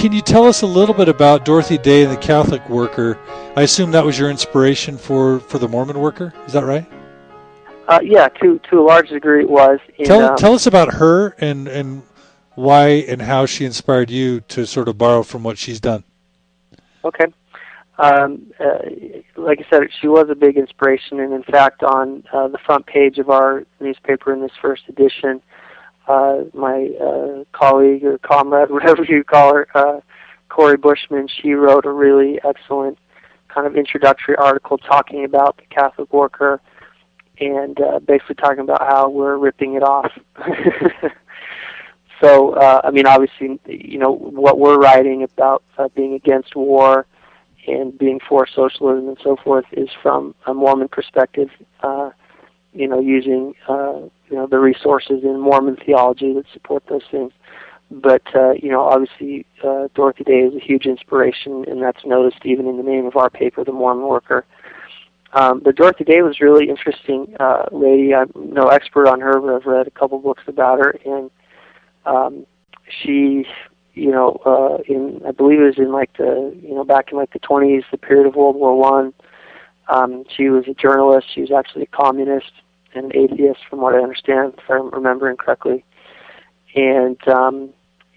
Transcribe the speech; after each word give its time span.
can 0.00 0.12
you 0.12 0.22
tell 0.22 0.46
us 0.46 0.62
a 0.62 0.66
little 0.66 0.94
bit 0.94 1.10
about 1.10 1.44
Dorothy 1.44 1.76
Day 1.76 2.02
and 2.02 2.10
the 2.10 2.16
Catholic 2.16 2.66
Worker? 2.70 3.18
I 3.54 3.62
assume 3.62 3.90
that 3.90 4.02
was 4.02 4.18
your 4.18 4.30
inspiration 4.30 4.96
for 4.96 5.40
for 5.40 5.58
the 5.58 5.68
Mormon 5.68 6.00
Worker. 6.00 6.32
Is 6.46 6.54
that 6.54 6.64
right? 6.64 6.90
Uh, 7.86 8.00
yeah, 8.02 8.28
to 8.40 8.58
to 8.70 8.80
a 8.80 8.82
large 8.82 9.10
degree 9.10 9.42
it 9.42 9.50
was. 9.50 9.78
Tell 10.04 10.30
um, 10.30 10.36
tell 10.36 10.54
us 10.54 10.66
about 10.66 10.94
her 10.94 11.36
and 11.38 11.68
and 11.68 12.02
why 12.54 12.88
and 12.88 13.20
how 13.20 13.44
she 13.44 13.66
inspired 13.66 14.08
you 14.08 14.40
to 14.48 14.66
sort 14.66 14.88
of 14.88 14.96
borrow 14.96 15.22
from 15.22 15.42
what 15.42 15.58
she's 15.58 15.80
done. 15.80 16.04
Okay. 17.04 17.26
Um, 17.98 18.50
uh, 18.58 18.78
like 19.36 19.58
I 19.60 19.68
said, 19.68 19.82
she 20.00 20.08
was 20.08 20.30
a 20.30 20.34
big 20.34 20.56
inspiration, 20.56 21.20
and 21.20 21.34
in 21.34 21.42
fact, 21.42 21.82
on 21.82 22.24
uh, 22.32 22.48
the 22.48 22.56
front 22.56 22.86
page 22.86 23.18
of 23.18 23.28
our 23.28 23.64
newspaper 23.80 24.32
in 24.32 24.40
this 24.40 24.52
first 24.62 24.84
edition, 24.88 25.42
uh, 26.10 26.44
my 26.54 26.88
uh, 27.00 27.44
colleague 27.52 28.04
or 28.04 28.18
comrade, 28.18 28.70
whatever 28.76 29.04
you 29.04 29.22
call 29.22 29.54
her, 29.54 29.68
uh, 29.74 30.00
Corey 30.48 30.76
Bushman, 30.76 31.28
she 31.28 31.52
wrote 31.52 31.86
a 31.86 31.92
really 31.92 32.40
excellent 32.44 32.98
kind 33.48 33.66
of 33.66 33.76
introductory 33.76 34.36
article 34.36 34.78
talking 34.78 35.24
about 35.24 35.56
the 35.56 35.62
Catholic 35.70 36.12
worker 36.12 36.60
and 37.38 37.80
uh, 37.80 38.00
basically 38.00 38.34
talking 38.34 38.60
about 38.60 38.82
how 38.82 39.08
we're 39.08 39.36
ripping 39.36 39.74
it 39.74 39.82
off. 39.82 40.12
so, 42.20 42.54
uh, 42.54 42.80
I 42.84 42.90
mean, 42.90 43.06
obviously, 43.06 43.60
you 43.66 43.98
know, 43.98 44.10
what 44.10 44.58
we're 44.58 44.78
writing 44.78 45.22
about 45.22 45.62
uh, 45.78 45.88
being 45.94 46.14
against 46.14 46.54
war 46.54 47.06
and 47.66 47.96
being 47.96 48.20
for 48.28 48.46
socialism 48.46 49.08
and 49.08 49.18
so 49.22 49.36
forth 49.36 49.66
is 49.72 49.88
from 50.02 50.34
a 50.46 50.52
Mormon 50.52 50.88
perspective. 50.88 51.50
Uh, 51.82 52.10
you 52.72 52.86
know, 52.88 53.00
using 53.00 53.54
uh, 53.68 54.00
you 54.30 54.36
know 54.36 54.46
the 54.46 54.58
resources 54.58 55.22
in 55.22 55.40
Mormon 55.40 55.76
theology 55.76 56.32
that 56.34 56.44
support 56.52 56.84
those 56.88 57.02
things. 57.10 57.32
But 57.90 58.22
uh, 58.34 58.52
you 58.52 58.70
know, 58.70 58.82
obviously, 58.82 59.46
uh, 59.64 59.88
Dorothy 59.94 60.24
Day 60.24 60.40
is 60.40 60.54
a 60.54 60.60
huge 60.60 60.86
inspiration, 60.86 61.64
and 61.66 61.82
that's 61.82 62.04
noticed 62.06 62.44
even 62.44 62.68
in 62.68 62.76
the 62.76 62.84
name 62.84 63.04
of 63.06 63.16
our 63.16 63.28
paper, 63.28 63.64
The 63.64 63.72
Mormon 63.72 64.06
Worker. 64.06 64.46
Um, 65.32 65.60
but 65.60 65.76
Dorothy 65.76 66.04
Day 66.04 66.22
was 66.22 66.40
really 66.40 66.68
interesting 66.68 67.34
uh, 67.38 67.66
lady. 67.72 68.14
I'm 68.14 68.30
no 68.36 68.68
expert 68.68 69.08
on 69.08 69.20
her, 69.20 69.40
but 69.40 69.54
I've 69.54 69.66
read 69.66 69.86
a 69.86 69.90
couple 69.90 70.18
books 70.20 70.42
about 70.46 70.78
her, 70.78 70.96
and 71.04 71.30
um, 72.06 72.46
she, 73.02 73.46
you 73.94 74.10
know, 74.10 74.40
uh, 74.46 74.82
in 74.92 75.20
I 75.26 75.32
believe 75.32 75.60
it 75.60 75.64
was 75.64 75.78
in 75.78 75.92
like 75.92 76.16
the, 76.16 76.56
you 76.62 76.74
know, 76.74 76.84
back 76.84 77.10
in 77.10 77.18
like 77.18 77.32
the 77.32 77.40
20s, 77.40 77.82
the 77.90 77.98
period 77.98 78.26
of 78.26 78.36
World 78.36 78.56
War 78.56 78.76
One. 78.78 79.12
Um, 79.88 80.24
she 80.36 80.48
was 80.48 80.68
a 80.68 80.74
journalist. 80.74 81.26
She 81.34 81.40
was 81.40 81.50
actually 81.50 81.82
a 81.82 81.86
communist 81.86 82.52
an 82.94 83.10
atheist, 83.14 83.60
from 83.68 83.80
what 83.80 83.94
I 83.94 83.98
understand, 83.98 84.54
if 84.58 84.70
I'm 84.70 84.90
remembering 84.90 85.36
correctly. 85.36 85.84
And 86.74 87.18
um, 87.28 87.70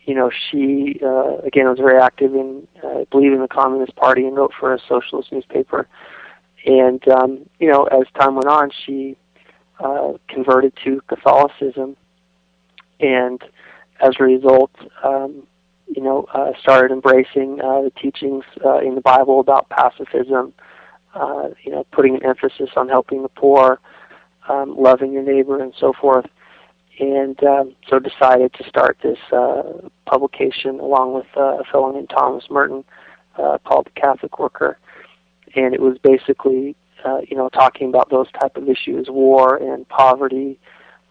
you 0.06 0.16
know, 0.16 0.30
she 0.30 1.00
uh, 1.04 1.38
again 1.38 1.68
was 1.68 1.80
very 1.80 2.00
active 2.02 2.34
in, 2.34 2.68
uh, 2.84 3.00
I 3.00 3.06
believe, 3.10 3.34
in 3.34 3.42
the 3.42 3.48
Communist 3.48 3.96
Party 3.96 4.26
and 4.26 4.36
wrote 4.36 4.54
for 4.60 4.74
a 4.74 4.80
socialist 4.88 5.32
newspaper. 5.32 5.88
And 6.66 7.06
um, 7.10 7.50
you 7.60 7.70
know, 7.70 7.84
as 7.86 8.04
time 8.20 8.36
went 8.36 8.48
on, 8.48 8.72
she 8.86 9.18
uh, 9.80 10.14
converted 10.28 10.74
to 10.84 11.02
Catholicism, 11.08 11.98
and 13.00 13.44
as 14.02 14.16
a 14.20 14.24
result, 14.24 14.72
um, 15.04 15.48
you 15.88 16.02
know, 16.02 16.26
uh, 16.34 16.52
started 16.60 16.92
embracing 16.92 17.60
uh, 17.62 17.82
the 17.82 17.92
teachings 18.02 18.44
uh, 18.66 18.80
in 18.80 18.96
the 18.96 19.02
Bible 19.02 19.40
about 19.40 19.70
pacifism. 19.70 20.54
Uh, 21.14 21.50
you 21.64 21.72
know, 21.72 21.86
putting 21.92 22.16
an 22.16 22.26
emphasis 22.26 22.72
on 22.76 22.90
helping 22.90 23.22
the 23.22 23.30
poor, 23.30 23.80
um, 24.50 24.76
loving 24.78 25.14
your 25.14 25.24
neighbor, 25.24 25.62
and 25.62 25.74
so 25.80 25.94
forth. 25.94 26.26
And 27.00 27.42
um, 27.44 27.76
so 27.90 28.00
decided 28.00 28.54
to 28.54 28.70
start 28.70 28.98
this 29.02 29.18
uh, 29.32 29.64
publication 30.06 30.80
along 30.80 31.14
with 31.16 31.26
uh, 31.36 31.60
a 31.60 31.64
fellow 31.72 31.92
named 31.92 32.10
Thomas 32.10 32.44
Merton 32.52 32.84
uh, 33.38 33.58
called 33.66 33.88
The 33.88 34.00
Catholic 34.00 34.38
Worker 34.38 34.78
and 35.56 35.74
it 35.74 35.82
was 35.82 35.98
basically 35.98 36.76
uh, 37.06 37.20
you 37.28 37.36
know 37.36 37.50
talking 37.50 37.90
about 37.90 38.10
those 38.10 38.28
type 38.40 38.58
of 38.58 38.70
issues, 38.70 39.08
war 39.10 39.56
and 39.58 39.88
poverty, 39.90 40.60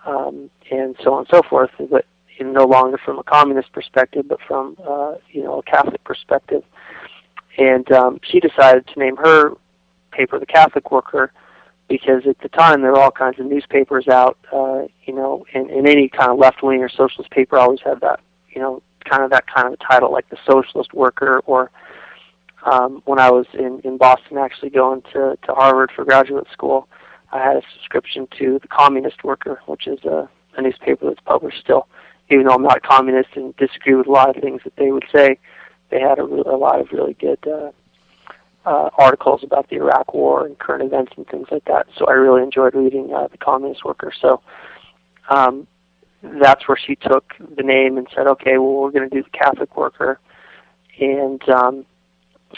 um, 0.07 0.51
and 0.71 0.97
so 1.03 1.15
on 1.15 1.21
and 1.21 1.29
so 1.31 1.43
forth. 1.49 1.71
But 1.79 2.07
you 2.39 2.47
know, 2.47 2.53
no 2.53 2.67
longer 2.67 2.99
from 2.99 3.19
a 3.19 3.23
communist 3.23 3.73
perspective, 3.73 4.27
but 4.29 4.41
from 4.47 4.77
uh, 4.87 5.15
you 5.31 5.43
know 5.43 5.59
a 5.59 5.63
Catholic 5.63 6.03
perspective. 6.05 6.63
And 7.59 7.91
um, 7.93 8.21
she 8.23 8.41
decided 8.41 8.87
to 8.89 8.99
name 8.99 9.17
her 9.17 9.53
paper 10.11 10.39
the 10.39 10.47
Catholic 10.47 10.91
Worker 10.91 11.33
because 11.89 12.27
at 12.27 12.39
the 12.41 12.49
time 12.49 12.81
there 12.81 12.93
were 12.93 13.01
all 13.01 13.11
kinds 13.11 13.39
of 13.39 13.47
newspapers 13.47 14.09
out, 14.09 14.39
uh, 14.53 14.83
you 15.05 15.15
know, 15.15 15.45
and, 15.55 15.71
and 15.71 15.87
any 15.87 16.09
kind 16.09 16.31
of 16.31 16.39
left 16.39 16.63
wing 16.63 16.83
or 16.83 16.89
socialist 16.89 17.31
paper 17.31 17.59
always 17.59 17.81
had 17.85 18.01
that, 18.01 18.21
you 18.51 18.61
know, 18.61 18.83
kind 19.05 19.23
of 19.23 19.31
that 19.31 19.47
kind 19.47 19.73
of 19.73 19.79
title 19.81 20.13
like 20.13 20.29
the 20.31 20.39
Socialist 20.47 20.95
Worker 20.95 21.41
or 21.47 21.71
um, 22.65 23.03
when 23.05 23.19
I 23.19 23.31
was 23.31 23.47
in, 23.55 23.81
in 23.81 23.99
Boston 23.99 24.39
actually 24.39 24.71
going 24.71 25.03
to, 25.13 25.37
to 25.45 25.55
Harvard 25.55 25.91
for 25.95 26.05
graduate 26.05 26.47
school, 26.53 26.89
I 27.33 27.39
had 27.39 27.57
a 27.57 27.63
subscription 27.75 28.29
to 28.39 28.59
the 28.61 28.69
Communist 28.69 29.25
Worker, 29.25 29.61
which 29.67 29.87
is 29.87 30.05
a, 30.05 30.29
a 30.57 30.63
newspaper 30.63 31.07
that's 31.07 31.21
published 31.25 31.59
still. 31.59 31.89
Even 32.31 32.47
though 32.47 32.55
I'm 32.55 32.63
not 32.63 32.79
a 32.79 32.81
communist 32.81 33.31
and 33.35 33.57
disagree 33.57 33.95
with 33.95 34.07
a 34.07 34.13
lot 34.13 34.35
of 34.35 34.43
things 34.43 34.63
that 34.65 34.77
they 34.77 34.93
would 34.93 35.05
say, 35.13 35.39
they 35.91 36.01
had 36.01 36.19
a, 36.19 36.23
a 36.23 36.57
lot 36.57 36.81
of 36.81 36.93
really 36.93 37.15
good 37.15 37.39
uh, 37.47 37.71
uh, 38.65 38.91
articles 38.97 39.43
about 39.43 39.69
the 39.69 39.77
Iraq 39.77 40.15
War 40.15 40.47
and 40.47 40.59
current 40.59 40.85
events 40.85 41.13
and 41.17 41.27
things 41.27 41.49
like 41.51 41.65
that. 41.65 41.87
So 41.99 42.07
I 42.07 42.13
really 42.13 42.43
enjoyed 42.43 42.75
reading 42.75 43.13
uh, 43.13 43.29
the 43.29 43.39
Communist 43.39 43.85
Worker. 43.85 44.13
So 44.21 44.41
um, 45.29 45.67
that's 46.23 46.69
where 46.69 46.79
she 46.79 46.97
took 46.97 47.33
the 47.39 47.63
name 47.63 47.99
and 47.99 48.07
said, 48.15 48.27
okay, 48.27 48.59
well, 48.59 48.75
we're 48.75 48.93
going 48.93 49.09
to 49.09 49.15
do 49.15 49.23
the 49.23 49.37
Catholic 49.37 49.77
Worker. 49.77 50.21
And 51.01 51.43
um, 51.49 51.87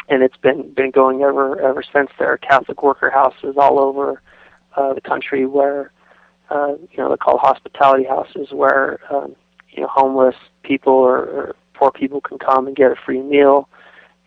and 0.08 0.22
it's 0.22 0.36
been 0.36 0.72
been 0.74 0.90
going 0.90 1.22
ever 1.22 1.60
ever 1.60 1.82
since. 1.82 2.10
There 2.18 2.30
are 2.32 2.38
Catholic 2.38 2.82
worker 2.82 3.10
houses 3.10 3.54
all 3.56 3.78
over 3.78 4.20
uh, 4.76 4.94
the 4.94 5.00
country 5.00 5.46
where 5.46 5.92
uh, 6.50 6.74
you 6.90 6.98
know 6.98 7.08
they're 7.08 7.16
called 7.16 7.40
hospitality 7.40 8.04
houses, 8.04 8.48
where 8.50 9.00
um, 9.14 9.36
you 9.70 9.82
know 9.82 9.88
homeless 9.88 10.36
people 10.62 10.92
or, 10.92 11.18
or 11.18 11.56
poor 11.74 11.90
people 11.90 12.20
can 12.20 12.38
come 12.38 12.66
and 12.66 12.76
get 12.76 12.90
a 12.90 12.96
free 13.06 13.22
meal. 13.22 13.68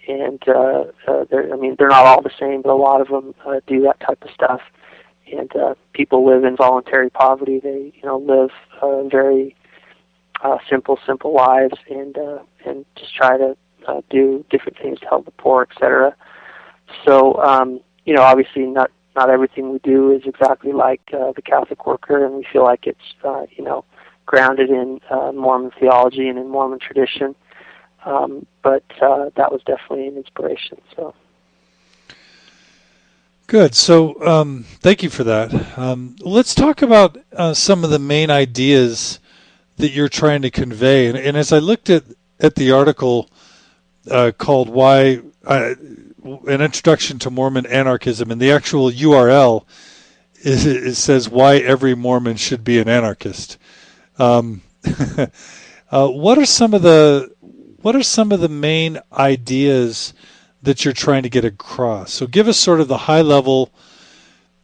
And 0.08 0.42
uh, 0.48 0.86
uh, 1.08 1.26
they're, 1.30 1.54
I 1.54 1.58
mean, 1.58 1.76
they're 1.78 1.90
not 1.90 2.06
all 2.06 2.22
the 2.22 2.32
same, 2.40 2.62
but 2.62 2.72
a 2.72 2.76
lot 2.76 3.02
of 3.02 3.08
them 3.08 3.36
uh, 3.46 3.60
do 3.68 3.82
that 3.82 4.00
type 4.00 4.24
of 4.24 4.30
stuff. 4.32 4.62
And 5.32 5.54
uh, 5.56 5.76
people 5.94 6.26
live 6.26 6.46
in 6.46 6.56
voluntary 6.56 7.10
poverty. 7.10 7.60
They, 7.60 7.92
you 7.94 8.04
know, 8.04 8.18
live 8.18 8.52
uh, 8.82 9.04
very 9.10 9.56
uh, 10.42 10.58
simple, 10.70 10.98
simple 11.06 11.34
lives, 11.34 11.76
and 11.90 12.18
uh, 12.18 12.40
and 12.66 12.86
just 12.96 13.14
try 13.14 13.38
to 13.38 13.58
uh, 13.88 14.02
do 14.10 14.46
different 14.50 14.78
things 14.78 15.00
to 15.02 15.08
help 15.08 15.26
the 15.26 15.32
poor, 15.32 15.68
etc. 15.70 16.16
So, 17.06 17.36
um, 17.44 17.82
you 18.06 18.14
know, 18.14 18.22
obviously 18.22 18.66
not 18.66 18.92
not 19.18 19.30
everything 19.30 19.72
we 19.72 19.80
do 19.80 20.12
is 20.12 20.22
exactly 20.26 20.72
like 20.72 21.02
uh, 21.12 21.34
the 21.36 21.42
Catholic 21.42 21.86
worker, 21.86 22.24
and 22.24 22.36
we 22.36 22.48
feel 22.52 22.64
like 22.64 22.86
it's 22.86 23.16
uh, 23.26 23.48
you 23.52 23.64
know 23.64 23.84
grounded 24.26 24.70
in 24.70 25.00
uh, 25.10 25.32
Mormon 25.32 25.72
theology 25.80 26.28
and 26.28 26.38
in 26.38 26.50
Mormon 26.50 26.80
tradition. 26.80 27.36
Um, 28.06 28.46
but 28.64 28.84
uh, 29.02 29.30
that 29.36 29.52
was 29.52 29.62
definitely 29.66 30.08
an 30.08 30.18
inspiration. 30.18 30.80
So. 30.96 31.14
Good. 33.48 33.76
So, 33.76 34.22
um, 34.26 34.66
thank 34.82 35.04
you 35.04 35.10
for 35.10 35.24
that. 35.24 35.78
Um, 35.78 36.16
let's 36.20 36.54
talk 36.54 36.82
about 36.82 37.18
uh, 37.34 37.54
some 37.54 37.84
of 37.84 37.90
the 37.90 38.00
main 38.00 38.30
ideas 38.30 39.20
that 39.78 39.92
you're 39.92 40.10
trying 40.10 40.42
to 40.42 40.52
convey. 40.52 41.08
And, 41.08 41.18
and 41.18 41.38
as 41.38 41.54
I 41.54 41.60
looked 41.60 41.90
at 41.90 42.04
at 42.40 42.56
the 42.56 42.72
article 42.72 43.30
uh, 44.10 44.32
called 44.38 44.70
"Why." 44.70 45.22
Uh, 45.46 45.76
an 46.48 46.62
introduction 46.62 47.20
to 47.20 47.30
Mormon 47.30 47.66
anarchism, 47.66 48.32
and 48.32 48.42
the 48.42 48.52
actual 48.52 48.92
URL 48.92 49.66
is 50.42 50.66
it 50.66 50.96
says 50.96 51.30
why 51.30 51.58
every 51.58 51.96
Mormon 51.96 52.36
should 52.36 52.64
be 52.64 52.80
an 52.80 52.90
anarchist. 52.90 53.58
Um, 54.20 54.62
uh, 55.92 56.08
what 56.08 56.38
are 56.38 56.46
some 56.46 56.74
of 56.74 56.82
the 56.82 57.34
what 57.82 57.96
are 57.96 58.04
some 58.04 58.32
of 58.32 58.40
the 58.40 58.50
main 58.50 59.00
ideas 59.14 60.14
that 60.62 60.84
you're 60.84 60.94
trying 60.94 61.24
to 61.24 61.30
get 61.30 61.46
across? 61.46 62.14
So 62.14 62.28
give 62.28 62.48
us 62.48 62.58
sort 62.58 62.82
of 62.82 62.88
the 62.88 62.98
high 62.98 63.22
level 63.22 63.72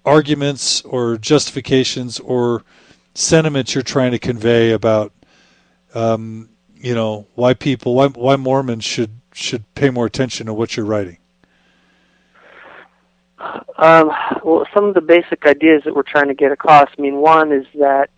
arguments 0.05 0.81
or 0.81 1.17
justifications 1.17 2.19
or 2.19 2.63
sentiments 3.13 3.73
you're 3.73 3.83
trying 3.83 4.11
to 4.11 4.19
convey 4.19 4.71
about 4.71 5.13
um, 5.93 6.49
you 6.75 6.93
know 6.93 7.27
why 7.35 7.53
people 7.53 7.95
why 7.95 8.07
why 8.07 8.35
Mormons 8.35 8.83
should 8.83 9.11
should 9.33 9.63
pay 9.75 9.89
more 9.89 10.05
attention 10.05 10.47
to 10.47 10.53
what 10.53 10.75
you're 10.75 10.85
writing? 10.85 11.17
Um, 13.77 14.11
well, 14.43 14.65
some 14.73 14.85
of 14.85 14.93
the 14.93 15.01
basic 15.01 15.45
ideas 15.45 15.83
that 15.85 15.95
we're 15.95 16.03
trying 16.03 16.27
to 16.27 16.33
get 16.33 16.51
across. 16.51 16.89
I 16.97 17.01
mean, 17.01 17.17
one 17.17 17.51
is 17.51 17.65
that, 17.75 18.11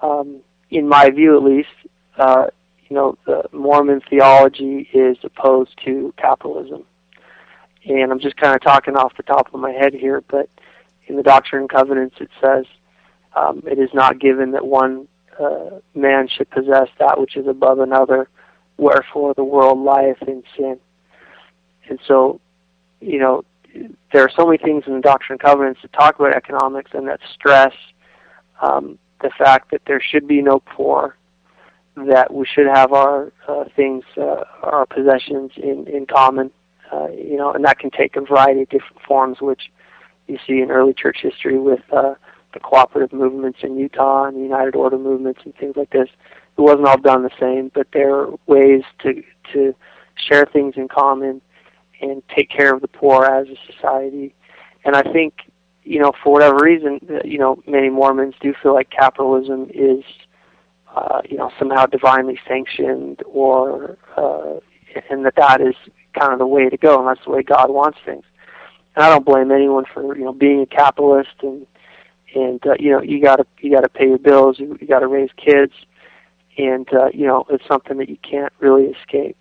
um, 0.00 0.40
in 0.70 0.86
my 0.86 1.10
view 1.10 1.36
at 1.36 1.42
least, 1.42 1.68
uh, 2.16 2.46
you 2.92 2.98
know, 2.98 3.16
the 3.24 3.48
Mormon 3.56 4.02
theology 4.10 4.86
is 4.92 5.16
opposed 5.22 5.80
to 5.82 6.12
capitalism. 6.18 6.84
And 7.86 8.12
I'm 8.12 8.20
just 8.20 8.36
kind 8.36 8.54
of 8.54 8.60
talking 8.60 8.96
off 8.96 9.16
the 9.16 9.22
top 9.22 9.48
of 9.54 9.58
my 9.58 9.70
head 9.70 9.94
here, 9.94 10.22
but 10.28 10.50
in 11.06 11.16
the 11.16 11.22
Doctrine 11.22 11.62
and 11.62 11.70
Covenants 11.70 12.16
it 12.20 12.28
says 12.38 12.66
um, 13.34 13.62
it 13.66 13.78
is 13.78 13.88
not 13.94 14.20
given 14.20 14.50
that 14.50 14.66
one 14.66 15.08
uh, 15.40 15.78
man 15.94 16.28
should 16.28 16.50
possess 16.50 16.88
that 16.98 17.18
which 17.18 17.34
is 17.34 17.46
above 17.46 17.78
another, 17.78 18.28
wherefore 18.76 19.32
the 19.32 19.42
world 19.42 19.78
lieth 19.78 20.20
in 20.28 20.42
sin. 20.54 20.78
And 21.88 21.98
so, 22.06 22.42
you 23.00 23.18
know, 23.18 23.42
there 24.12 24.22
are 24.22 24.30
so 24.36 24.44
many 24.44 24.58
things 24.58 24.84
in 24.86 24.92
the 24.92 25.00
Doctrine 25.00 25.38
and 25.40 25.40
Covenants 25.40 25.80
that 25.80 25.94
talk 25.94 26.20
about 26.20 26.36
economics 26.36 26.90
and 26.92 27.08
that 27.08 27.20
stress 27.32 27.72
um, 28.60 28.98
the 29.22 29.30
fact 29.30 29.70
that 29.70 29.80
there 29.86 30.02
should 30.02 30.28
be 30.28 30.42
no 30.42 30.60
poor, 30.60 31.16
that 31.96 32.32
we 32.32 32.46
should 32.46 32.66
have 32.66 32.92
our 32.92 33.32
uh, 33.48 33.64
things, 33.76 34.04
uh, 34.16 34.44
our 34.62 34.86
possessions 34.86 35.52
in, 35.56 35.86
in 35.86 36.06
common, 36.06 36.50
uh, 36.92 37.08
you 37.08 37.36
know, 37.36 37.52
and 37.52 37.64
that 37.64 37.78
can 37.78 37.90
take 37.90 38.16
a 38.16 38.20
variety 38.20 38.62
of 38.62 38.68
different 38.68 39.02
forms, 39.06 39.40
which 39.40 39.70
you 40.26 40.38
see 40.46 40.60
in 40.60 40.70
early 40.70 40.94
church 40.94 41.18
history 41.22 41.58
with 41.58 41.80
uh, 41.92 42.14
the 42.54 42.60
cooperative 42.60 43.12
movements 43.12 43.58
in 43.62 43.76
Utah 43.76 44.24
and 44.24 44.36
the 44.36 44.42
United 44.42 44.74
Order 44.74 44.98
movements 44.98 45.40
and 45.44 45.54
things 45.56 45.76
like 45.76 45.90
this. 45.90 46.08
It 46.56 46.60
wasn't 46.60 46.86
all 46.86 46.98
done 46.98 47.22
the 47.22 47.30
same, 47.40 47.70
but 47.74 47.88
there 47.92 48.14
are 48.14 48.30
ways 48.46 48.82
to 49.00 49.22
to 49.52 49.74
share 50.14 50.46
things 50.46 50.74
in 50.76 50.88
common 50.88 51.40
and 52.00 52.22
take 52.28 52.50
care 52.50 52.74
of 52.74 52.80
the 52.82 52.88
poor 52.88 53.24
as 53.24 53.48
a 53.48 53.72
society. 53.72 54.34
And 54.84 54.96
I 54.96 55.02
think, 55.02 55.34
you 55.84 56.00
know, 56.00 56.12
for 56.22 56.32
whatever 56.32 56.58
reason, 56.62 57.00
uh, 57.10 57.20
you 57.24 57.38
know, 57.38 57.62
many 57.66 57.88
Mormons 57.88 58.34
do 58.40 58.52
feel 58.62 58.74
like 58.74 58.90
capitalism 58.90 59.70
is, 59.72 60.04
uh, 60.94 61.22
you 61.28 61.36
know, 61.36 61.50
somehow 61.58 61.86
divinely 61.86 62.38
sanctioned, 62.46 63.22
or 63.26 63.96
uh, 64.16 64.60
and 65.10 65.24
that 65.24 65.34
that 65.36 65.60
is 65.60 65.74
kind 66.18 66.32
of 66.32 66.38
the 66.38 66.46
way 66.46 66.68
to 66.68 66.76
go, 66.76 66.98
and 66.98 67.08
that's 67.08 67.24
the 67.24 67.30
way 67.30 67.42
God 67.42 67.70
wants 67.70 67.98
things. 68.04 68.24
And 68.94 69.04
I 69.04 69.08
don't 69.08 69.24
blame 69.24 69.50
anyone 69.50 69.84
for 69.92 70.16
you 70.16 70.24
know 70.24 70.32
being 70.32 70.60
a 70.60 70.66
capitalist 70.66 71.30
and 71.42 71.66
and 72.34 72.64
uh, 72.66 72.74
you 72.78 72.90
know 72.90 73.02
you 73.02 73.22
got 73.22 73.36
to 73.36 73.46
you 73.60 73.72
got 73.72 73.82
to 73.82 73.88
pay 73.88 74.06
your 74.06 74.18
bills, 74.18 74.58
you, 74.58 74.76
you 74.80 74.86
got 74.86 75.00
to 75.00 75.06
raise 75.06 75.30
kids, 75.36 75.72
and 76.58 76.88
uh, 76.92 77.08
you 77.12 77.26
know 77.26 77.44
it's 77.50 77.66
something 77.66 77.98
that 77.98 78.08
you 78.08 78.18
can't 78.18 78.52
really 78.60 78.84
escape. 78.84 79.36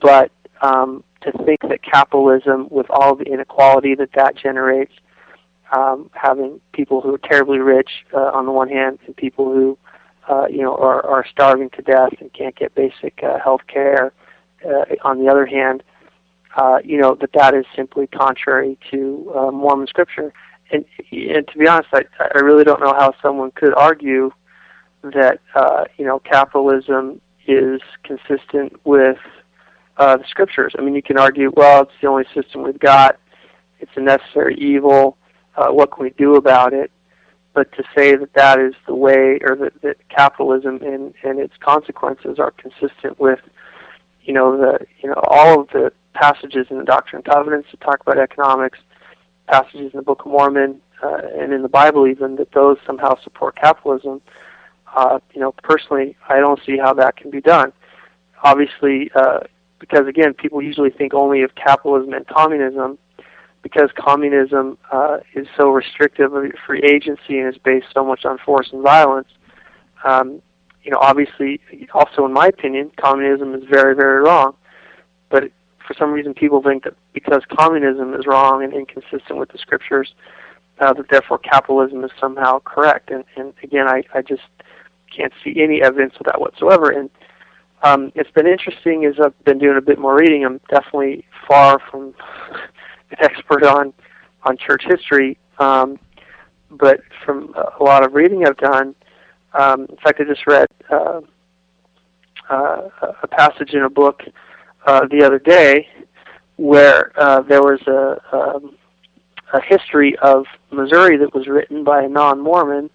But 0.00 0.30
um, 0.62 1.02
to 1.22 1.32
think 1.44 1.60
that 1.68 1.82
capitalism, 1.82 2.68
with 2.70 2.86
all 2.90 3.16
the 3.16 3.24
inequality 3.24 3.94
that 3.96 4.10
that 4.14 4.36
generates, 4.36 4.92
um, 5.76 6.10
having 6.14 6.60
people 6.72 7.00
who 7.00 7.14
are 7.14 7.18
terribly 7.18 7.58
rich 7.58 7.90
uh, 8.14 8.30
on 8.32 8.46
the 8.46 8.52
one 8.52 8.68
hand 8.68 8.98
and 9.06 9.16
people 9.16 9.52
who 9.52 9.76
uh, 10.28 10.46
you 10.48 10.62
know 10.62 10.74
are, 10.76 11.04
are 11.04 11.24
starving 11.30 11.70
to 11.70 11.82
death 11.82 12.12
and 12.20 12.32
can't 12.32 12.56
get 12.56 12.74
basic 12.74 13.20
uh, 13.22 13.38
health 13.38 13.62
care 13.66 14.12
uh, 14.64 14.84
on 15.02 15.18
the 15.18 15.30
other 15.30 15.46
hand, 15.46 15.82
uh, 16.56 16.78
you 16.84 17.00
know 17.00 17.14
that 17.20 17.32
that 17.32 17.54
is 17.54 17.64
simply 17.76 18.06
contrary 18.06 18.78
to 18.90 19.32
uh, 19.36 19.50
Mormon 19.50 19.86
scripture. 19.86 20.32
And, 20.70 20.84
and 21.12 21.48
to 21.48 21.58
be 21.58 21.66
honest, 21.66 21.88
I, 21.92 22.02
I 22.20 22.40
really 22.40 22.64
don't 22.64 22.80
know 22.80 22.92
how 22.92 23.14
someone 23.22 23.52
could 23.52 23.74
argue 23.74 24.30
that 25.02 25.40
uh, 25.54 25.84
you 25.96 26.04
know 26.04 26.18
capitalism 26.18 27.20
is 27.46 27.80
consistent 28.04 28.74
with 28.84 29.18
uh, 29.96 30.16
the 30.16 30.24
scriptures. 30.28 30.74
I 30.78 30.82
mean, 30.82 30.94
you 30.94 31.02
can 31.02 31.18
argue, 31.18 31.50
well, 31.56 31.82
it's 31.82 31.92
the 32.00 32.08
only 32.08 32.24
system 32.34 32.62
we've 32.62 32.78
got. 32.78 33.18
It's 33.80 33.90
a 33.96 34.00
necessary 34.00 34.56
evil. 34.56 35.16
Uh, 35.56 35.68
what 35.68 35.92
can 35.92 36.04
we 36.04 36.10
do 36.10 36.36
about 36.36 36.72
it? 36.72 36.90
But 37.58 37.72
to 37.72 37.82
say 37.92 38.14
that 38.14 38.34
that 38.34 38.60
is 38.60 38.74
the 38.86 38.94
way, 38.94 39.40
or 39.42 39.56
that, 39.56 39.82
that 39.82 39.96
capitalism 40.10 40.80
and, 40.80 41.12
and 41.24 41.40
its 41.40 41.54
consequences 41.58 42.38
are 42.38 42.52
consistent 42.52 43.18
with, 43.18 43.40
you 44.22 44.32
know, 44.32 44.56
the 44.56 44.86
you 45.00 45.08
know 45.08 45.20
all 45.26 45.62
of 45.62 45.68
the 45.70 45.92
passages 46.14 46.68
in 46.70 46.78
the 46.78 46.84
Doctrine 46.84 47.20
and 47.24 47.34
Covenants 47.34 47.66
that 47.72 47.80
talk 47.80 48.00
about 48.00 48.16
economics, 48.16 48.78
passages 49.48 49.90
in 49.92 49.96
the 49.96 50.02
Book 50.02 50.20
of 50.24 50.30
Mormon, 50.30 50.80
uh, 51.02 51.18
and 51.36 51.52
in 51.52 51.62
the 51.62 51.68
Bible 51.68 52.06
even 52.06 52.36
that 52.36 52.52
those 52.52 52.76
somehow 52.86 53.20
support 53.24 53.56
capitalism. 53.56 54.22
Uh, 54.94 55.18
you 55.34 55.40
know, 55.40 55.50
personally, 55.64 56.16
I 56.28 56.38
don't 56.38 56.60
see 56.64 56.78
how 56.78 56.94
that 56.94 57.16
can 57.16 57.28
be 57.28 57.40
done. 57.40 57.72
Obviously, 58.44 59.10
uh, 59.16 59.40
because 59.80 60.06
again, 60.06 60.32
people 60.32 60.62
usually 60.62 60.90
think 60.90 61.12
only 61.12 61.42
of 61.42 61.56
capitalism 61.56 62.12
and 62.12 62.24
communism, 62.28 62.98
because 63.62 63.90
communism 63.96 64.78
uh, 64.92 65.18
is 65.34 65.46
so 65.56 65.70
restrictive 65.70 66.32
of 66.32 66.44
free 66.66 66.82
agency 66.82 67.38
and 67.38 67.52
is 67.52 67.60
based 67.64 67.86
so 67.92 68.04
much 68.04 68.24
on 68.24 68.38
force 68.38 68.70
and 68.72 68.82
violence. 68.82 69.28
Um, 70.04 70.40
you 70.84 70.90
know, 70.90 70.98
obviously, 71.00 71.60
also 71.92 72.24
in 72.24 72.32
my 72.32 72.46
opinion, 72.46 72.92
communism 72.96 73.54
is 73.54 73.62
very, 73.70 73.94
very 73.94 74.22
wrong. 74.22 74.54
But 75.28 75.50
for 75.86 75.94
some 75.98 76.12
reason, 76.12 76.34
people 76.34 76.62
think 76.62 76.84
that 76.84 76.94
because 77.12 77.42
communism 77.58 78.14
is 78.14 78.26
wrong 78.26 78.62
and 78.62 78.72
inconsistent 78.72 79.38
with 79.38 79.50
the 79.50 79.58
scriptures, 79.58 80.14
uh, 80.80 80.92
that 80.92 81.06
therefore 81.10 81.38
capitalism 81.38 82.04
is 82.04 82.10
somehow 82.20 82.60
correct. 82.60 83.10
And, 83.10 83.24
and 83.36 83.52
again, 83.62 83.88
I, 83.88 84.04
I 84.14 84.22
just 84.22 84.42
can't 85.14 85.32
see 85.42 85.60
any 85.60 85.82
evidence 85.82 86.14
of 86.20 86.26
that 86.26 86.40
whatsoever. 86.40 86.90
And 86.90 87.10
um, 87.82 88.12
it's 88.14 88.30
been 88.30 88.46
interesting 88.46 89.04
as 89.04 89.14
I've 89.22 89.38
been 89.44 89.58
doing 89.58 89.76
a 89.76 89.82
bit 89.82 89.98
more 89.98 90.16
reading. 90.16 90.44
I'm 90.44 90.60
definitely 90.70 91.24
far 91.46 91.80
from 91.90 92.14
an 93.10 93.16
expert 93.20 93.64
on 93.64 93.92
on 94.44 94.56
church 94.56 94.84
history, 94.86 95.36
um, 95.58 95.98
but 96.70 97.00
from 97.24 97.54
a 97.54 97.82
lot 97.82 98.04
of 98.04 98.14
reading 98.14 98.46
I've 98.46 98.56
done, 98.56 98.94
um, 99.54 99.86
in 99.90 99.96
fact, 99.96 100.20
I 100.20 100.24
just 100.24 100.46
read 100.46 100.68
uh, 100.90 101.20
uh, 102.50 102.88
a 103.22 103.26
passage 103.26 103.74
in 103.74 103.82
a 103.82 103.90
book 103.90 104.22
uh, 104.86 105.06
the 105.10 105.24
other 105.24 105.38
day 105.38 105.88
where 106.56 107.12
uh, 107.20 107.40
there 107.42 107.62
was 107.62 107.80
a, 107.86 108.36
um, 108.36 108.76
a 109.52 109.60
history 109.60 110.16
of 110.18 110.44
Missouri 110.70 111.16
that 111.16 111.34
was 111.34 111.46
written 111.46 111.84
by 111.84 112.02
a 112.02 112.08
non-Mormon 112.08 112.90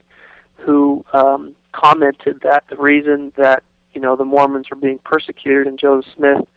who 0.56 1.04
um, 1.14 1.56
commented 1.72 2.42
that 2.44 2.64
the 2.70 2.78
reason 2.78 3.34
that 3.38 3.64
you 3.94 4.02
know 4.02 4.16
the 4.16 4.26
Mormons 4.26 4.70
were 4.70 4.78
being 4.78 5.00
persecuted 5.00 5.68
and 5.68 5.80
Joseph 5.80 6.12
Smith, 6.16 6.48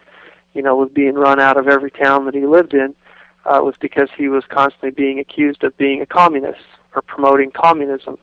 you 0.55 0.63
know, 0.63 0.77
was 0.77 0.91
being 0.93 1.15
run 1.15 1.41
out 1.41 1.57
of 1.57 1.69
every 1.69 1.91
town 1.91 2.25
that 2.27 2.35
he 2.35 2.47
lived 2.47 2.75
in, 2.75 2.95
uh, 3.47 3.61
was 3.63 3.75
because 3.81 4.09
he 4.17 4.29
was 4.29 4.45
constantly 4.49 4.91
being 4.91 5.19
accused 5.19 5.63
of 5.65 5.77
being 5.77 6.03
a 6.03 6.07
communist 6.07 6.61
or 6.95 7.03
promoting 7.03 7.51
communism. 7.51 8.19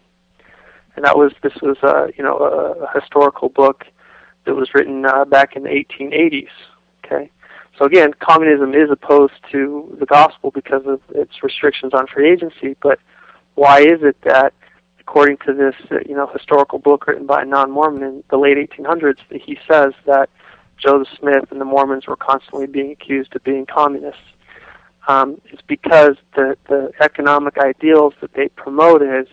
And 0.95 1.05
that 1.05 1.17
was 1.17 1.31
this 1.41 1.53
was 1.61 1.77
a 1.81 2.11
you 2.17 2.23
know 2.23 2.37
a, 2.37 2.83
a 2.83 2.99
historical 2.99 3.49
book 3.49 3.85
that 4.45 4.55
was 4.55 4.73
written 4.73 5.05
uh, 5.05 5.25
back 5.25 5.55
in 5.55 5.63
the 5.63 5.69
1880s. 5.69 6.49
Okay, 7.03 7.31
so 7.77 7.85
again, 7.85 8.13
communism 8.19 8.73
is 8.73 8.91
opposed 8.91 9.33
to 9.51 9.95
the 9.99 10.05
gospel 10.05 10.51
because 10.51 10.83
of 10.85 11.01
its 11.09 11.41
restrictions 11.41 11.93
on 11.93 12.05
free 12.07 12.31
agency. 12.31 12.75
But 12.81 12.99
why 13.55 13.79
is 13.79 14.03
it 14.03 14.17
that 14.23 14.53
according 14.99 15.37
to 15.45 15.53
this 15.53 15.75
uh, 15.91 15.97
you 16.07 16.15
know 16.15 16.27
historical 16.27 16.79
book 16.79 17.07
written 17.07 17.25
by 17.25 17.41
a 17.41 17.45
non-Mormon 17.45 18.03
in 18.03 18.23
the 18.29 18.37
late 18.37 18.57
1800s, 18.57 19.17
that 19.29 19.41
he 19.41 19.57
says 19.67 19.93
that 20.05 20.29
Joseph 20.77 21.07
Smith 21.19 21.51
and 21.51 21.59
the 21.59 21.65
Mormons 21.65 22.07
were 22.07 22.15
constantly 22.15 22.67
being 22.67 22.91
accused 22.91 23.35
of 23.35 23.43
being 23.43 23.65
communists. 23.65 24.21
Um, 25.07 25.41
it's 25.45 25.61
because 25.67 26.15
the 26.35 26.57
the 26.69 26.91
economic 27.01 27.57
ideals 27.57 28.13
that 28.21 28.33
they 28.33 28.47
promoted 28.49 29.27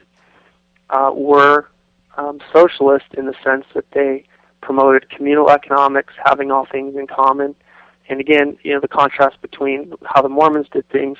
uh, 0.90 1.12
were 1.14 1.68
um, 2.16 2.40
socialist 2.52 3.06
in 3.16 3.26
the 3.26 3.34
sense 3.44 3.64
that 3.74 3.84
they 3.92 4.24
promoted 4.60 5.08
communal 5.10 5.50
economics, 5.50 6.12
having 6.24 6.50
all 6.50 6.66
things 6.66 6.96
in 6.96 7.06
common, 7.06 7.54
and 8.08 8.20
again, 8.20 8.58
you 8.62 8.74
know 8.74 8.80
the 8.80 8.88
contrast 8.88 9.40
between 9.40 9.94
how 10.04 10.20
the 10.20 10.28
Mormons 10.28 10.66
did 10.72 10.88
things 10.90 11.18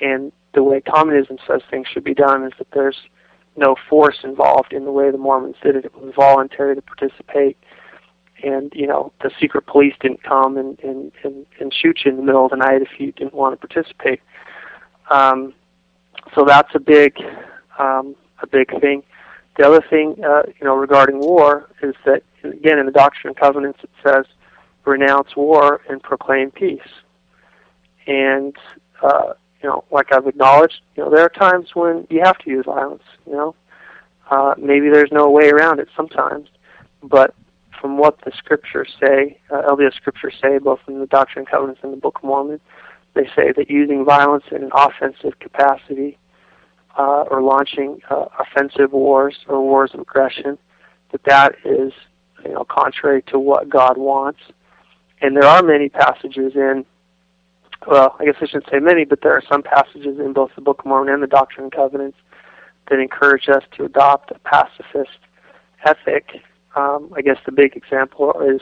and 0.00 0.32
the 0.54 0.62
way 0.62 0.80
communism 0.80 1.38
says 1.46 1.60
things 1.70 1.86
should 1.92 2.04
be 2.04 2.14
done 2.14 2.44
is 2.44 2.52
that 2.58 2.68
there's 2.72 2.98
no 3.56 3.76
force 3.88 4.18
involved 4.24 4.72
in 4.72 4.84
the 4.84 4.92
way 4.92 5.10
the 5.10 5.18
Mormons 5.18 5.56
did 5.62 5.76
it. 5.76 5.84
It 5.84 5.94
was 5.94 6.14
voluntary 6.14 6.74
to 6.74 6.82
participate. 6.82 7.56
And, 8.42 8.72
you 8.74 8.86
know, 8.86 9.12
the 9.22 9.30
secret 9.40 9.66
police 9.66 9.94
didn't 10.00 10.22
come 10.22 10.58
and, 10.58 10.78
and, 10.80 11.10
and, 11.24 11.46
and 11.58 11.72
shoot 11.72 12.00
you 12.04 12.10
in 12.10 12.18
the 12.18 12.22
middle 12.22 12.44
of 12.44 12.50
the 12.50 12.56
night 12.56 12.82
if 12.82 13.00
you 13.00 13.12
didn't 13.12 13.34
want 13.34 13.58
to 13.58 13.66
participate. 13.66 14.20
Um, 15.10 15.54
so 16.34 16.44
that's 16.44 16.74
a 16.74 16.78
big, 16.80 17.16
um, 17.78 18.14
a 18.42 18.46
big 18.46 18.78
thing. 18.80 19.02
The 19.56 19.66
other 19.66 19.82
thing, 19.88 20.22
uh, 20.22 20.42
you 20.46 20.66
know, 20.66 20.76
regarding 20.76 21.18
war 21.20 21.70
is 21.82 21.94
that, 22.04 22.22
again, 22.44 22.78
in 22.78 22.84
the 22.84 22.92
Doctrine 22.92 23.30
and 23.30 23.36
Covenants 23.36 23.78
it 23.82 23.90
says, 24.04 24.26
renounce 24.84 25.34
war 25.34 25.80
and 25.88 26.02
proclaim 26.02 26.50
peace. 26.50 26.80
And, 28.06 28.54
uh, 29.02 29.32
you 29.62 29.68
know, 29.68 29.84
like 29.90 30.12
I've 30.12 30.26
acknowledged, 30.26 30.80
you 30.94 31.04
know, 31.04 31.10
there 31.10 31.22
are 31.22 31.30
times 31.30 31.74
when 31.74 32.06
you 32.10 32.20
have 32.22 32.38
to 32.38 32.50
use 32.50 32.66
violence. 32.66 33.02
You 33.26 33.32
know, 33.32 33.54
uh, 34.30 34.54
maybe 34.58 34.90
there's 34.90 35.10
no 35.10 35.30
way 35.30 35.48
around 35.48 35.80
it 35.80 35.88
sometimes, 35.96 36.48
but 37.02 37.34
from 37.80 37.98
what 37.98 38.18
the 38.24 38.32
scriptures 38.36 38.94
say, 39.00 39.38
uh, 39.50 39.62
LDS 39.68 39.94
scriptures 39.94 40.34
say, 40.42 40.58
both 40.58 40.80
in 40.88 41.00
the 41.00 41.06
Doctrine 41.06 41.40
and 41.40 41.48
Covenants 41.48 41.80
and 41.82 41.92
the 41.92 41.96
Book 41.96 42.18
of 42.18 42.24
Mormon, 42.24 42.60
they 43.14 43.26
say 43.34 43.52
that 43.56 43.70
using 43.70 44.04
violence 44.04 44.44
in 44.50 44.62
an 44.62 44.70
offensive 44.74 45.38
capacity 45.40 46.18
uh, 46.98 47.24
or 47.30 47.42
launching 47.42 48.00
uh, 48.10 48.26
offensive 48.38 48.92
wars 48.92 49.36
or 49.48 49.62
wars 49.62 49.90
of 49.94 50.00
aggression, 50.00 50.58
that 51.12 51.22
that 51.24 51.54
is, 51.64 51.92
you 52.44 52.52
know, 52.52 52.64
contrary 52.64 53.22
to 53.28 53.38
what 53.38 53.68
God 53.68 53.96
wants. 53.96 54.40
And 55.20 55.36
there 55.36 55.46
are 55.46 55.62
many 55.62 55.88
passages 55.88 56.52
in 56.54 56.84
well, 57.86 58.16
I 58.18 58.24
guess 58.24 58.34
I 58.40 58.46
shouldn't 58.46 58.70
say 58.70 58.78
many, 58.80 59.04
but 59.04 59.20
there 59.22 59.32
are 59.32 59.42
some 59.48 59.62
passages 59.62 60.18
in 60.18 60.32
both 60.32 60.50
the 60.54 60.60
Book 60.60 60.80
of 60.80 60.86
Mormon 60.86 61.12
and 61.12 61.22
the 61.22 61.26
Doctrine 61.26 61.64
and 61.64 61.72
Covenants 61.72 62.16
that 62.88 62.98
encourage 62.98 63.48
us 63.48 63.62
to 63.76 63.84
adopt 63.84 64.30
a 64.30 64.38
pacifist 64.40 65.18
ethic. 65.84 66.40
Um, 66.76 67.10
I 67.16 67.22
guess 67.22 67.38
the 67.46 67.52
big 67.52 67.74
example 67.74 68.34
is 68.42 68.60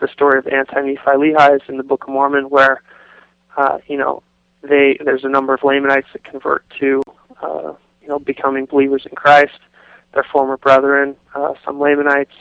the 0.00 0.08
story 0.08 0.38
of 0.38 0.46
anti-Nephi 0.46 1.16
Lehi's 1.16 1.62
in 1.68 1.76
the 1.76 1.82
Book 1.82 2.04
of 2.04 2.08
Mormon, 2.08 2.48
where 2.48 2.82
uh, 3.56 3.78
you 3.86 3.98
know 3.98 4.22
they 4.62 4.98
there's 5.04 5.24
a 5.24 5.28
number 5.28 5.52
of 5.54 5.62
Lamanites 5.62 6.08
that 6.14 6.24
convert 6.24 6.64
to 6.80 7.02
uh, 7.42 7.74
you 8.00 8.08
know 8.08 8.18
becoming 8.18 8.64
believers 8.64 9.06
in 9.08 9.14
Christ. 9.14 9.58
Their 10.14 10.24
former 10.32 10.56
brethren, 10.56 11.16
uh, 11.34 11.54
some 11.64 11.78
Lamanites, 11.78 12.34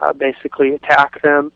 uh, 0.00 0.12
basically 0.12 0.74
attack 0.74 1.20
them, 1.22 1.52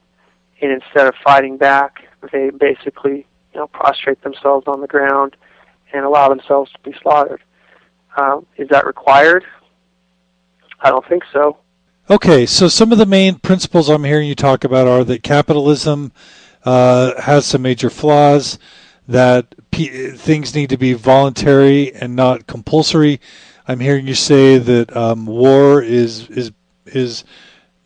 and 0.61 0.73
instead 0.73 1.07
of 1.07 1.15
fighting 1.23 1.59
back, 1.59 2.01
they 2.33 2.51
basically 2.51 3.27
you 3.53 3.61
know 3.61 3.67
prostrate 3.67 4.23
themselves 4.23 4.67
on 4.67 4.81
the 4.81 4.87
ground 4.87 5.37
and 5.93 6.05
allow 6.05 6.29
themselves 6.29 6.71
to 6.73 6.79
be 6.91 6.97
slaughtered. 7.03 7.43
Um, 8.17 8.47
is 8.57 8.69
that 8.71 8.87
required? 8.87 9.45
I 10.81 10.89
don't 10.89 11.07
think 11.07 11.25
so. 11.33 11.59
Okay, 12.11 12.45
so 12.45 12.67
some 12.67 12.91
of 12.91 12.99
the 12.99 13.07
main 13.07 13.37
principles 13.37 13.89
I'm 13.89 14.03
hearing 14.03 14.27
you 14.27 14.35
talk 14.35 14.65
about 14.65 14.89
are 14.89 15.05
that 15.05 15.23
capitalism 15.23 16.11
uh, 16.65 17.21
has 17.21 17.47
some 17.47 17.63
major 17.63 17.89
flaws, 17.89 18.59
that 19.07 19.55
p- 19.71 20.11
things 20.11 20.53
need 20.53 20.71
to 20.71 20.77
be 20.77 20.93
voluntary 20.93 21.95
and 21.95 22.17
not 22.17 22.49
compulsory. 22.49 23.21
I'm 23.69 23.79
hearing 23.79 24.09
you 24.09 24.17
say 24.17 24.59
that 24.59 24.97
um, 24.97 25.25
war 25.25 25.81
is 25.81 26.29
is 26.31 26.51
is 26.85 27.23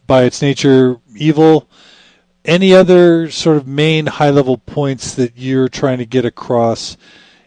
by 0.06 0.22
its 0.22 0.40
nature 0.40 0.96
evil. 1.14 1.68
Any 2.46 2.72
other 2.72 3.30
sort 3.30 3.58
of 3.58 3.66
main 3.66 4.06
high 4.06 4.30
level 4.30 4.56
points 4.56 5.14
that 5.16 5.36
you're 5.36 5.68
trying 5.68 5.98
to 5.98 6.06
get 6.06 6.24
across 6.24 6.96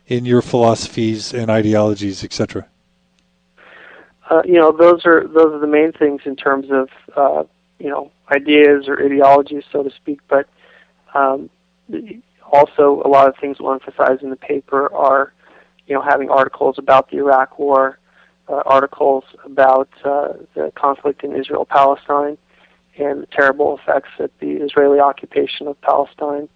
in 0.06 0.26
your 0.26 0.44
philosophies 0.44 1.34
and 1.34 1.50
ideologies, 1.50 2.24
etc.? 2.24 2.68
Uh, 4.30 4.42
you 4.46 4.56
know, 4.56 4.72
those 4.72 5.06
are 5.06 5.28
those 5.28 5.54
are 5.54 5.60
the 5.60 5.68
main 5.68 5.92
things 5.94 6.22
in 6.26 6.36
terms 6.36 6.68
of 6.72 6.90
uh, 7.16 7.44
you 7.80 7.90
know 7.90 8.12
ideas 8.32 8.88
or 8.88 9.04
ideologies, 9.04 9.64
so 9.72 9.84
to 9.84 9.90
speak. 9.92 10.20
But 10.28 10.48
um, 11.14 11.50
also, 12.52 13.02
a 13.06 13.08
lot 13.08 13.28
of 13.28 13.36
things 13.40 13.58
we'll 13.60 13.74
emphasize 13.74 14.20
in 14.22 14.30
the 14.30 14.36
paper 14.36 14.94
are 14.94 15.34
you 15.88 15.96
know 15.96 16.02
having 16.02 16.30
articles 16.30 16.78
about 16.78 17.10
the 17.10 17.18
Iraq 17.18 17.58
War, 17.58 18.00
uh, 18.50 18.64
articles 18.66 19.24
about 19.46 19.90
uh, 20.04 20.34
the 20.56 20.72
conflict 20.76 21.24
in 21.24 21.36
Israel 21.36 21.66
Palestine, 21.66 22.38
and 22.98 23.22
the 23.22 23.28
terrible 23.28 23.78
effects 23.78 24.10
that 24.20 24.32
the 24.40 24.52
Israeli 24.52 25.00
occupation 25.00 25.68
of 25.68 25.80
Palestine 25.82 26.50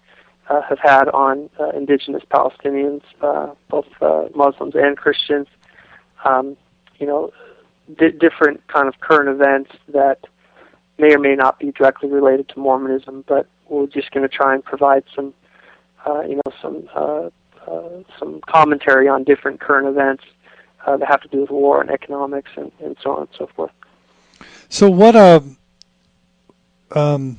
uh, 0.50 0.60
have 0.62 0.78
had 0.78 1.08
on 1.08 1.48
uh, 1.58 1.70
indigenous 1.70 2.22
Palestinians, 2.30 3.02
uh, 3.22 3.54
both 3.70 3.86
uh, 4.02 4.24
Muslims 4.34 4.74
and 4.74 4.96
Christians. 4.96 5.46
Um, 6.24 6.56
you 6.98 7.06
know, 7.06 7.32
di- 7.98 8.12
different 8.12 8.66
kind 8.68 8.88
of 8.88 9.00
current 9.00 9.28
events 9.28 9.70
that 9.88 10.18
may 10.98 11.14
or 11.14 11.18
may 11.18 11.34
not 11.34 11.58
be 11.58 11.72
directly 11.72 12.08
related 12.10 12.48
to 12.50 12.58
Mormonism, 12.58 13.24
but 13.26 13.46
we're 13.68 13.86
just 13.86 14.10
going 14.10 14.28
to 14.28 14.34
try 14.34 14.54
and 14.54 14.64
provide 14.64 15.04
some, 15.14 15.34
uh, 16.06 16.22
you 16.22 16.36
know, 16.36 16.52
some 16.60 16.88
uh, 16.94 17.30
uh, 17.66 18.02
some 18.18 18.40
commentary 18.48 19.08
on 19.08 19.24
different 19.24 19.60
current 19.60 19.86
events 19.86 20.24
uh, 20.86 20.96
that 20.96 21.08
have 21.08 21.20
to 21.22 21.28
do 21.28 21.40
with 21.40 21.50
war 21.50 21.80
and 21.80 21.90
economics 21.90 22.50
and, 22.56 22.72
and 22.82 22.96
so 23.02 23.12
on 23.12 23.20
and 23.20 23.28
so 23.36 23.46
forth. 23.54 23.70
So 24.68 24.90
what 24.90 25.14
um, 25.14 25.56
um 26.90 27.38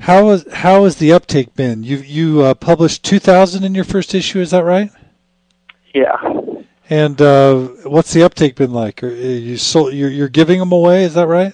how 0.00 0.30
is 0.30 0.46
how 0.52 0.84
has 0.84 0.96
the 0.96 1.12
uptake 1.12 1.54
been? 1.54 1.82
You 1.82 1.98
you 1.98 2.42
uh, 2.42 2.54
published 2.54 3.04
2,000 3.04 3.64
in 3.64 3.74
your 3.74 3.84
first 3.84 4.14
issue, 4.14 4.40
is 4.40 4.50
that 4.52 4.64
right? 4.64 4.90
Yeah. 5.94 6.16
And 6.90 7.20
uh, 7.20 7.66
what's 7.84 8.12
the 8.12 8.22
uptake 8.22 8.54
been 8.54 8.72
like? 8.72 9.02
Are 9.02 9.08
you 9.08 9.58
sold, 9.58 9.92
you're, 9.92 10.10
you're 10.10 10.28
giving 10.28 10.58
them 10.58 10.72
away, 10.72 11.04
is 11.04 11.14
that 11.14 11.26
right? 11.26 11.52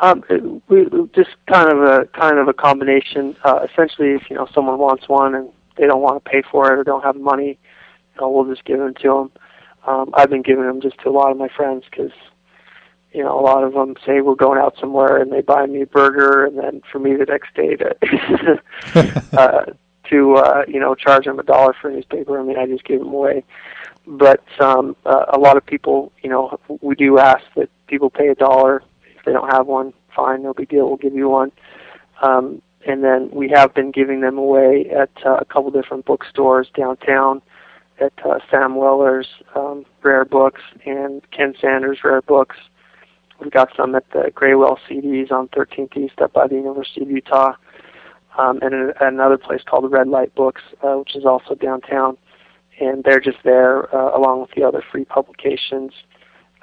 Um, 0.00 0.22
we 0.68 0.86
just 1.14 1.30
kind 1.46 1.70
of 1.70 1.82
a 1.82 2.06
kind 2.06 2.38
of 2.38 2.48
a 2.48 2.54
combination. 2.54 3.36
Uh, 3.44 3.66
essentially, 3.70 4.12
if 4.12 4.30
you 4.30 4.36
know 4.36 4.48
someone 4.54 4.78
wants 4.78 5.08
one 5.08 5.34
and 5.34 5.50
they 5.76 5.86
don't 5.86 6.00
want 6.00 6.24
to 6.24 6.30
pay 6.30 6.42
for 6.50 6.72
it 6.72 6.78
or 6.78 6.84
don't 6.84 7.04
have 7.04 7.16
money, 7.16 7.58
you 8.14 8.20
know, 8.20 8.30
we'll 8.30 8.46
just 8.46 8.64
give 8.64 8.78
them 8.78 8.94
to 8.94 9.08
them. 9.08 9.30
Um, 9.86 10.10
I've 10.14 10.30
been 10.30 10.40
giving 10.40 10.64
them 10.64 10.80
just 10.80 10.98
to 11.00 11.10
a 11.10 11.12
lot 11.12 11.30
of 11.30 11.36
my 11.36 11.48
friends 11.48 11.84
because 11.90 12.12
you 13.12 13.22
know, 13.22 13.38
a 13.38 13.42
lot 13.42 13.64
of 13.64 13.72
them 13.72 13.96
say 14.06 14.20
we're 14.20 14.36
going 14.36 14.58
out 14.58 14.76
somewhere 14.78 15.20
and 15.20 15.32
they 15.32 15.40
buy 15.40 15.66
me 15.66 15.82
a 15.82 15.86
burger 15.86 16.46
and 16.46 16.56
then 16.56 16.80
for 16.90 16.98
me 16.98 17.16
the 17.16 17.26
next 17.26 17.54
day 17.54 17.76
to 17.76 18.62
uh, 19.38 19.64
to 20.08 20.34
uh, 20.36 20.64
you 20.68 20.80
know 20.80 20.94
charge 20.94 21.24
them 21.24 21.38
a 21.38 21.42
dollar 21.42 21.74
for 21.80 21.88
a 21.88 21.92
newspaper. 21.92 22.38
I 22.38 22.42
mean, 22.42 22.58
I 22.58 22.66
just 22.66 22.84
give 22.84 23.00
them 23.00 23.12
away. 23.12 23.44
But 24.10 24.42
um, 24.60 24.96
uh, 25.06 25.26
a 25.32 25.38
lot 25.38 25.56
of 25.56 25.64
people, 25.64 26.12
you 26.22 26.28
know, 26.28 26.58
we 26.80 26.94
do 26.94 27.18
ask 27.18 27.44
that 27.56 27.70
people 27.86 28.10
pay 28.10 28.28
a 28.28 28.34
dollar 28.34 28.82
if 29.16 29.24
they 29.24 29.32
don't 29.32 29.50
have 29.50 29.66
one. 29.66 29.92
Fine, 30.14 30.42
no 30.42 30.52
big 30.52 30.68
deal. 30.68 30.88
We'll 30.88 30.96
give 30.96 31.14
you 31.14 31.28
one. 31.28 31.52
Um, 32.20 32.60
and 32.86 33.04
then 33.04 33.30
we 33.32 33.48
have 33.50 33.72
been 33.74 33.90
giving 33.90 34.20
them 34.20 34.36
away 34.36 34.90
at 34.90 35.10
uh, 35.24 35.36
a 35.36 35.44
couple 35.44 35.70
different 35.70 36.06
bookstores 36.06 36.68
downtown 36.76 37.40
at 38.00 38.12
uh, 38.24 38.38
Sam 38.50 38.74
Weller's 38.74 39.28
um, 39.54 39.84
Rare 40.02 40.24
Books 40.24 40.62
and 40.84 41.22
Ken 41.30 41.54
Sanders 41.60 41.98
Rare 42.02 42.22
Books 42.22 42.56
We've 43.40 43.50
got 43.50 43.70
some 43.74 43.94
at 43.94 44.04
the 44.10 44.30
Graywhale 44.34 44.78
CDs 44.88 45.32
on 45.32 45.48
13th 45.48 45.96
East 45.96 46.20
up 46.20 46.34
by 46.34 46.46
the 46.46 46.56
University 46.56 47.02
of 47.02 47.10
Utah, 47.10 47.54
um, 48.38 48.58
and 48.60 48.74
a, 48.74 49.06
another 49.06 49.38
place 49.38 49.62
called 49.64 49.84
the 49.84 49.88
Red 49.88 50.08
Light 50.08 50.34
Books, 50.34 50.60
uh, 50.82 50.96
which 50.96 51.16
is 51.16 51.24
also 51.24 51.54
downtown. 51.54 52.18
And 52.80 53.04
they're 53.04 53.20
just 53.20 53.38
there 53.44 53.94
uh, 53.94 54.16
along 54.16 54.40
with 54.40 54.50
the 54.52 54.64
other 54.64 54.82
free 54.90 55.04
publications. 55.04 55.92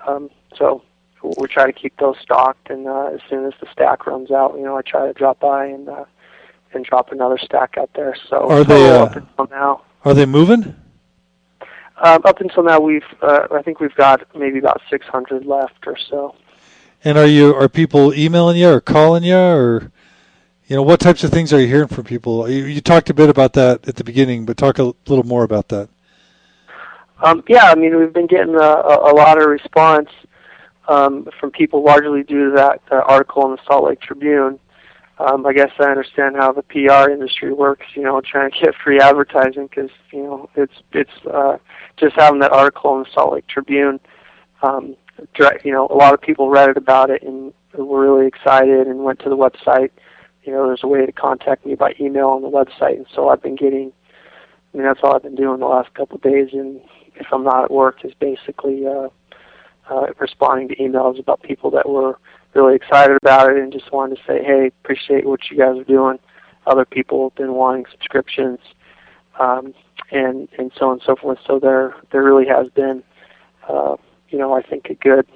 Um, 0.08 0.30
so 0.56 0.82
we 1.24 1.48
try 1.48 1.66
to 1.66 1.74
keep 1.74 1.98
those 1.98 2.16
stocked, 2.22 2.70
and 2.70 2.88
uh, 2.88 3.12
as 3.14 3.20
soon 3.30 3.46
as 3.46 3.54
the 3.60 3.68
stack 3.72 4.08
runs 4.08 4.32
out, 4.32 4.56
you 4.58 4.64
know, 4.64 4.78
I 4.78 4.82
try 4.82 5.08
to 5.08 5.14
drop 5.14 5.40
by 5.40 5.66
and 5.66 5.88
uh, 5.90 6.06
and 6.74 6.86
drop 6.86 7.12
another 7.12 7.38
stack 7.38 7.76
out 7.78 7.90
there. 7.96 8.16
So 8.30 8.50
are 8.50 8.64
they 8.64 8.90
uh, 8.90 9.06
up 9.06 9.16
until 9.16 9.48
now? 9.50 9.82
Are 10.04 10.14
they 10.14 10.26
moving? 10.26 10.76
Um, 12.00 12.22
up 12.26 12.40
until 12.42 12.64
now, 12.64 12.80
we've 12.80 13.04
uh, 13.22 13.48
I 13.52 13.62
think 13.62 13.80
we've 13.80 13.96
got 13.96 14.24
maybe 14.36 14.60
about 14.60 14.82
600 14.90 15.46
left 15.46 15.88
or 15.88 15.98
so. 15.98 16.36
And 17.04 17.18
are 17.18 17.26
you 17.26 17.54
are 17.56 17.70
people 17.70 18.14
emailing 18.14 18.58
you 18.58 18.70
or 18.70 18.82
calling 18.82 19.24
you 19.24 19.38
or 19.38 19.92
you 20.68 20.76
know 20.76 20.84
what 20.84 21.00
types 21.00 21.24
of 21.24 21.32
things 21.32 21.54
are 21.54 21.60
you 21.60 21.68
hearing 21.68 21.88
from 21.88 22.04
people? 22.04 22.50
You, 22.50 22.66
you 22.66 22.82
talked 22.82 23.10
a 23.10 23.14
bit 23.14 23.30
about 23.30 23.54
that 23.54 23.88
at 23.88 23.96
the 23.96 24.04
beginning, 24.04 24.46
but 24.46 24.58
talk 24.58 24.80
a 24.80 24.94
little 25.08 25.26
more 25.26 25.44
about 25.44 25.70
that. 25.70 25.90
Um, 27.24 27.44
yeah, 27.48 27.66
I 27.66 27.76
mean 27.76 27.98
we've 27.98 28.14
been 28.14 28.28
getting 28.28 28.56
a, 28.56 28.60
a, 28.60 29.14
lot 29.16 29.42
of 29.42 29.50
response 29.50 30.10
um, 30.88 31.28
from 31.40 31.52
people 31.52 31.84
largely 31.84 32.24
due 32.24 32.52
to 32.52 32.56
that 32.56 32.82
article 32.92 33.46
in 33.46 33.52
the 33.52 33.62
Salt 33.66 33.86
Lake 33.86 34.02
Tribune. 34.02 34.60
Um, 35.20 35.46
I 35.48 35.54
guess 35.54 35.72
I 35.80 35.86
understand 35.86 36.36
how 36.36 36.52
the 36.52 36.62
PR 36.62 37.10
industry 37.10 37.52
works. 37.52 37.88
You 37.96 38.04
know, 38.04 38.22
trying 38.22 38.52
to 38.52 38.60
get 38.60 38.76
free 38.84 39.00
advertising 39.00 39.68
because 39.68 39.90
you 40.12 40.24
know 40.24 40.50
it's 40.56 40.76
it's 40.94 41.26
uh, 41.34 41.58
just 41.98 42.16
having 42.16 42.40
that 42.42 42.52
article 42.52 42.96
in 42.98 43.04
the 43.04 43.10
Salt 43.14 43.34
Lake 43.34 43.48
Tribune. 43.48 44.00
Um, 44.62 44.96
direct, 45.34 45.66
you 45.66 45.72
know, 45.72 45.88
a 45.88 45.96
lot 45.96 46.14
of 46.14 46.22
people 46.22 46.50
read 46.50 46.70
it 46.70 46.78
about 46.78 47.10
it 47.10 47.24
and 47.24 47.54
were 47.74 48.02
really 48.02 48.28
excited 48.28 48.88
and 48.88 49.04
went 49.04 49.20
to 49.20 49.30
the 49.30 49.38
website. 49.38 49.90
You 50.44 50.54
know, 50.54 50.68
there's 50.68 50.84
a 50.84 50.88
way 50.88 51.06
to 51.06 51.12
contact 51.12 51.66
me 51.66 51.76
by 51.76 51.94
email 52.00 52.30
on 52.30 52.42
the 52.42 52.50
website, 52.50 52.98
and 52.98 53.08
so 53.14 53.30
I've 53.30 53.42
been 53.42 53.56
getting. 53.56 53.92
I 54.74 54.78
mean, 54.78 54.86
that's 54.86 55.00
all 55.02 55.16
I've 55.16 55.24
been 55.24 55.36
doing 55.36 55.60
the 55.60 55.66
last 55.66 55.94
couple 55.94 56.18
of 56.18 56.22
days, 56.22 56.50
and 56.54 56.80
if 57.20 57.28
I'm 57.32 57.44
not 57.44 57.66
at 57.66 57.72
work, 57.72 58.04
is 58.04 58.14
basically 58.20 58.86
uh, 58.88 59.10
uh, 59.90 60.08
responding 60.20 60.70
to 60.70 60.76
emails 60.76 61.20
about 61.20 61.42
people 61.42 61.72
that 61.72 61.88
were 61.88 62.18
really 62.54 62.76
excited 62.76 63.18
about 63.22 63.52
it 63.52 63.58
and 63.58 63.72
just 63.72 63.92
wanted 63.92 64.16
to 64.16 64.22
say, 64.28 64.44
hey, 64.44 64.72
appreciate 64.84 65.26
what 65.26 65.50
you 65.50 65.58
guys 65.58 65.78
are 65.78 65.84
doing. 65.84 66.20
Other 66.66 66.86
people 66.86 67.30
have 67.30 67.36
been 67.36 67.54
wanting 67.54 67.86
subscriptions, 67.92 68.60
um, 69.40 69.74
and 70.12 70.50
and 70.58 70.72
so 70.78 70.88
on 70.88 70.94
and 70.94 71.02
so 71.06 71.16
forth. 71.16 71.40
So 71.46 71.60
there 71.60 71.96
there 72.12 72.24
really 72.24 72.48
has 72.48 72.70
been 72.70 73.04
uh, 73.68 73.98
you 74.30 74.38
know, 74.38 74.54
I 74.54 74.62
think 74.62 74.90
a 74.90 74.96
good 74.96 75.28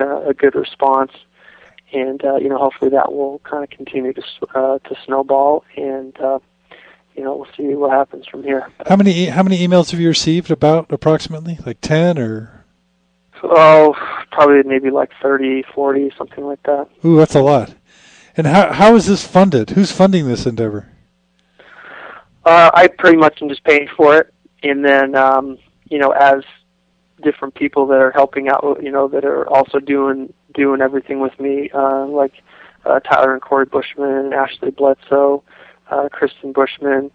uh, 0.00 0.28
a 0.28 0.34
good 0.34 0.54
response, 0.54 1.12
and 1.92 2.24
uh, 2.24 2.36
you 2.36 2.48
know, 2.48 2.58
hopefully 2.58 2.90
that 2.90 3.12
will 3.12 3.40
kind 3.40 3.64
of 3.64 3.70
continue 3.70 4.12
to 4.12 4.22
uh, 4.54 4.78
to 4.78 4.96
snowball, 5.04 5.64
and 5.76 6.18
uh, 6.20 6.38
you 7.20 7.26
know, 7.26 7.36
we'll 7.36 7.54
see 7.54 7.74
what 7.74 7.90
happens 7.90 8.26
from 8.26 8.42
here. 8.42 8.66
How 8.88 8.96
many 8.96 9.26
how 9.26 9.42
many 9.42 9.58
emails 9.58 9.90
have 9.90 10.00
you 10.00 10.08
received? 10.08 10.50
About 10.50 10.90
approximately 10.90 11.58
like 11.66 11.82
ten 11.82 12.16
or? 12.16 12.64
Oh, 13.42 13.94
probably 14.32 14.62
maybe 14.62 14.90
like 14.90 15.10
30, 15.20 15.64
40, 15.74 16.12
something 16.16 16.44
like 16.44 16.62
that. 16.62 16.88
Ooh, 17.04 17.16
that's 17.16 17.34
a 17.34 17.42
lot. 17.42 17.74
And 18.38 18.46
how 18.46 18.72
how 18.72 18.96
is 18.96 19.04
this 19.04 19.26
funded? 19.26 19.70
Who's 19.70 19.92
funding 19.92 20.28
this 20.28 20.46
endeavor? 20.46 20.88
Uh, 22.46 22.70
I 22.72 22.86
pretty 22.86 23.18
much 23.18 23.42
am 23.42 23.50
just 23.50 23.64
paying 23.64 23.88
for 23.94 24.16
it, 24.16 24.32
and 24.62 24.82
then 24.82 25.14
um, 25.14 25.58
you 25.90 25.98
know, 25.98 26.12
as 26.12 26.42
different 27.22 27.54
people 27.54 27.86
that 27.88 28.00
are 28.00 28.12
helping 28.12 28.48
out, 28.48 28.78
you 28.82 28.90
know, 28.90 29.08
that 29.08 29.26
are 29.26 29.46
also 29.46 29.78
doing 29.78 30.32
doing 30.54 30.80
everything 30.80 31.20
with 31.20 31.38
me, 31.38 31.68
uh, 31.74 32.06
like 32.06 32.32
uh, 32.86 32.98
Tyler 33.00 33.34
and 33.34 33.42
Corey 33.42 33.66
Bushman, 33.66 34.32
Ashley 34.32 34.70
Bledsoe, 34.70 35.44
uh, 35.90 36.08
Kristen 36.10 36.52
Bushman, 36.52 37.10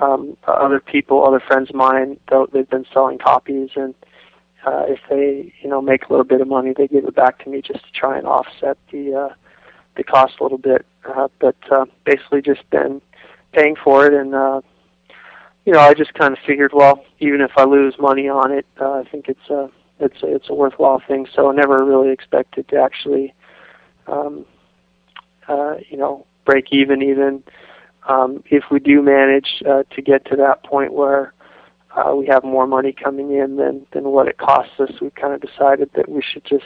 um, 0.00 0.36
other 0.46 0.80
people, 0.80 1.24
other 1.24 1.40
friends 1.40 1.70
of 1.70 1.76
mine. 1.76 2.18
They've 2.52 2.68
been 2.68 2.86
selling 2.92 3.18
copies, 3.18 3.70
and 3.76 3.94
uh, 4.66 4.84
if 4.88 5.00
they, 5.08 5.52
you 5.62 5.68
know, 5.68 5.80
make 5.80 6.06
a 6.06 6.10
little 6.10 6.24
bit 6.24 6.40
of 6.40 6.48
money, 6.48 6.72
they 6.76 6.88
give 6.88 7.04
it 7.04 7.14
back 7.14 7.42
to 7.44 7.50
me 7.50 7.60
just 7.60 7.84
to 7.84 7.92
try 7.92 8.16
and 8.18 8.26
offset 8.26 8.78
the 8.90 9.14
uh, 9.14 9.34
they 9.96 10.02
cost 10.02 10.34
a 10.40 10.42
little 10.42 10.58
bit, 10.58 10.84
uh, 11.04 11.28
but 11.40 11.56
uh, 11.70 11.84
basically 12.04 12.42
just 12.42 12.68
been 12.70 13.00
paying 13.52 13.76
for 13.76 14.06
it, 14.06 14.12
and 14.12 14.34
uh, 14.34 14.60
you 15.64 15.72
know, 15.72 15.80
I 15.80 15.94
just 15.94 16.14
kind 16.14 16.32
of 16.32 16.38
figured, 16.46 16.72
well, 16.74 17.04
even 17.20 17.40
if 17.40 17.52
I 17.56 17.64
lose 17.64 17.94
money 17.98 18.28
on 18.28 18.52
it, 18.52 18.66
uh, 18.80 18.92
I 18.92 19.04
think 19.04 19.28
it's 19.28 19.48
a 19.50 19.70
it's 20.00 20.22
a, 20.22 20.34
it's 20.34 20.48
a 20.48 20.54
worthwhile 20.54 21.00
thing. 21.06 21.26
So 21.34 21.50
I 21.50 21.54
never 21.54 21.84
really 21.84 22.10
expected 22.10 22.68
to 22.68 22.76
actually, 22.76 23.32
um, 24.06 24.44
uh, 25.48 25.76
you 25.88 25.96
know, 25.96 26.26
break 26.44 26.72
even. 26.72 27.02
Even 27.02 27.42
um, 28.08 28.42
if 28.46 28.64
we 28.70 28.80
do 28.80 29.02
manage 29.02 29.62
uh, 29.68 29.82
to 29.94 30.02
get 30.02 30.24
to 30.26 30.36
that 30.36 30.62
point 30.64 30.92
where 30.92 31.32
uh, 31.96 32.14
we 32.14 32.26
have 32.26 32.44
more 32.44 32.66
money 32.66 32.92
coming 32.92 33.32
in 33.32 33.56
than 33.56 33.86
than 33.92 34.04
what 34.04 34.28
it 34.28 34.38
costs 34.38 34.78
us, 34.78 34.90
we 35.00 35.10
kind 35.10 35.32
of 35.32 35.40
decided 35.40 35.90
that 35.94 36.08
we 36.08 36.22
should 36.22 36.44
just, 36.44 36.64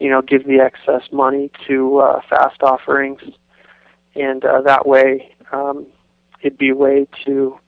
you 0.00 0.10
know, 0.10 0.22
give 0.22 0.46
the 0.46 0.60
excess 0.60 1.10
money 1.12 1.50
to 1.66 1.98
uh, 1.98 2.20
fast 2.28 2.62
offerings, 2.62 3.20
and 4.14 4.44
uh, 4.44 4.60
that 4.62 4.86
way 4.86 5.34
um, 5.52 5.86
it'd 6.42 6.58
be 6.58 6.70
a 6.70 6.74
way 6.74 7.06
to, 7.26 7.58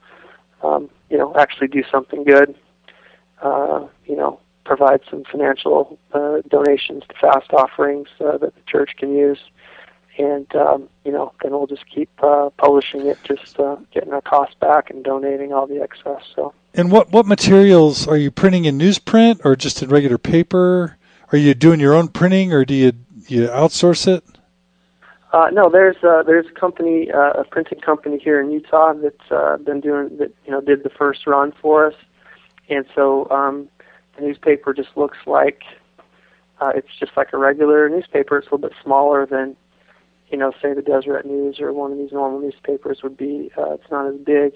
um, 0.62 0.88
you 1.11 1.18
know, 1.18 1.35
actually 1.37 1.68
do 1.68 1.82
something 1.90 2.25
good. 2.25 2.54
Uh, 3.42 3.87
you 4.04 4.16
know, 4.16 4.38
provide 4.64 5.00
some 5.11 5.25
financial 5.25 5.99
uh, 6.12 6.38
donations 6.49 7.02
to 7.09 7.14
fast 7.20 7.50
offerings 7.52 8.09
uh, 8.20 8.37
that 8.38 8.54
the 8.54 8.61
church 8.66 8.90
can 8.99 9.14
use, 9.14 9.38
and 10.19 10.55
um, 10.55 10.88
you 11.05 11.12
know, 11.12 11.33
then 11.43 11.52
we'll 11.52 11.67
just 11.67 11.88
keep 11.88 12.11
uh, 12.23 12.50
publishing 12.57 13.07
it, 13.07 13.19
just 13.25 13.59
uh, 13.59 13.76
getting 13.93 14.12
our 14.12 14.21
costs 14.21 14.55
back 14.61 14.90
and 14.90 15.05
donating 15.05 15.52
all 15.52 15.67
the 15.67 15.83
excess. 15.83 16.23
So. 16.35 16.52
And 16.75 16.90
what 16.90 17.11
what 17.11 17.26
materials 17.26 18.07
are 18.07 18.17
you 18.17 18.31
printing 18.31 18.64
in 18.64 18.79
newsprint 18.79 19.40
or 19.45 19.57
just 19.57 19.83
in 19.83 19.88
regular 19.88 20.19
paper? 20.19 20.97
Are 21.33 21.38
you 21.38 21.55
doing 21.55 21.81
your 21.81 21.95
own 21.95 22.09
printing 22.09 22.52
or 22.52 22.64
do 22.64 22.75
you 22.75 22.93
you 23.29 23.49
outsource 23.49 24.09
it? 24.09 24.25
Uh, 25.33 25.49
no, 25.52 25.71
there's 25.71 25.97
uh, 26.02 26.25
there's 26.25 26.47
a 26.47 26.59
company, 26.59 27.11
uh, 27.12 27.40
a 27.40 27.45
printing 27.45 27.81
company 27.81 28.19
here 28.19 28.40
in 28.40 28.50
Utah 28.50 28.95
that's 28.95 29.31
uh, 29.31 29.57
been 29.59 29.81
doing 29.81 30.17
that. 30.19 30.33
You 30.45 30.50
know, 30.50 30.61
did 30.61 30.83
the 30.83 30.90
first 30.90 31.26
run 31.26 31.52
for 31.62 31.87
us, 31.87 31.95
and 32.69 32.85
so 32.97 33.31
um, 33.31 33.69
the 34.17 34.23
newspaper 34.23 34.75
just 34.75 34.97
looks 34.97 35.19
like 35.26 35.62
uh, 36.61 36.73
it's 36.75 36.88
just 36.99 37.17
like 37.17 37.33
a 37.33 37.38
regular 37.38 37.88
newspaper. 37.88 38.38
It's 38.38 38.49
a 38.49 38.55
little 38.55 38.69
bit 38.69 38.76
smaller 38.83 39.25
than, 39.25 39.57
you 40.31 40.39
know, 40.39 40.53
say 40.63 40.75
the 40.75 40.83
Deseret 40.83 41.27
News 41.27 41.61
or 41.61 41.73
one 41.73 41.93
of 41.93 41.99
these 41.99 42.13
normal 42.13 42.41
newspapers 42.41 43.03
would 43.03 43.17
be. 43.17 43.51
Uh, 43.59 43.73
it's 43.73 43.91
not 43.91 44.07
as 44.07 44.14
big, 44.19 44.55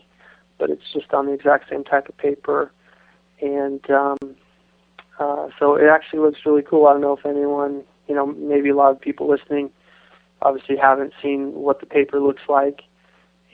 but 0.58 0.70
it's 0.70 0.92
just 0.92 1.12
on 1.12 1.26
the 1.26 1.32
exact 1.32 1.68
same 1.68 1.84
type 1.84 2.08
of 2.08 2.16
paper, 2.16 2.72
and 3.40 3.88
um, 3.90 4.16
uh, 5.18 5.48
so 5.58 5.76
it 5.76 5.88
actually 5.88 6.20
looks 6.20 6.40
really 6.46 6.62
cool. 6.62 6.86
I 6.86 6.92
don't 6.92 7.00
know 7.00 7.16
if 7.16 7.26
anyone, 7.26 7.84
you 8.08 8.14
know, 8.14 8.26
maybe 8.26 8.70
a 8.70 8.76
lot 8.76 8.92
of 8.92 9.00
people 9.00 9.28
listening 9.28 9.70
obviously 10.42 10.76
haven't 10.76 11.12
seen 11.22 11.54
what 11.54 11.80
the 11.80 11.86
paper 11.86 12.20
looks 12.20 12.42
like. 12.48 12.82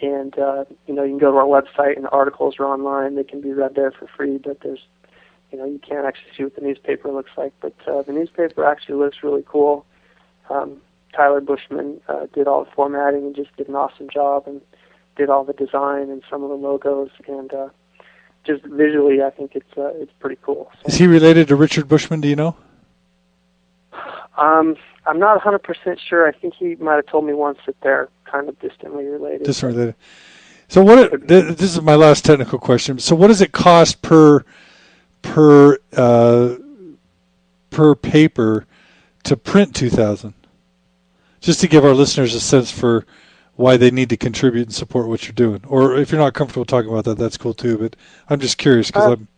And 0.02 0.38
uh, 0.38 0.64
you 0.86 0.94
know, 0.94 1.02
you 1.02 1.10
can 1.10 1.18
go 1.18 1.32
to 1.32 1.38
our 1.38 1.44
website 1.44 1.96
and 1.96 2.04
the 2.04 2.10
articles 2.10 2.56
are 2.58 2.64
online. 2.64 3.16
They 3.16 3.24
can 3.24 3.40
be 3.40 3.52
read 3.52 3.74
there 3.74 3.92
for 3.92 4.08
free, 4.16 4.38
but 4.38 4.60
there's 4.62 4.80
you 5.50 5.58
know, 5.58 5.64
you 5.64 5.80
can't 5.80 6.06
actually 6.06 6.30
see 6.36 6.44
what 6.44 6.54
the 6.54 6.60
newspaper 6.60 7.10
looks 7.10 7.32
like. 7.36 7.52
But 7.60 7.74
uh, 7.86 8.02
the 8.02 8.12
newspaper 8.12 8.64
actually 8.64 8.96
looks 8.96 9.18
really 9.22 9.44
cool. 9.46 9.84
Um, 10.48 10.80
Tyler 11.14 11.40
Bushman 11.40 12.00
uh, 12.08 12.26
did 12.32 12.46
all 12.46 12.64
the 12.64 12.70
formatting 12.70 13.26
and 13.26 13.36
just 13.36 13.54
did 13.56 13.68
an 13.68 13.74
awesome 13.74 14.08
job 14.08 14.44
and 14.46 14.60
did 15.16 15.28
all 15.28 15.44
the 15.44 15.52
design 15.52 16.10
and 16.10 16.22
some 16.30 16.42
of 16.42 16.50
the 16.50 16.56
logos 16.56 17.10
and 17.26 17.52
uh, 17.52 17.68
just 18.46 18.64
visually, 18.64 19.22
I 19.22 19.30
think 19.30 19.52
it's 19.54 19.76
uh, 19.76 19.92
it's 19.94 20.12
pretty 20.18 20.38
cool. 20.42 20.70
So. 20.82 20.88
Is 20.88 20.94
he 20.96 21.06
related 21.06 21.48
to 21.48 21.56
Richard 21.56 21.88
Bushman? 21.88 22.20
Do 22.20 22.28
you 22.28 22.36
know? 22.36 22.56
Um, 24.38 24.76
I'm 25.06 25.18
not 25.18 25.40
100% 25.42 25.98
sure. 25.98 26.26
I 26.26 26.32
think 26.32 26.54
he 26.54 26.76
might 26.76 26.94
have 26.94 27.06
told 27.06 27.26
me 27.26 27.34
once 27.34 27.58
that 27.66 27.76
they're 27.82 28.08
kind 28.24 28.48
of 28.48 28.58
distantly 28.60 29.04
related. 29.04 29.44
Distantly 29.44 29.78
related. 29.78 29.96
So 30.68 30.82
what? 30.82 31.26
This 31.26 31.60
is 31.60 31.82
my 31.82 31.96
last 31.96 32.24
technical 32.24 32.58
question. 32.58 32.98
So 32.98 33.14
what 33.14 33.26
does 33.26 33.40
it 33.40 33.52
cost 33.52 34.02
per 34.02 34.44
per 35.22 35.78
uh, 35.94 36.54
per 37.70 37.94
paper 37.94 38.66
to 39.24 39.36
print 39.36 39.74
2,000? 39.74 40.32
Just 41.40 41.60
to 41.60 41.68
give 41.68 41.84
our 41.84 41.94
listeners 41.94 42.34
a 42.34 42.40
sense 42.40 42.70
for 42.70 43.06
why 43.56 43.76
they 43.76 43.90
need 43.90 44.08
to 44.10 44.16
contribute 44.16 44.62
and 44.62 44.74
support 44.74 45.08
what 45.08 45.24
you're 45.24 45.32
doing. 45.32 45.62
Or 45.66 45.96
if 45.96 46.10
you're 46.10 46.20
not 46.20 46.34
comfortable 46.34 46.64
talking 46.64 46.90
about 46.90 47.04
that, 47.04 47.18
that's 47.18 47.36
cool 47.36 47.54
too. 47.54 47.78
But 47.78 47.96
I'm 48.28 48.40
just 48.40 48.58
curious 48.58 48.88
because 48.88 49.08
uh, 49.08 49.12
I'm 49.12 49.28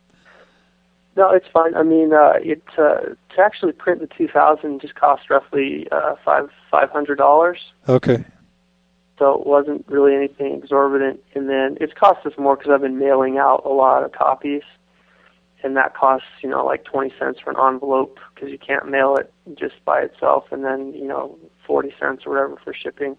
no, 1.15 1.31
it's 1.31 1.47
fine. 1.53 1.75
I 1.75 1.83
mean, 1.83 2.13
uh, 2.13 2.35
it 2.37 2.63
uh, 2.79 3.01
to 3.01 3.41
actually 3.41 3.73
print 3.73 4.01
the 4.01 4.07
2000 4.07 4.81
just 4.81 4.95
cost 4.95 5.29
roughly 5.29 5.87
uh, 5.93 6.15
five 6.25 6.49
five 6.71 6.91
hundred 6.91 7.17
dollars. 7.17 7.59
Okay. 7.89 8.25
So 9.19 9.35
it 9.35 9.47
wasn't 9.47 9.85
really 9.89 10.15
anything 10.15 10.55
exorbitant, 10.55 11.23
and 11.35 11.49
then 11.49 11.77
it's 11.81 11.93
cost 11.93 12.25
us 12.27 12.33
more 12.39 12.57
because 12.57 12.73
I've 12.73 12.81
been 12.81 12.99
mailing 12.99 13.37
out 13.39 13.63
a 13.67 13.69
lot 13.69 14.05
of 14.05 14.13
copies, 14.13 14.63
and 15.63 15.77
that 15.77 15.95
costs 15.95 16.27
you 16.43 16.49
know 16.49 16.65
like 16.65 16.85
20 16.85 17.13
cents 17.19 17.39
for 17.41 17.51
an 17.51 17.57
envelope 17.75 18.19
because 18.35 18.51
you 18.51 18.59
can't 18.59 18.89
mail 18.89 19.17
it 19.17 19.33
just 19.55 19.85
by 19.85 20.01
itself, 20.01 20.51
and 20.51 20.65
then 20.65 20.95
you 20.95 21.07
know 21.07 21.39
40 21.67 21.95
cents 21.99 22.23
or 22.27 22.33
whatever 22.33 22.57
for 22.63 22.75
shipping. 22.75 23.17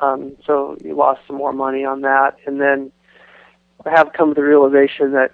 Um, 0.00 0.36
so 0.46 0.76
you 0.84 0.94
lost 0.94 1.20
some 1.26 1.36
more 1.36 1.52
money 1.52 1.84
on 1.84 2.02
that, 2.02 2.36
and 2.46 2.60
then 2.60 2.92
I 3.84 3.90
have 3.90 4.12
come 4.12 4.30
to 4.30 4.34
the 4.34 4.46
realization 4.46 5.12
that 5.12 5.32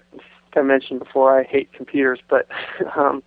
I 0.57 0.63
mentioned 0.63 1.01
before, 1.01 1.39
I 1.39 1.45
hate 1.45 1.73
computers, 1.73 2.21
but 2.29 2.49
um, 2.97 3.23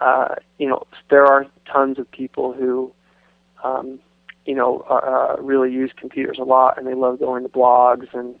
uh, 0.00 0.36
you 0.58 0.68
know 0.68 0.86
there 1.10 1.26
are 1.26 1.46
tons 1.70 1.98
of 1.98 2.10
people 2.10 2.52
who 2.52 2.92
um, 3.64 3.98
you 4.44 4.54
know 4.54 4.80
uh, 4.88 5.36
really 5.40 5.72
use 5.72 5.90
computers 5.96 6.38
a 6.38 6.44
lot, 6.44 6.78
and 6.78 6.86
they 6.86 6.94
love 6.94 7.18
going 7.18 7.42
to 7.42 7.48
blogs, 7.48 8.12
and 8.14 8.36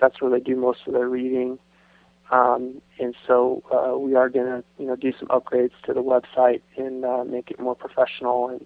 that's 0.00 0.20
where 0.20 0.30
they 0.30 0.40
do 0.40 0.56
most 0.56 0.80
of 0.86 0.94
their 0.94 1.08
reading. 1.08 1.58
Um, 2.30 2.80
and 2.98 3.14
so 3.26 3.62
uh, 3.70 3.98
we 3.98 4.14
are 4.14 4.30
going 4.30 4.46
to 4.46 4.64
you 4.78 4.86
know 4.86 4.96
do 4.96 5.12
some 5.18 5.28
upgrades 5.28 5.72
to 5.84 5.92
the 5.92 6.02
website 6.02 6.62
and 6.76 7.04
uh, 7.04 7.24
make 7.24 7.50
it 7.50 7.60
more 7.60 7.74
professional 7.74 8.48
and 8.48 8.64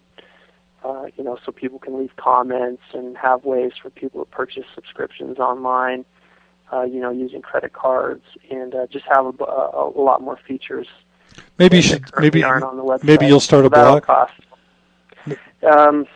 uh, 0.87 1.07
you 1.17 1.25
know 1.25 1.37
so 1.45 1.53
people 1.53 1.79
can 1.79 1.99
leave 1.99 2.15
comments 2.17 2.83
and 2.95 3.17
have 3.17 3.45
ways 3.45 3.73
for 3.81 3.91
people 3.91 4.25
to 4.25 4.31
purchase 4.31 4.67
subscriptions 4.75 5.39
online 5.39 6.05
uh, 6.73 6.83
you 6.83 7.01
know, 7.01 7.11
using 7.11 7.43
credit 7.43 7.73
cards 7.73 8.25
and 8.51 8.75
uh, 8.75 8.87
just 8.89 9.05
have 9.07 9.27
a, 9.27 9.45
a, 9.45 9.93
a 9.95 10.03
lot 10.03 10.21
more 10.23 10.39
features. 10.47 10.87
Maybe 11.59 11.77
you 11.77 11.83
should 11.83 12.05
maybe 12.19 12.43
maybe 13.03 13.27
you'll 13.27 13.41
start 13.41 13.67
a 13.67 13.71
blog. 13.71 14.05
Cost. 14.05 14.33
Um, 15.63 16.07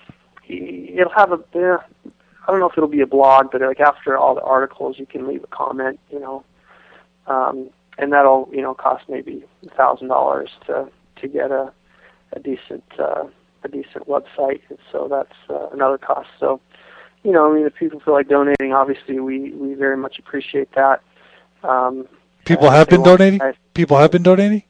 it'll 0.49 1.13
have 1.13 1.33
a. 1.33 1.39
I 1.45 2.51
don't 2.51 2.59
know 2.59 2.69
if 2.69 2.77
it'll 2.77 2.89
be 2.89 3.03
a 3.03 3.07
blog, 3.07 3.51
but 3.53 3.61
like 3.61 3.81
after 3.81 4.17
all 4.17 4.35
the 4.35 4.43
articles, 4.43 4.99
you 4.99 5.07
can 5.07 5.27
leave 5.29 5.45
a 5.45 5.47
comment. 5.49 6.01
You 6.11 6.21
know, 6.21 6.45
um, 7.27 7.71
and 7.99 8.13
that'll 8.13 8.49
you 8.51 8.63
know 8.63 8.75
cost 8.75 9.05
maybe 9.09 9.45
a 9.67 9.75
thousand 9.75 10.09
dollars 10.09 10.51
to 10.67 10.89
to 11.17 11.29
get 11.29 11.51
a 11.51 11.73
a 12.33 12.41
decent 12.41 12.85
uh, 12.99 13.25
a 13.63 13.69
decent 13.69 14.09
website. 14.09 14.61
And 14.69 14.79
so 14.91 15.09
that's 15.09 15.35
uh, 15.49 15.69
another 15.71 15.99
cost. 15.99 16.29
So 16.39 16.61
you 17.23 17.33
know, 17.33 17.51
I 17.51 17.55
mean, 17.55 17.67
if 17.67 17.75
people 17.75 18.01
feel 18.01 18.15
like 18.15 18.29
donating, 18.29 18.73
obviously 18.73 19.21
we 19.21 19.53
we 19.53 19.75
very 19.75 19.97
much 19.97 20.19
appreciate 20.19 20.73
that. 20.75 21.03
Um, 21.63 22.09
people 22.45 22.71
have 22.71 22.89
been 22.89 23.03
donating. 23.03 23.39
Guys, 23.39 23.55
people 23.75 23.99
have 23.99 24.11
been 24.11 24.23
donating. 24.23 24.63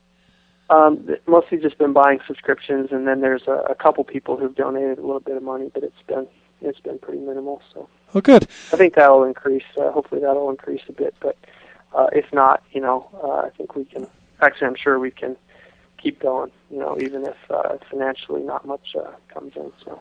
Um, 0.68 1.08
mostly 1.26 1.58
just 1.58 1.78
been 1.78 1.92
buying 1.92 2.20
subscriptions, 2.26 2.90
and 2.92 3.06
then 3.06 3.20
there's 3.20 3.42
a, 3.48 3.64
a 3.70 3.74
couple 3.74 4.04
people 4.04 4.36
who've 4.36 4.54
donated 4.54 4.98
a 4.98 5.02
little 5.02 5.20
bit 5.20 5.36
of 5.36 5.42
money, 5.42 5.70
but 5.72 5.82
it's 5.82 6.02
been 6.06 6.26
it's 6.60 6.80
been 6.80 6.98
pretty 6.98 7.20
minimal. 7.20 7.62
So. 7.72 7.88
Oh, 8.14 8.20
good. 8.20 8.44
I 8.72 8.76
think 8.76 8.94
that'll 8.94 9.24
increase. 9.24 9.64
Uh, 9.76 9.90
hopefully, 9.92 10.20
that'll 10.20 10.50
increase 10.50 10.82
a 10.88 10.92
bit. 10.92 11.14
But 11.20 11.36
uh, 11.94 12.08
if 12.12 12.32
not, 12.32 12.62
you 12.72 12.80
know, 12.80 13.08
uh, 13.22 13.46
I 13.46 13.50
think 13.50 13.74
we 13.76 13.84
can. 13.84 14.06
Actually, 14.40 14.68
I'm 14.68 14.76
sure 14.76 14.98
we 14.98 15.10
can 15.10 15.36
keep 16.00 16.20
going. 16.20 16.50
You 16.70 16.78
know, 16.78 16.98
even 17.00 17.24
if 17.24 17.36
uh, 17.50 17.76
financially 17.90 18.42
not 18.42 18.66
much 18.66 18.94
uh, 18.96 19.12
comes 19.28 19.54
in. 19.56 19.72
So. 19.84 20.00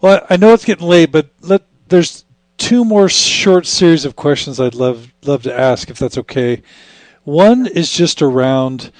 Well, 0.00 0.24
I 0.30 0.36
know 0.36 0.52
it's 0.52 0.64
getting 0.64 0.86
late, 0.86 1.12
but 1.12 1.30
let 1.40 1.62
there's 1.88 2.24
two 2.56 2.84
more 2.84 3.08
short 3.08 3.66
series 3.66 4.04
of 4.04 4.16
questions 4.16 4.60
I'd 4.60 4.74
love 4.74 5.12
love 5.24 5.42
to 5.44 5.58
ask 5.58 5.90
if 5.90 5.98
that's 5.98 6.18
okay. 6.18 6.62
One 7.24 7.66
is 7.66 7.92
just 7.92 8.22
around 8.22 8.92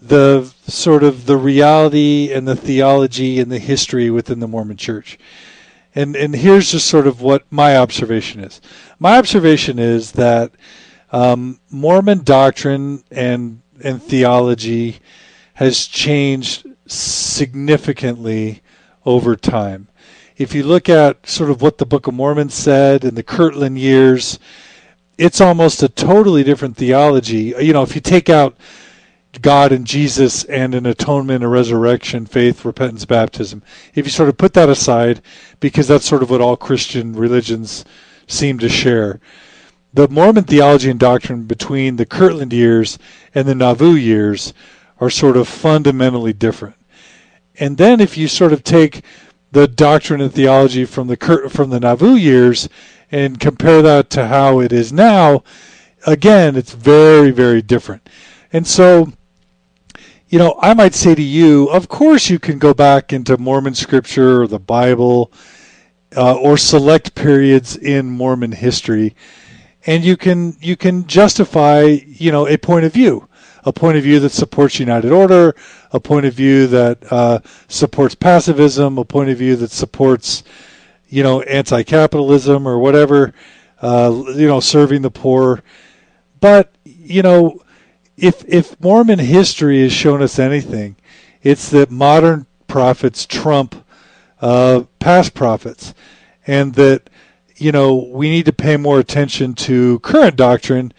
the 0.00 0.52
sort 0.66 1.02
of 1.02 1.26
the 1.26 1.36
reality 1.36 2.32
and 2.32 2.46
the 2.46 2.56
theology 2.56 3.40
and 3.40 3.50
the 3.50 3.58
history 3.58 4.10
within 4.10 4.40
the 4.40 4.48
Mormon 4.48 4.76
Church. 4.76 5.18
And 5.94 6.14
and 6.14 6.34
here's 6.34 6.72
just 6.72 6.86
sort 6.86 7.06
of 7.06 7.22
what 7.22 7.44
my 7.50 7.76
observation 7.76 8.40
is. 8.40 8.60
My 8.98 9.18
observation 9.18 9.78
is 9.78 10.12
that 10.12 10.52
um, 11.10 11.58
Mormon 11.70 12.22
doctrine 12.22 13.02
and 13.10 13.62
and 13.82 14.02
theology 14.02 15.00
has 15.56 15.86
changed 15.86 16.66
significantly 16.86 18.62
over 19.04 19.36
time 19.36 19.88
if 20.36 20.54
you 20.54 20.62
look 20.62 20.88
at 20.88 21.26
sort 21.26 21.50
of 21.50 21.62
what 21.62 21.78
the 21.78 21.86
Book 21.86 22.06
of 22.06 22.14
Mormon 22.14 22.50
said 22.50 23.04
in 23.04 23.14
the 23.14 23.22
Kirtland 23.22 23.78
years, 23.78 24.38
it's 25.16 25.40
almost 25.40 25.82
a 25.82 25.88
totally 25.88 26.44
different 26.44 26.76
theology. 26.76 27.54
You 27.58 27.72
know, 27.72 27.82
if 27.82 27.94
you 27.94 28.02
take 28.02 28.28
out 28.28 28.54
God 29.40 29.72
and 29.72 29.86
Jesus 29.86 30.44
and 30.44 30.74
an 30.74 30.84
atonement, 30.84 31.42
a 31.42 31.48
resurrection, 31.48 32.26
faith, 32.26 32.64
repentance, 32.64 33.06
baptism. 33.06 33.62
If 33.94 34.06
you 34.06 34.10
sort 34.10 34.28
of 34.28 34.36
put 34.36 34.52
that 34.54 34.68
aside, 34.68 35.22
because 35.60 35.88
that's 35.88 36.06
sort 36.06 36.22
of 36.22 36.30
what 36.30 36.40
all 36.40 36.56
Christian 36.56 37.14
religions 37.14 37.84
seem 38.26 38.58
to 38.58 38.68
share. 38.68 39.20
The 39.94 40.08
Mormon 40.08 40.44
theology 40.44 40.90
and 40.90 41.00
doctrine 41.00 41.44
between 41.44 41.96
the 41.96 42.06
Kirtland 42.06 42.52
years 42.52 42.98
and 43.34 43.48
the 43.48 43.54
Nauvoo 43.54 43.94
years 43.94 44.52
are 45.00 45.10
sort 45.10 45.36
of 45.36 45.48
fundamentally 45.48 46.32
different. 46.32 46.76
And 47.58 47.78
then 47.78 48.00
if 48.00 48.16
you 48.16 48.28
sort 48.28 48.52
of 48.52 48.64
take 48.64 49.02
the 49.52 49.66
doctrine 49.66 50.20
and 50.20 50.32
theology 50.32 50.84
from 50.84 51.06
the 51.06 51.48
from 51.50 51.70
the 51.70 51.80
Nauvoo 51.80 52.16
years 52.16 52.68
and 53.10 53.40
compare 53.40 53.82
that 53.82 54.10
to 54.10 54.26
how 54.26 54.60
it 54.60 54.72
is 54.72 54.92
now, 54.92 55.42
again, 56.06 56.56
it's 56.56 56.72
very 56.72 57.30
very 57.30 57.62
different. 57.62 58.08
And 58.52 58.66
so 58.66 59.12
you 60.28 60.40
know, 60.40 60.58
I 60.60 60.74
might 60.74 60.94
say 60.94 61.14
to 61.14 61.22
you, 61.22 61.68
of 61.70 61.88
course 61.88 62.28
you 62.28 62.38
can 62.38 62.58
go 62.58 62.74
back 62.74 63.12
into 63.12 63.38
Mormon 63.38 63.74
scripture 63.74 64.42
or 64.42 64.48
the 64.48 64.58
Bible 64.58 65.32
uh, 66.16 66.34
or 66.34 66.56
select 66.56 67.14
periods 67.14 67.76
in 67.76 68.10
Mormon 68.10 68.52
history 68.52 69.14
and 69.86 70.04
you 70.04 70.16
can 70.16 70.56
you 70.60 70.76
can 70.76 71.06
justify, 71.06 71.82
you 72.06 72.32
know, 72.32 72.46
a 72.48 72.58
point 72.58 72.84
of 72.84 72.92
view 72.92 73.28
a 73.66 73.72
point 73.72 73.98
of 73.98 74.04
view 74.04 74.20
that 74.20 74.30
supports 74.30 74.78
United 74.78 75.10
Order, 75.10 75.54
a 75.90 75.98
point 75.98 76.24
of 76.24 76.32
view 76.32 76.68
that 76.68 76.98
uh, 77.12 77.40
supports 77.68 78.14
pacifism, 78.14 78.96
a 78.96 79.04
point 79.04 79.28
of 79.28 79.38
view 79.38 79.56
that 79.56 79.72
supports, 79.72 80.44
you 81.08 81.24
know, 81.24 81.42
anti-capitalism 81.42 82.66
or 82.66 82.78
whatever, 82.78 83.34
uh, 83.82 84.24
you 84.36 84.46
know, 84.46 84.60
serving 84.60 85.02
the 85.02 85.10
poor. 85.10 85.64
But 86.40 86.72
you 86.84 87.22
know, 87.22 87.60
if 88.16 88.44
if 88.46 88.80
Mormon 88.80 89.18
history 89.18 89.82
has 89.82 89.92
shown 89.92 90.22
us 90.22 90.38
anything, 90.38 90.96
it's 91.42 91.68
that 91.70 91.90
modern 91.90 92.46
prophets 92.68 93.26
trump 93.26 93.84
uh, 94.40 94.84
past 95.00 95.34
prophets, 95.34 95.92
and 96.46 96.74
that 96.74 97.10
you 97.56 97.72
know 97.72 97.96
we 97.96 98.30
need 98.30 98.46
to 98.46 98.52
pay 98.52 98.76
more 98.76 99.00
attention 99.00 99.54
to 99.54 99.98
current 100.00 100.36
doctrine 100.36 100.92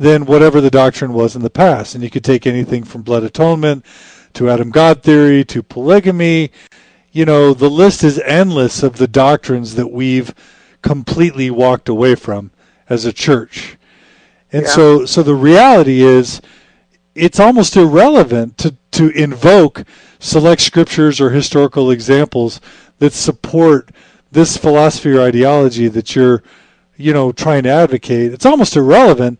than 0.00 0.24
whatever 0.24 0.62
the 0.62 0.70
doctrine 0.70 1.12
was 1.12 1.36
in 1.36 1.42
the 1.42 1.50
past. 1.50 1.94
And 1.94 2.02
you 2.02 2.08
could 2.08 2.24
take 2.24 2.46
anything 2.46 2.84
from 2.84 3.02
blood 3.02 3.22
atonement 3.22 3.84
to 4.32 4.48
Adam 4.48 4.70
God 4.70 5.02
theory 5.02 5.44
to 5.44 5.62
polygamy. 5.62 6.52
You 7.12 7.26
know, 7.26 7.52
the 7.52 7.68
list 7.68 8.02
is 8.02 8.18
endless 8.20 8.82
of 8.82 8.96
the 8.96 9.06
doctrines 9.06 9.74
that 9.74 9.88
we've 9.88 10.34
completely 10.80 11.50
walked 11.50 11.90
away 11.90 12.14
from 12.14 12.50
as 12.88 13.04
a 13.04 13.12
church. 13.12 13.76
And 14.50 14.62
yeah. 14.62 14.70
so 14.70 15.04
so 15.04 15.22
the 15.22 15.34
reality 15.34 16.00
is 16.00 16.40
it's 17.14 17.38
almost 17.38 17.76
irrelevant 17.76 18.56
to, 18.56 18.74
to 18.92 19.10
invoke 19.10 19.84
select 20.18 20.62
scriptures 20.62 21.20
or 21.20 21.28
historical 21.28 21.90
examples 21.90 22.58
that 23.00 23.12
support 23.12 23.90
this 24.32 24.56
philosophy 24.56 25.10
or 25.10 25.20
ideology 25.20 25.88
that 25.88 26.16
you're 26.16 26.42
you 26.96 27.12
know 27.12 27.32
trying 27.32 27.64
to 27.64 27.68
advocate. 27.68 28.32
It's 28.32 28.46
almost 28.46 28.76
irrelevant 28.76 29.38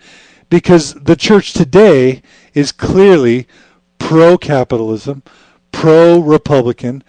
because 0.51 0.95
the 0.95 1.17
church 1.17 1.55
today 1.55 2.21
is 2.53 2.73
clearly 2.73 3.47
pro 3.99 4.37
capitalism, 4.37 5.23
pro 5.73 6.19
Republican, 6.19 7.03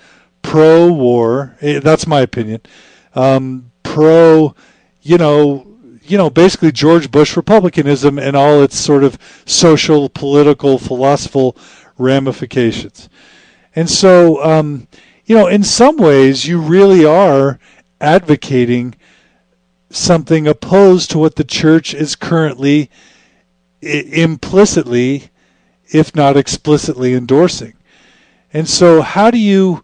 pro 0.43 0.91
war. 0.91 1.57
Eh, 1.59 1.79
that's 1.79 2.07
my 2.07 2.21
opinion. 2.21 2.61
Um, 3.15 3.71
pro, 3.83 4.55
you 5.01 5.17
know, 5.17 5.67
you 6.03 6.17
know, 6.17 6.29
basically 6.29 6.71
George 6.71 7.11
Bush 7.11 7.35
republicanism 7.35 8.17
and 8.17 8.35
all 8.35 8.63
its 8.63 8.77
sort 8.77 9.03
of 9.03 9.17
social, 9.45 10.09
political, 10.09 10.77
philosophical 10.77 11.57
ramifications. 11.97 13.09
And 13.75 13.89
so, 13.89 14.43
um, 14.43 14.87
you 15.25 15.35
know, 15.35 15.47
in 15.47 15.63
some 15.63 15.97
ways, 15.97 16.45
you 16.45 16.59
really 16.59 17.05
are 17.05 17.59
advocating 17.99 18.95
something 19.89 20.47
opposed 20.47 21.11
to 21.11 21.17
what 21.17 21.35
the 21.35 21.43
church 21.43 21.93
is 21.93 22.15
currently 22.15 22.89
implicitly, 23.81 25.29
if 25.87 26.15
not 26.15 26.37
explicitly, 26.37 27.13
endorsing. 27.13 27.73
And 28.53 28.67
so, 28.67 29.01
how 29.01 29.31
do 29.31 29.37
you, 29.37 29.83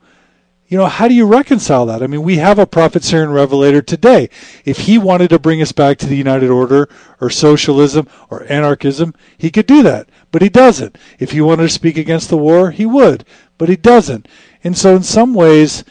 you 0.68 0.78
know, 0.78 0.88
how 0.88 1.08
do 1.08 1.14
you 1.14 1.26
reconcile 1.26 1.86
that? 1.86 2.04
I 2.04 2.08
mean, 2.08 2.24
we 2.24 2.38
have 2.38 2.60
a 2.60 2.68
prophet, 2.68 3.12
and 3.14 3.34
revelator 3.34 3.82
today. 3.82 4.30
If 4.66 4.80
he 4.80 4.98
wanted 4.98 5.30
to 5.30 5.40
bring 5.40 5.62
us 5.62 5.72
back 5.72 5.98
to 6.00 6.06
the 6.06 6.18
United 6.18 6.50
Order 6.50 6.90
or 7.22 7.30
socialism 7.30 8.08
or 8.30 8.46
anarchism, 8.52 9.14
he 9.38 9.50
could 9.50 9.66
do 9.66 9.82
that, 9.84 10.10
but 10.32 10.42
he 10.42 10.50
doesn't. 10.50 10.98
If 11.20 11.32
he 11.32 11.42
wanted 11.42 11.64
to 11.64 11.70
speak 11.70 11.98
against 11.98 12.30
the 12.30 12.38
war, 12.38 12.72
he 12.72 12.86
would, 12.86 13.26
but 13.58 13.70
he 13.70 13.78
doesn't. 13.78 14.28
And 14.64 14.78
so, 14.78 14.96
in 14.96 15.04
some 15.04 15.34
ways, 15.34 15.84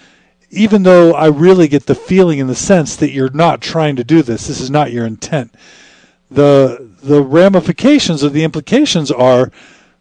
even 0.50 0.84
though 0.84 1.12
I 1.14 1.26
really 1.26 1.66
get 1.66 1.86
the 1.86 1.94
feeling 1.94 2.40
and 2.40 2.48
the 2.48 2.54
sense 2.54 2.94
that 2.96 3.10
you're 3.10 3.30
not 3.30 3.60
trying 3.60 3.96
to 3.96 4.04
do 4.04 4.22
this, 4.22 4.46
this 4.46 4.60
is 4.60 4.70
not 4.70 4.92
your 4.92 5.06
intent 5.06 5.52
the 6.30 6.90
the 7.02 7.22
ramifications 7.22 8.24
or 8.24 8.28
the 8.28 8.44
implications 8.44 9.10
are 9.10 9.50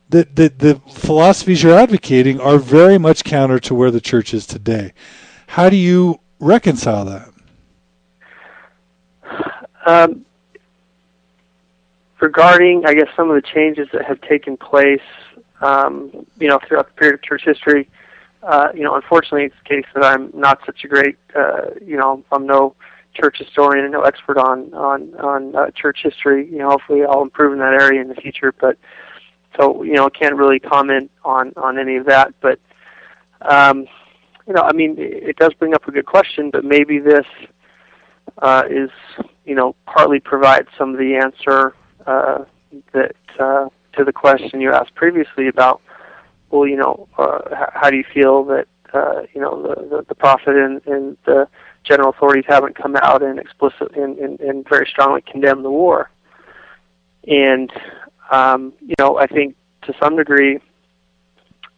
that 0.10 0.36
the, 0.36 0.50
the 0.50 0.76
philosophies 0.92 1.64
you're 1.64 1.78
advocating 1.78 2.40
are 2.40 2.58
very 2.58 2.98
much 2.98 3.24
counter 3.24 3.60
to 3.60 3.74
where 3.74 3.92
the 3.92 4.02
church 4.02 4.34
is 4.34 4.46
today. 4.46 4.94
How 5.48 5.70
do 5.70 5.76
you 5.76 6.20
reconcile 6.40 7.06
that? 7.06 7.30
Um, 9.86 10.26
regarding, 12.20 12.86
I 12.86 12.94
guess, 12.94 13.08
some 13.16 13.30
of 13.30 13.36
the 13.36 13.48
changes 13.48 13.88
that 13.94 14.06
have 14.06 14.22
taken 14.22 14.58
place, 14.58 15.02
um, 15.62 16.26
you 16.40 16.48
know, 16.48 16.60
throughout 16.68 16.88
the 16.88 16.94
period 16.94 17.16
of 17.16 17.24
church 17.24 17.44
history, 17.44 17.90
uh, 18.44 18.70
you 18.74 18.84
know, 18.84 18.96
unfortunately, 18.96 19.46
it's 19.46 19.56
the 19.64 19.70
case 19.76 19.86
that 19.96 20.04
I'm 20.04 20.32
not 20.34 20.60
such 20.66 20.84
a 20.84 20.88
great, 20.88 21.18
uh, 21.36 21.72
you 21.84 21.98
know, 21.98 22.24
I'm 22.32 22.46
no 22.46 22.76
church 23.16 23.38
historian 23.38 23.86
and 23.86 23.94
no 23.94 24.02
expert 24.02 24.38
on 24.38 24.74
on 24.74 25.14
on 25.16 25.56
uh, 25.56 25.72
church 25.72 26.00
history. 26.04 26.48
You 26.52 26.60
know, 26.60 26.70
hopefully 26.70 27.02
I'll 27.04 27.22
improve 27.22 27.54
in 27.54 27.60
that 27.60 27.74
area 27.82 28.02
in 28.02 28.10
the 28.10 28.16
future. 28.16 28.52
But 28.52 28.78
so 29.58 29.84
you 29.84 29.94
know, 29.94 30.10
can't 30.10 30.36
really 30.36 30.60
comment 30.60 31.12
on 31.24 31.54
on 31.58 31.80
any 31.80 31.96
of 31.98 32.06
that. 32.06 32.34
But 32.42 32.60
um, 33.42 33.88
you 34.48 34.54
know, 34.54 34.62
I 34.62 34.74
mean, 34.74 34.96
it 34.98 35.38
does 35.38 35.54
bring 35.54 35.74
up 35.74 35.88
a 35.88 35.92
good 35.92 36.06
question. 36.06 36.52
But 36.52 36.64
maybe 36.64 37.00
this 37.00 37.26
uh, 38.42 38.64
is 38.70 38.90
you 39.46 39.56
know 39.56 39.76
partly 39.86 40.20
provides 40.20 40.68
some 40.78 40.92
of 40.92 40.98
the 40.98 41.16
answer 41.16 41.76
uh, 42.06 42.46
that 42.94 43.16
uh, 43.40 43.70
to 43.94 44.04
the 44.04 44.14
question 44.14 44.62
you 44.62 44.72
asked 44.72 44.96
previously 44.96 45.48
about. 45.48 45.82
Well, 46.52 46.68
you 46.68 46.78
know, 46.78 47.08
uh, 47.18 47.40
how 47.74 47.90
do 47.90 47.98
you 47.98 48.06
feel 48.14 48.44
that 48.46 48.68
uh, 48.94 49.24
you 49.34 49.42
know 49.42 49.62
the, 49.62 49.76
the 49.82 50.06
the 50.10 50.16
prophet 50.16 50.56
and, 50.56 50.86
and 50.86 51.18
the 51.26 51.48
general 51.86 52.10
authorities 52.10 52.46
haven't 52.48 52.76
come 52.76 52.96
out 52.96 53.22
and 53.22 53.40
explicitly 53.40 54.02
and, 54.02 54.18
and, 54.18 54.40
and 54.40 54.68
very 54.68 54.88
strongly 54.88 55.22
condemned 55.22 55.64
the 55.64 55.70
war. 55.70 56.10
And 57.28 57.72
um, 58.32 58.74
you 58.82 58.96
know, 59.00 59.18
I 59.18 59.28
think 59.28 59.56
to 59.84 59.94
some 60.02 60.16
degree 60.16 60.60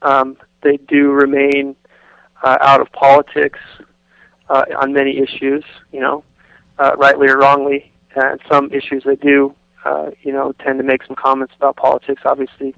um, 0.02 0.38
they 0.64 0.78
do 0.78 1.12
remain 1.12 1.76
uh, 2.44 2.58
out 2.62 2.82
of 2.82 2.92
politics 2.92 3.60
uh, 4.50 4.66
on 4.80 4.94
many 4.94 5.18
issues. 5.20 5.64
You 5.92 6.02
know, 6.02 6.24
uh, 6.80 6.96
rightly 6.98 7.28
or 7.28 7.38
wrongly, 7.38 7.92
and 8.16 8.40
some 8.50 8.72
issues 8.72 9.04
they 9.04 9.16
do. 9.16 9.54
Uh, 9.86 10.12
you 10.22 10.34
know, 10.34 10.52
tend 10.54 10.80
to 10.80 10.84
make 10.84 11.04
some 11.06 11.16
comments 11.16 11.54
about 11.56 11.78
politics. 11.78 12.22
Obviously, 12.26 12.76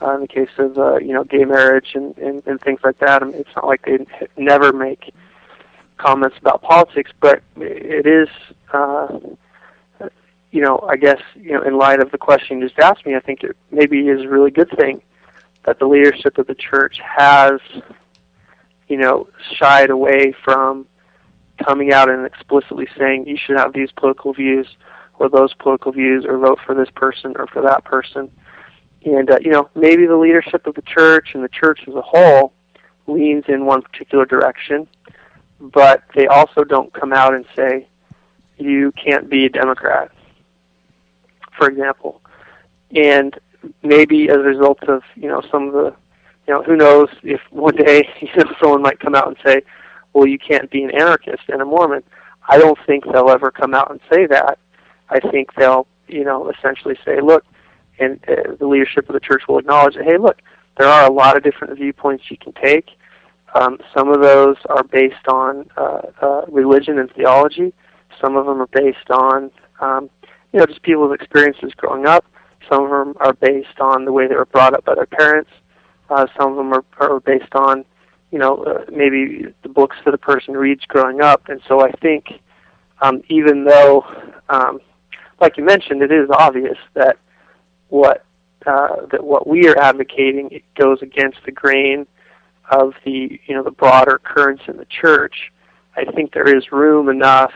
uh, 0.00 0.14
in 0.14 0.20
the 0.22 0.28
case 0.28 0.48
of 0.58 0.78
uh, 0.78 0.98
you 0.98 1.12
know 1.12 1.24
gay 1.24 1.44
marriage 1.44 1.92
and, 1.94 2.16
and, 2.18 2.46
and 2.46 2.60
things 2.60 2.80
like 2.84 2.98
that. 2.98 3.22
I 3.22 3.26
mean, 3.26 3.34
it's 3.34 3.54
not 3.54 3.66
like 3.66 3.84
they 3.84 4.06
never 4.36 4.72
make 4.72 5.12
comments 5.96 6.36
about 6.40 6.62
politics, 6.62 7.10
but 7.20 7.42
it 7.56 8.06
is, 8.06 8.28
uh, 8.72 9.18
you 10.50 10.62
know, 10.62 10.80
I 10.88 10.96
guess, 10.96 11.20
you 11.34 11.52
know, 11.52 11.62
in 11.62 11.78
light 11.78 12.00
of 12.00 12.10
the 12.10 12.18
question 12.18 12.60
you 12.60 12.68
just 12.68 12.78
asked 12.78 13.06
me, 13.06 13.14
I 13.14 13.20
think 13.20 13.42
it 13.42 13.56
maybe 13.70 14.08
is 14.08 14.22
a 14.22 14.28
really 14.28 14.50
good 14.50 14.70
thing 14.78 15.02
that 15.64 15.78
the 15.78 15.86
leadership 15.86 16.38
of 16.38 16.46
the 16.46 16.54
church 16.54 16.98
has, 17.02 17.60
you 18.88 18.96
know, 18.96 19.28
shied 19.54 19.90
away 19.90 20.34
from 20.44 20.86
coming 21.64 21.92
out 21.92 22.08
and 22.10 22.24
explicitly 22.26 22.86
saying 22.96 23.26
you 23.26 23.36
should 23.36 23.58
have 23.58 23.72
these 23.72 23.90
political 23.92 24.32
views 24.32 24.66
or 25.18 25.28
those 25.28 25.52
political 25.54 25.92
views 25.92 26.24
or 26.26 26.38
vote 26.38 26.58
for 26.64 26.74
this 26.74 26.90
person 26.94 27.34
or 27.36 27.46
for 27.46 27.62
that 27.62 27.84
person. 27.84 28.30
And, 29.04 29.30
uh, 29.30 29.38
you 29.40 29.50
know, 29.50 29.70
maybe 29.74 30.06
the 30.06 30.16
leadership 30.16 30.66
of 30.66 30.74
the 30.74 30.82
church 30.82 31.30
and 31.34 31.42
the 31.42 31.48
church 31.48 31.80
as 31.88 31.94
a 31.94 32.02
whole 32.02 32.52
leans 33.06 33.44
in 33.48 33.66
one 33.66 33.82
particular 33.82 34.24
direction 34.24 34.86
but 35.60 36.02
they 36.14 36.26
also 36.26 36.64
don't 36.64 36.92
come 36.92 37.12
out 37.12 37.34
and 37.34 37.44
say 37.54 37.88
you 38.58 38.92
can't 38.92 39.28
be 39.28 39.46
a 39.46 39.48
Democrat, 39.48 40.10
for 41.56 41.68
example. 41.68 42.20
And 42.94 43.38
maybe 43.82 44.28
as 44.28 44.36
a 44.36 44.40
result 44.40 44.82
of 44.84 45.02
you 45.14 45.28
know 45.28 45.42
some 45.50 45.68
of 45.68 45.72
the 45.72 45.94
you 46.46 46.54
know 46.54 46.62
who 46.62 46.76
knows 46.76 47.08
if 47.22 47.40
one 47.50 47.76
day 47.76 48.08
you 48.20 48.28
know 48.36 48.52
someone 48.60 48.82
might 48.82 49.00
come 49.00 49.14
out 49.14 49.28
and 49.28 49.36
say, 49.44 49.62
well 50.12 50.26
you 50.26 50.38
can't 50.38 50.70
be 50.70 50.82
an 50.82 50.90
anarchist 50.90 51.42
and 51.48 51.60
a 51.60 51.64
Mormon. 51.64 52.02
I 52.48 52.58
don't 52.58 52.78
think 52.86 53.04
they'll 53.04 53.30
ever 53.30 53.50
come 53.50 53.74
out 53.74 53.90
and 53.90 54.00
say 54.10 54.26
that. 54.26 54.58
I 55.08 55.20
think 55.20 55.54
they'll 55.54 55.86
you 56.08 56.24
know 56.24 56.50
essentially 56.50 56.96
say, 57.04 57.20
look, 57.20 57.44
and 57.98 58.20
uh, 58.28 58.54
the 58.58 58.66
leadership 58.66 59.08
of 59.08 59.14
the 59.14 59.20
church 59.20 59.42
will 59.48 59.58
acknowledge 59.58 59.94
that, 59.94 60.04
hey, 60.04 60.18
look, 60.18 60.40
there 60.78 60.88
are 60.88 61.06
a 61.06 61.12
lot 61.12 61.36
of 61.36 61.42
different 61.42 61.76
viewpoints 61.76 62.30
you 62.30 62.36
can 62.36 62.52
take. 62.52 62.90
Um, 63.56 63.78
some 63.96 64.10
of 64.10 64.20
those 64.20 64.56
are 64.68 64.84
based 64.84 65.26
on 65.28 65.70
uh, 65.78 66.02
uh, 66.20 66.42
religion 66.48 66.98
and 66.98 67.10
theology. 67.12 67.72
Some 68.20 68.36
of 68.36 68.44
them 68.44 68.60
are 68.60 68.66
based 68.66 69.10
on, 69.10 69.50
um, 69.80 70.10
you 70.52 70.60
know, 70.60 70.66
just 70.66 70.82
people's 70.82 71.14
experiences 71.14 71.72
growing 71.74 72.06
up. 72.06 72.26
Some 72.70 72.84
of 72.84 72.90
them 72.90 73.14
are 73.18 73.32
based 73.32 73.80
on 73.80 74.04
the 74.04 74.12
way 74.12 74.26
they 74.26 74.34
were 74.34 74.44
brought 74.44 74.74
up 74.74 74.84
by 74.84 74.94
their 74.94 75.06
parents. 75.06 75.50
Uh, 76.10 76.26
some 76.38 76.50
of 76.50 76.56
them 76.56 76.72
are, 76.74 76.84
are 77.00 77.20
based 77.20 77.54
on, 77.54 77.84
you 78.30 78.38
know, 78.38 78.62
uh, 78.64 78.84
maybe 78.92 79.46
the 79.62 79.68
books 79.70 79.96
that 80.04 80.12
a 80.12 80.18
person 80.18 80.54
reads 80.54 80.84
growing 80.84 81.22
up. 81.22 81.48
And 81.48 81.60
so 81.66 81.80
I 81.80 81.90
think, 81.92 82.26
um, 83.00 83.22
even 83.30 83.64
though, 83.64 84.04
um, 84.50 84.80
like 85.40 85.56
you 85.56 85.64
mentioned, 85.64 86.02
it 86.02 86.12
is 86.12 86.28
obvious 86.30 86.78
that 86.92 87.16
what 87.88 88.22
uh, 88.66 89.06
that 89.12 89.24
what 89.24 89.46
we 89.46 89.66
are 89.68 89.78
advocating 89.78 90.50
it 90.50 90.62
goes 90.74 91.00
against 91.00 91.38
the 91.46 91.52
grain 91.52 92.06
of 92.70 92.94
the 93.04 93.40
you 93.46 93.54
know 93.54 93.62
the 93.62 93.70
broader 93.70 94.20
currents 94.22 94.62
in 94.68 94.76
the 94.76 94.86
church. 94.86 95.52
I 95.96 96.04
think 96.04 96.32
there 96.32 96.56
is 96.56 96.70
room 96.72 97.08
enough 97.08 97.52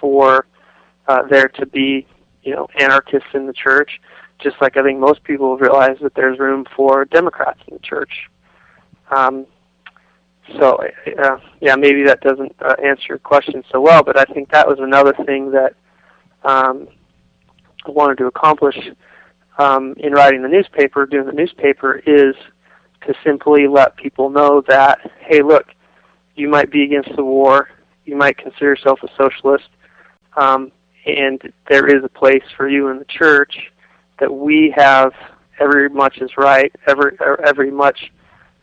for 0.00 0.46
uh, 1.08 1.22
there 1.28 1.48
to 1.48 1.66
be 1.66 2.06
you 2.42 2.54
know 2.54 2.68
anarchists 2.78 3.28
in 3.34 3.46
the 3.46 3.52
church, 3.52 4.00
just 4.38 4.56
like 4.60 4.76
I 4.76 4.82
think 4.82 4.98
most 4.98 5.22
people 5.24 5.52
have 5.52 5.60
realized 5.60 6.02
that 6.02 6.14
there's 6.14 6.38
room 6.38 6.64
for 6.76 7.04
Democrats 7.04 7.60
in 7.68 7.74
the 7.74 7.80
church. 7.80 8.28
Um, 9.10 9.46
so 10.58 10.78
uh, 11.22 11.38
yeah, 11.60 11.74
maybe 11.74 12.04
that 12.04 12.20
doesn't 12.20 12.54
uh, 12.60 12.76
answer 12.82 13.04
your 13.08 13.18
question 13.18 13.64
so 13.70 13.80
well, 13.80 14.02
but 14.02 14.18
I 14.18 14.24
think 14.32 14.50
that 14.52 14.66
was 14.66 14.78
another 14.80 15.12
thing 15.24 15.50
that 15.52 15.74
um, 16.44 16.88
I 17.84 17.90
wanted 17.90 18.18
to 18.18 18.26
accomplish 18.26 18.76
um, 19.58 19.94
in 19.98 20.12
writing 20.12 20.42
the 20.42 20.48
newspaper, 20.48 21.06
doing 21.06 21.26
the 21.26 21.32
newspaper, 21.32 21.96
is 22.06 22.34
to 23.06 23.14
simply 23.24 23.66
let 23.66 23.96
people 23.96 24.30
know 24.30 24.62
that, 24.68 24.98
hey, 25.20 25.42
look, 25.42 25.66
you 26.34 26.48
might 26.48 26.70
be 26.70 26.84
against 26.84 27.14
the 27.16 27.24
war, 27.24 27.68
you 28.04 28.16
might 28.16 28.36
consider 28.36 28.66
yourself 28.66 29.00
a 29.02 29.08
socialist, 29.16 29.68
um, 30.36 30.70
and 31.06 31.52
there 31.68 31.86
is 31.86 32.04
a 32.04 32.08
place 32.08 32.42
for 32.56 32.68
you 32.68 32.88
in 32.88 32.98
the 32.98 33.04
church 33.06 33.70
that 34.18 34.32
we 34.32 34.72
have 34.76 35.12
every 35.58 35.88
much 35.88 36.18
as 36.20 36.30
right, 36.36 36.74
every 36.86 37.16
every 37.44 37.70
much 37.70 38.12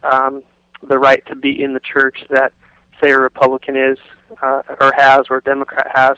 um, 0.04 0.44
the 0.88 0.98
right 0.98 1.26
to 1.28 1.36
be 1.36 1.64
in 1.64 1.74
the 1.74 1.80
church 1.80 2.20
that 2.30 2.54
say 3.02 3.12
a 3.12 3.20
Republican 3.20 3.76
is 3.76 3.98
uh, 4.42 4.62
or 4.80 4.94
has 4.96 5.22
or 5.30 5.38
a 5.38 5.42
Democrat 5.42 5.88
has. 5.94 6.18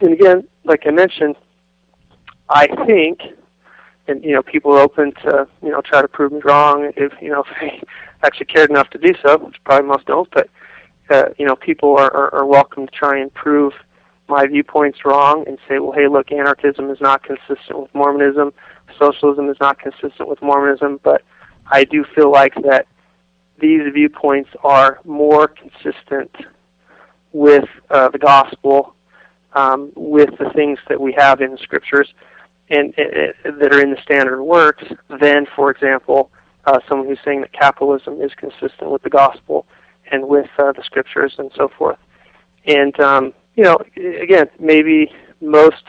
And 0.00 0.12
again, 0.12 0.46
like 0.64 0.82
I 0.86 0.90
mentioned, 0.90 1.36
I 2.48 2.66
think 2.86 3.20
and 4.06 4.22
you 4.24 4.32
know 4.32 4.42
people 4.42 4.72
are 4.72 4.80
open 4.80 5.12
to 5.22 5.46
you 5.62 5.70
know 5.70 5.80
try 5.80 6.02
to 6.02 6.08
prove 6.08 6.32
me 6.32 6.40
wrong 6.44 6.92
if 6.96 7.12
you 7.20 7.30
know 7.30 7.40
if 7.50 7.60
they 7.60 7.82
actually 8.22 8.46
cared 8.46 8.70
enough 8.70 8.90
to 8.90 8.98
do 8.98 9.14
so, 9.24 9.38
which 9.38 9.56
probably 9.64 9.88
most 9.88 10.06
don't. 10.06 10.30
But 10.30 10.48
uh, 11.10 11.26
you 11.38 11.46
know 11.46 11.56
people 11.56 11.96
are, 11.96 12.12
are 12.14 12.34
are 12.34 12.46
welcome 12.46 12.86
to 12.86 12.92
try 12.92 13.18
and 13.18 13.32
prove 13.32 13.72
my 14.28 14.46
viewpoints 14.46 15.04
wrong 15.04 15.44
and 15.46 15.58
say, 15.68 15.78
well, 15.78 15.92
hey, 15.92 16.08
look, 16.08 16.32
anarchism 16.32 16.88
is 16.90 16.98
not 16.98 17.22
consistent 17.22 17.78
with 17.78 17.94
Mormonism, 17.94 18.54
socialism 18.98 19.50
is 19.50 19.56
not 19.60 19.78
consistent 19.78 20.28
with 20.28 20.40
Mormonism, 20.40 20.98
but 21.02 21.22
I 21.66 21.84
do 21.84 22.04
feel 22.14 22.30
like 22.30 22.54
that 22.62 22.86
these 23.58 23.82
viewpoints 23.92 24.50
are 24.62 24.98
more 25.04 25.48
consistent 25.48 26.34
with 27.32 27.68
uh, 27.90 28.08
the 28.08 28.18
gospel, 28.18 28.94
um, 29.52 29.92
with 29.94 30.30
the 30.38 30.50
things 30.54 30.78
that 30.88 31.00
we 31.00 31.12
have 31.12 31.42
in 31.42 31.52
the 31.52 31.58
scriptures 31.58 32.14
and, 32.70 32.94
that 32.96 33.72
are 33.72 33.80
in 33.80 33.90
the 33.90 34.00
standard 34.02 34.42
works 34.42 34.84
than, 35.20 35.46
for 35.54 35.70
example, 35.70 36.30
uh, 36.66 36.80
someone 36.88 37.06
who's 37.06 37.18
saying 37.24 37.42
that 37.42 37.52
capitalism 37.52 38.20
is 38.20 38.32
consistent 38.36 38.90
with 38.90 39.02
the 39.02 39.10
gospel 39.10 39.66
and 40.10 40.26
with 40.26 40.48
uh, 40.58 40.72
the 40.72 40.82
scriptures 40.82 41.34
and 41.38 41.50
so 41.56 41.68
forth. 41.76 41.98
And 42.66 42.98
um, 43.00 43.34
you 43.56 43.64
know, 43.64 43.78
again, 43.96 44.48
maybe 44.58 45.12
most 45.40 45.84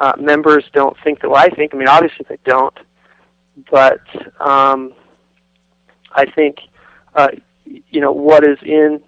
uh, 0.00 0.12
members 0.18 0.64
don't 0.72 0.96
think 1.04 1.20
the 1.20 1.28
way 1.28 1.40
I 1.40 1.48
think. 1.50 1.74
I 1.74 1.78
mean, 1.78 1.88
obviously 1.88 2.24
they 2.28 2.38
don't, 2.44 2.76
but 3.70 4.00
um, 4.40 4.94
I 6.12 6.24
think 6.30 6.58
uh, 7.14 7.28
you 7.64 8.00
know 8.00 8.12
what 8.12 8.44
is 8.44 8.58
in 8.62 9.02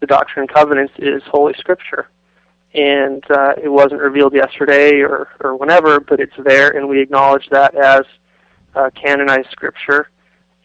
the 0.00 0.06
Doctrine 0.06 0.46
and 0.48 0.54
Covenants 0.54 0.94
is 0.98 1.22
Holy 1.26 1.54
Scripture, 1.58 2.08
and 2.76 3.24
uh, 3.30 3.54
it 3.56 3.70
wasn't 3.70 4.00
revealed 4.00 4.34
yesterday 4.34 5.00
or, 5.00 5.28
or 5.40 5.56
whenever, 5.56 5.98
but 5.98 6.20
it's 6.20 6.36
there, 6.44 6.76
and 6.76 6.86
we 6.86 7.00
acknowledge 7.00 7.48
that 7.50 7.74
as 7.74 8.02
uh, 8.74 8.90
canonized 8.90 9.48
scripture, 9.50 10.10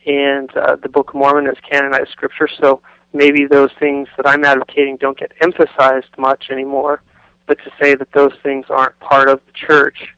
and 0.06 0.56
uh, 0.58 0.76
the 0.76 0.90
Book 0.90 1.10
of 1.10 1.16
Mormon 1.16 1.48
is 1.48 1.58
canonized 1.70 2.10
scripture. 2.12 2.50
So 2.60 2.82
maybe 3.14 3.46
those 3.46 3.72
things 3.80 4.10
that 4.18 4.28
I'm 4.28 4.44
advocating 4.44 4.98
don't 4.98 5.18
get 5.18 5.32
emphasized 5.40 6.10
much 6.18 6.50
anymore, 6.52 7.02
but 7.48 7.58
to 7.64 7.72
say 7.82 7.96
that 7.96 8.12
those 8.14 8.34
things 8.44 8.66
aren't 8.70 9.00
part 9.00 9.30
of 9.30 9.40
the 9.46 9.54
church, 9.54 10.14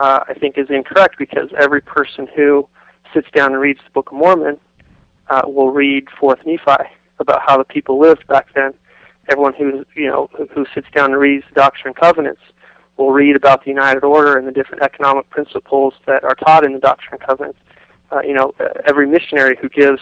uh, 0.00 0.20
I 0.26 0.32
think 0.34 0.56
is 0.56 0.70
incorrect 0.70 1.16
because 1.18 1.50
every 1.58 1.82
person 1.82 2.28
who 2.34 2.66
sits 3.12 3.28
down 3.34 3.52
and 3.52 3.60
reads 3.60 3.80
the 3.84 3.90
Book 3.90 4.10
of 4.10 4.16
Mormon 4.16 4.58
uh, 5.28 5.42
will 5.44 5.70
read 5.70 6.08
Fourth 6.18 6.40
Nephi 6.46 6.88
about 7.18 7.42
how 7.44 7.58
the 7.58 7.64
people 7.64 8.00
lived 8.00 8.26
back 8.26 8.46
then 8.54 8.72
everyone 9.28 9.54
who 9.54 9.84
you 9.94 10.06
know 10.08 10.28
who 10.54 10.66
sits 10.74 10.86
down 10.94 11.12
and 11.12 11.20
reads 11.20 11.44
the 11.48 11.54
Doctrine 11.54 11.94
and 11.94 11.96
Covenants 11.96 12.42
will 12.96 13.12
read 13.12 13.36
about 13.36 13.64
the 13.64 13.70
United 13.70 14.04
Order 14.04 14.38
and 14.38 14.46
the 14.46 14.52
different 14.52 14.82
economic 14.82 15.28
principles 15.30 15.94
that 16.06 16.24
are 16.24 16.34
taught 16.34 16.64
in 16.64 16.72
the 16.72 16.78
Doctrine 16.78 17.18
and 17.20 17.28
Covenants. 17.28 17.58
Uh, 18.10 18.20
you 18.20 18.32
know, 18.32 18.54
every 18.86 19.06
missionary 19.06 19.56
who 19.60 19.68
gives 19.68 20.00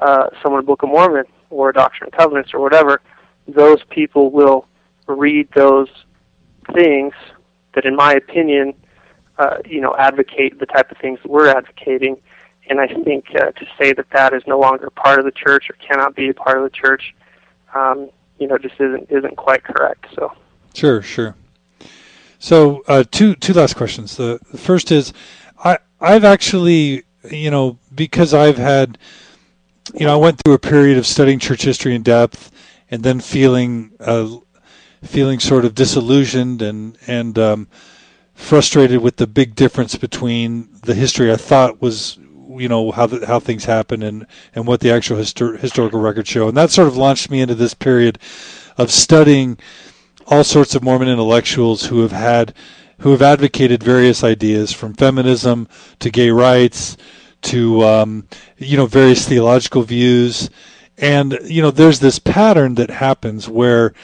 uh, 0.00 0.26
someone 0.42 0.60
a 0.60 0.64
Book 0.64 0.82
of 0.82 0.90
Mormon 0.90 1.24
or 1.50 1.70
a 1.70 1.72
Doctrine 1.72 2.10
and 2.12 2.18
Covenants 2.18 2.52
or 2.52 2.60
whatever, 2.60 3.00
those 3.46 3.78
people 3.90 4.30
will 4.30 4.66
read 5.06 5.48
those 5.54 5.88
things 6.74 7.14
that, 7.74 7.86
in 7.86 7.96
my 7.96 8.12
opinion, 8.12 8.74
uh, 9.38 9.58
you 9.64 9.80
know, 9.80 9.94
advocate 9.98 10.58
the 10.58 10.66
type 10.66 10.90
of 10.90 10.98
things 10.98 11.18
that 11.22 11.30
we're 11.30 11.48
advocating. 11.48 12.16
And 12.68 12.80
I 12.80 12.88
think 12.88 13.26
uh, 13.34 13.52
to 13.52 13.66
say 13.80 13.92
that 13.94 14.06
that 14.12 14.34
is 14.34 14.42
no 14.46 14.58
longer 14.58 14.90
part 14.90 15.18
of 15.18 15.24
the 15.24 15.30
church 15.30 15.70
or 15.70 15.76
cannot 15.76 16.14
be 16.14 16.28
a 16.28 16.34
part 16.34 16.58
of 16.58 16.64
the 16.64 16.70
church 16.70 17.14
um, 17.74 18.10
you 18.38 18.46
know 18.46 18.58
just 18.58 18.74
isn't 18.80 19.10
isn't 19.10 19.36
quite 19.36 19.64
correct. 19.64 20.06
So 20.14 20.32
sure, 20.74 21.02
sure. 21.02 21.34
So 22.38 22.82
uh, 22.86 23.04
two 23.10 23.34
two 23.34 23.52
last 23.52 23.76
questions. 23.76 24.16
The, 24.16 24.40
the 24.50 24.58
first 24.58 24.92
is, 24.92 25.12
I 25.64 25.78
I've 26.00 26.24
actually 26.24 27.04
you 27.30 27.50
know 27.50 27.78
because 27.94 28.34
I've 28.34 28.58
had 28.58 28.98
you 29.94 30.06
know 30.06 30.14
I 30.14 30.16
went 30.16 30.40
through 30.44 30.54
a 30.54 30.58
period 30.58 30.98
of 30.98 31.06
studying 31.06 31.38
church 31.38 31.62
history 31.62 31.94
in 31.94 32.02
depth 32.02 32.50
and 32.90 33.02
then 33.02 33.20
feeling 33.20 33.92
uh, 34.00 34.36
feeling 35.02 35.40
sort 35.40 35.64
of 35.64 35.74
disillusioned 35.74 36.62
and 36.62 36.96
and 37.06 37.38
um, 37.38 37.68
frustrated 38.34 39.00
with 39.00 39.16
the 39.16 39.26
big 39.26 39.54
difference 39.54 39.96
between 39.96 40.68
the 40.82 40.94
history 40.94 41.32
I 41.32 41.36
thought 41.36 41.82
was 41.82 42.18
you 42.60 42.68
know 42.68 42.90
how 42.90 43.06
the, 43.06 43.26
how 43.26 43.40
things 43.40 43.64
happen 43.64 44.02
and 44.02 44.26
and 44.54 44.66
what 44.66 44.80
the 44.80 44.90
actual 44.90 45.16
histor- 45.16 45.58
historical 45.58 46.00
records 46.00 46.28
show, 46.28 46.48
and 46.48 46.56
that 46.56 46.70
sort 46.70 46.88
of 46.88 46.96
launched 46.96 47.30
me 47.30 47.40
into 47.40 47.54
this 47.54 47.74
period 47.74 48.18
of 48.76 48.90
studying 48.90 49.58
all 50.26 50.44
sorts 50.44 50.74
of 50.74 50.82
Mormon 50.82 51.08
intellectuals 51.08 51.86
who 51.86 52.00
have 52.02 52.12
had 52.12 52.54
who 53.00 53.12
have 53.12 53.22
advocated 53.22 53.82
various 53.82 54.24
ideas 54.24 54.72
from 54.72 54.94
feminism 54.94 55.68
to 56.00 56.10
gay 56.10 56.30
rights 56.30 56.96
to 57.42 57.82
um, 57.84 58.26
you 58.56 58.76
know 58.76 58.86
various 58.86 59.26
theological 59.26 59.82
views, 59.82 60.50
and 60.96 61.38
you 61.44 61.62
know 61.62 61.70
there's 61.70 62.00
this 62.00 62.18
pattern 62.18 62.74
that 62.74 62.90
happens 62.90 63.48
where 63.48 63.94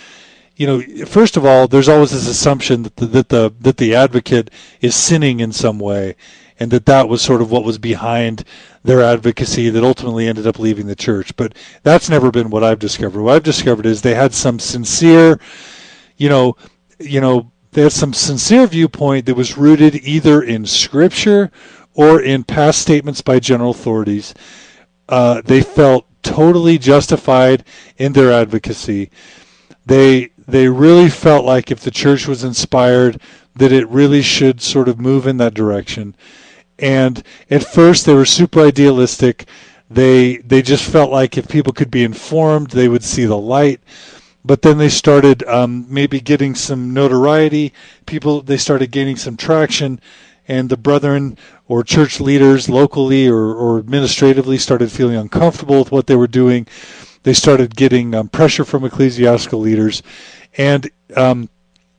you 0.57 0.67
know, 0.67 0.81
first 1.07 1.37
of 1.37 1.45
all, 1.45 1.67
there's 1.67 1.89
always 1.89 2.13
this 2.13 2.29
assumption 2.29 2.85
that 2.85 2.97
the, 2.97 3.07
that 3.07 3.29
the 3.29 3.53
that 3.61 3.77
the 3.77 3.95
advocate 3.95 4.51
is 4.81 4.95
sinning 4.95 5.41
in 5.41 5.53
some 5.53 5.79
way, 5.79 6.15
and 6.61 6.71
that 6.71 6.87
that 6.87 7.09
was 7.09 7.21
sort 7.23 7.43
of 7.43 7.51
what 7.51 7.65
was 7.65 7.79
behind 7.79 8.45
their 8.83 9.03
advocacy 9.03 9.71
that 9.71 9.83
ultimately 9.83 10.29
ended 10.29 10.47
up 10.47 10.59
leaving 10.59 10.87
the 10.87 10.95
church. 10.95 11.35
But 11.37 11.55
that's 11.83 12.09
never 12.09 12.31
been 12.31 12.51
what 12.51 12.63
I've 12.63 12.79
discovered. 12.79 13.23
What 13.23 13.35
I've 13.35 13.43
discovered 13.43 13.87
is 13.87 14.03
they 14.03 14.15
had 14.15 14.35
some 14.35 14.59
sincere, 14.59 15.41
you 16.17 16.29
know, 16.29 16.57
you 16.99 17.21
know, 17.21 17.51
they 17.73 17.83
had 17.83 17.93
some 17.93 18.13
sincere 18.13 18.67
viewpoint 18.67 19.27
that 19.27 19.35
was 19.35 19.59
rooted 19.59 19.97
either 19.97 20.43
in 20.43 20.65
scripture 20.65 21.51
or 21.95 22.21
in 22.21 22.45
past 22.45 22.81
statements 22.81 23.21
by 23.21 23.41
general 23.41 23.71
authorities. 23.71 24.35
Uh, 25.09 25.43
they 25.45 25.61
felt 25.61 26.07
totally 26.23 26.79
justified 26.79 27.65
in 27.97 28.13
their 28.13 28.33
advocacy. 28.33 29.11
They 29.87 30.31
they 30.47 30.69
really 30.69 31.09
felt 31.09 31.45
like 31.45 31.71
if 31.71 31.81
the 31.81 31.91
church 31.91 32.29
was 32.29 32.45
inspired, 32.45 33.21
that 33.57 33.73
it 33.73 33.89
really 33.89 34.23
should 34.23 34.61
sort 34.61 34.89
of 34.89 35.01
move 35.01 35.27
in 35.27 35.39
that 35.39 35.55
direction. 35.55 36.15
And 36.79 37.23
at 37.51 37.65
first, 37.65 38.05
they 38.05 38.15
were 38.15 38.25
super 38.25 38.61
idealistic. 38.61 39.47
They 39.91 40.39
they 40.39 40.63
just 40.63 40.85
felt 40.85 41.11
like 41.11 41.37
if 41.37 41.49
people 41.49 41.73
could 41.73 41.91
be 41.91 42.05
informed, 42.05 42.71
they 42.71 42.89
would 42.89 43.05
see 43.05 43.27
the 43.27 43.39
light. 43.39 43.81
But 44.45 44.63
then 44.63 44.77
they 44.79 44.89
started 44.89 45.43
um, 45.45 45.87
maybe 45.89 46.21
getting 46.21 46.55
some 46.55 46.93
notoriety. 46.93 47.73
People 48.07 48.43
they 48.43 48.57
started 48.57 48.91
gaining 48.91 49.17
some 49.17 49.37
traction, 49.37 50.01
and 50.49 50.69
the 50.69 50.77
brethren 50.77 51.39
or 51.67 51.83
church 51.83 52.21
leaders 52.21 52.69
locally 52.69 53.27
or, 53.29 53.55
or 53.55 53.79
administratively 53.79 54.59
started 54.59 54.93
feeling 54.93 55.17
uncomfortable 55.17 55.79
with 55.79 55.93
what 55.93 56.07
they 56.07 56.17
were 56.17 56.27
doing. 56.27 56.67
They 57.23 57.33
started 57.33 57.75
getting 57.75 58.15
um, 58.15 58.29
pressure 58.29 58.65
from 58.65 58.85
ecclesiastical 58.85 59.61
leaders, 59.61 60.03
and 60.59 60.91
um, 61.17 61.49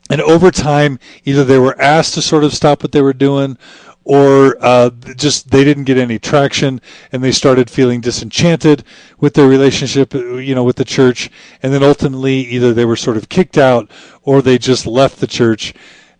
and 0.09 0.21
over 0.21 0.51
time, 0.51 0.99
either 1.23 1.43
they 1.43 1.57
were 1.57 1.79
asked 1.81 2.13
to 2.13 2.21
sort 2.21 2.43
of 2.43 2.53
stop 2.53 2.83
what 2.83 2.91
they 2.91 3.01
were 3.01 3.13
doing, 3.13 3.57
or 4.05 4.55
uh, 4.63 4.91
just 5.15 5.49
they 5.49 5.63
didn't 5.63 5.83
get 5.83 5.97
any 5.97 6.19
traction 6.19 6.79
and 7.11 7.23
they 7.23 7.31
started 7.31 7.69
feeling 7.69 7.99
disenchanted 7.99 8.83
with 9.19 9.33
their 9.33 9.47
relationship 9.47 10.13
you 10.13 10.55
know 10.55 10.63
with 10.63 10.77
the 10.77 10.85
church. 10.85 11.29
And 11.61 11.73
then 11.73 11.83
ultimately 11.83 12.35
either 12.35 12.73
they 12.73 12.85
were 12.85 12.95
sort 12.95 13.17
of 13.17 13.27
kicked 13.27 13.57
out 13.57 13.89
or 14.21 14.41
they 14.41 14.57
just 14.57 14.85
left 14.85 15.19
the 15.19 15.27
church 15.27 15.73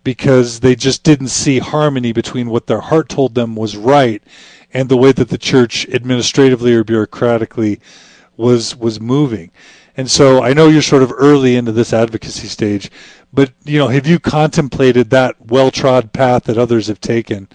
because 0.04 0.60
they 0.60 0.76
just 0.76 1.04
didn't 1.04 1.30
see 1.30 1.60
harmony 1.60 2.12
between 2.12 2.50
what 2.50 2.68
their 2.68 2.82
heart 2.82 3.08
told 3.08 3.36
them 3.36 3.56
was 3.56 3.78
right 3.78 4.22
and 4.74 4.90
the 4.90 4.98
way 4.98 5.12
that 5.12 5.30
the 5.30 5.38
church 5.38 5.88
administratively 5.90 6.74
or 6.74 6.84
bureaucratically 6.84 7.80
was 8.36 8.76
was 8.76 9.00
moving 9.00 9.52
and 9.98 10.10
so 10.10 10.44
I 10.44 10.54
know 10.54 10.68
you're 10.68 10.82
sort 10.82 11.04
of 11.04 11.14
early 11.16 11.56
into 11.56 11.72
this 11.72 11.94
advocacy 11.94 12.48
stage, 12.48 12.92
but 13.34 13.52
you 13.64 13.78
know, 13.78 13.88
have 13.88 14.08
you 14.08 14.20
contemplated 14.20 15.10
that 15.10 15.36
well-trod 15.48 16.14
path 16.14 16.46
that 16.46 16.58
others 16.58 16.88
have 16.88 17.00
taken? 17.00 17.48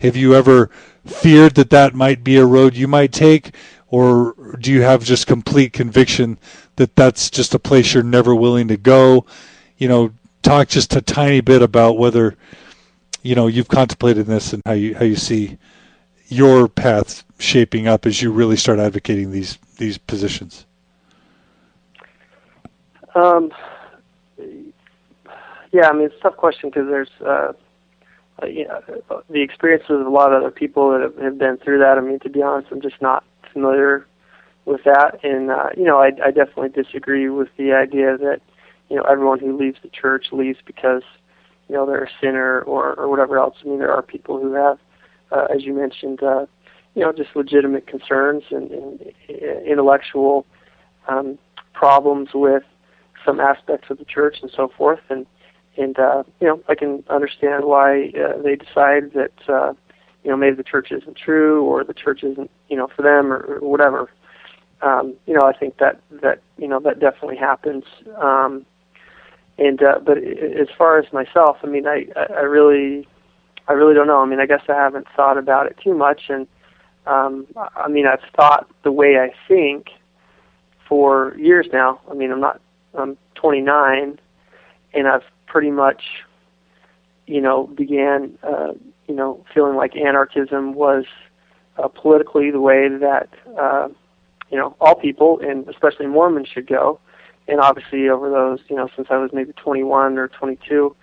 Have 0.00 0.16
you 0.16 0.34
ever 0.34 0.70
feared 1.04 1.54
that 1.54 1.70
that 1.70 1.94
might 1.94 2.24
be 2.24 2.36
a 2.36 2.44
road 2.46 2.74
you 2.74 2.88
might 2.88 3.12
take, 3.12 3.54
or 3.88 4.34
do 4.60 4.72
you 4.72 4.82
have 4.82 5.04
just 5.04 5.26
complete 5.26 5.72
conviction 5.72 6.38
that 6.76 6.96
that's 6.96 7.30
just 7.30 7.54
a 7.54 7.58
place 7.58 7.94
you're 7.94 8.02
never 8.02 8.34
willing 8.34 8.68
to 8.68 8.76
go? 8.76 9.24
You 9.78 9.88
know, 9.88 10.12
talk 10.42 10.68
just 10.68 10.94
a 10.96 11.00
tiny 11.00 11.40
bit 11.40 11.62
about 11.62 11.98
whether 11.98 12.36
you 13.22 13.34
know 13.34 13.46
you've 13.46 13.68
contemplated 13.68 14.26
this 14.26 14.52
and 14.52 14.62
how 14.66 14.72
you 14.72 14.94
how 14.94 15.04
you 15.04 15.16
see 15.16 15.58
your 16.28 16.68
path 16.68 17.24
shaping 17.38 17.86
up 17.86 18.06
as 18.06 18.20
you 18.20 18.30
really 18.30 18.56
start 18.56 18.78
advocating 18.78 19.30
these 19.30 19.58
these 19.78 19.98
positions. 19.98 20.66
Um, 23.16 23.50
yeah, 25.72 25.88
I 25.88 25.92
mean, 25.94 26.04
it's 26.06 26.14
a 26.20 26.22
tough 26.22 26.36
question 26.36 26.68
because 26.68 26.86
there's 26.86 27.10
uh, 27.24 27.52
uh, 28.42 28.46
you 28.46 28.68
know, 28.68 28.80
the 29.30 29.40
experiences 29.42 29.90
of 29.90 30.06
a 30.06 30.10
lot 30.10 30.32
of 30.32 30.42
other 30.42 30.50
people 30.50 30.90
that 30.92 31.00
have, 31.00 31.16
have 31.16 31.38
been 31.38 31.56
through 31.56 31.78
that. 31.78 31.96
I 31.96 32.02
mean, 32.02 32.18
to 32.20 32.28
be 32.28 32.42
honest, 32.42 32.68
I'm 32.70 32.82
just 32.82 33.00
not 33.00 33.24
familiar 33.52 34.06
with 34.66 34.84
that, 34.84 35.20
and 35.22 35.50
uh, 35.50 35.70
you 35.76 35.84
know, 35.84 35.98
I, 35.98 36.10
I 36.22 36.30
definitely 36.30 36.68
disagree 36.68 37.30
with 37.30 37.48
the 37.56 37.72
idea 37.72 38.18
that 38.18 38.40
you 38.90 38.96
know 38.96 39.02
everyone 39.04 39.38
who 39.38 39.56
leaves 39.56 39.78
the 39.82 39.88
church 39.88 40.26
leaves 40.32 40.58
because 40.66 41.02
you 41.68 41.74
know 41.74 41.86
they're 41.86 42.04
a 42.04 42.10
sinner 42.20 42.60
or 42.62 42.92
or 42.94 43.08
whatever 43.08 43.38
else. 43.38 43.56
I 43.64 43.68
mean, 43.68 43.78
there 43.78 43.92
are 43.92 44.02
people 44.02 44.38
who 44.38 44.52
have, 44.52 44.78
uh, 45.32 45.46
as 45.54 45.64
you 45.64 45.72
mentioned, 45.72 46.22
uh, 46.22 46.44
you 46.94 47.02
know, 47.02 47.12
just 47.12 47.34
legitimate 47.34 47.86
concerns 47.86 48.42
and, 48.50 48.70
and 48.70 49.12
intellectual 49.66 50.44
um, 51.08 51.38
problems 51.72 52.30
with 52.34 52.64
some 53.26 53.40
aspects 53.40 53.90
of 53.90 53.98
the 53.98 54.04
church 54.06 54.38
and 54.40 54.50
so 54.50 54.68
forth, 54.78 55.00
and 55.10 55.26
and 55.76 55.98
uh, 55.98 56.22
you 56.40 56.46
know 56.46 56.62
I 56.68 56.74
can 56.74 57.04
understand 57.10 57.64
why 57.64 58.12
uh, 58.18 58.40
they 58.40 58.56
decide 58.56 59.12
that 59.12 59.32
uh, 59.48 59.74
you 60.24 60.30
know 60.30 60.36
maybe 60.36 60.56
the 60.56 60.62
church 60.62 60.90
isn't 60.92 61.16
true 61.16 61.64
or 61.64 61.84
the 61.84 61.94
church 61.94 62.22
isn't 62.22 62.50
you 62.68 62.76
know 62.76 62.88
for 62.94 63.02
them 63.02 63.32
or, 63.32 63.58
or 63.60 63.68
whatever. 63.68 64.10
Um, 64.82 65.14
you 65.26 65.34
know 65.34 65.42
I 65.42 65.52
think 65.52 65.78
that 65.78 66.00
that 66.22 66.40
you 66.56 66.68
know 66.68 66.80
that 66.80 67.00
definitely 67.00 67.36
happens. 67.36 67.84
Um, 68.16 68.64
and 69.58 69.82
uh, 69.82 69.98
but 70.04 70.18
as 70.18 70.68
far 70.76 70.98
as 70.98 71.12
myself, 71.12 71.58
I 71.62 71.66
mean 71.66 71.86
I 71.86 72.06
I 72.16 72.42
really 72.42 73.06
I 73.68 73.72
really 73.72 73.94
don't 73.94 74.06
know. 74.06 74.20
I 74.20 74.26
mean 74.26 74.40
I 74.40 74.46
guess 74.46 74.62
I 74.68 74.74
haven't 74.74 75.06
thought 75.14 75.38
about 75.38 75.66
it 75.66 75.76
too 75.82 75.94
much, 75.94 76.22
and 76.28 76.46
um, 77.06 77.46
I 77.76 77.88
mean 77.88 78.06
I've 78.06 78.24
thought 78.34 78.68
the 78.82 78.92
way 78.92 79.18
I 79.18 79.32
think 79.48 79.88
for 80.88 81.34
years 81.38 81.66
now. 81.72 82.00
I 82.10 82.14
mean 82.14 82.30
I'm 82.30 82.40
not 82.40 82.60
I'm 82.96 83.16
29, 83.34 84.18
and 84.94 85.08
I've 85.08 85.24
pretty 85.46 85.70
much, 85.70 86.02
you 87.26 87.40
know, 87.40 87.66
began, 87.66 88.38
uh, 88.42 88.72
you 89.06 89.14
know, 89.14 89.44
feeling 89.54 89.76
like 89.76 89.96
anarchism 89.96 90.74
was 90.74 91.04
uh, 91.78 91.88
politically 91.88 92.50
the 92.50 92.60
way 92.60 92.88
that, 92.88 93.28
uh, 93.58 93.88
you 94.50 94.58
know, 94.58 94.76
all 94.80 94.94
people, 94.94 95.40
and 95.40 95.68
especially 95.68 96.06
Mormons, 96.06 96.48
should 96.48 96.66
go. 96.66 97.00
And 97.48 97.60
obviously, 97.60 98.08
over 98.08 98.28
those, 98.28 98.58
you 98.68 98.76
know, 98.76 98.88
since 98.96 99.08
I 99.10 99.18
was 99.18 99.30
maybe 99.32 99.52
21 99.52 100.18
or 100.18 100.28
22, 100.28 100.96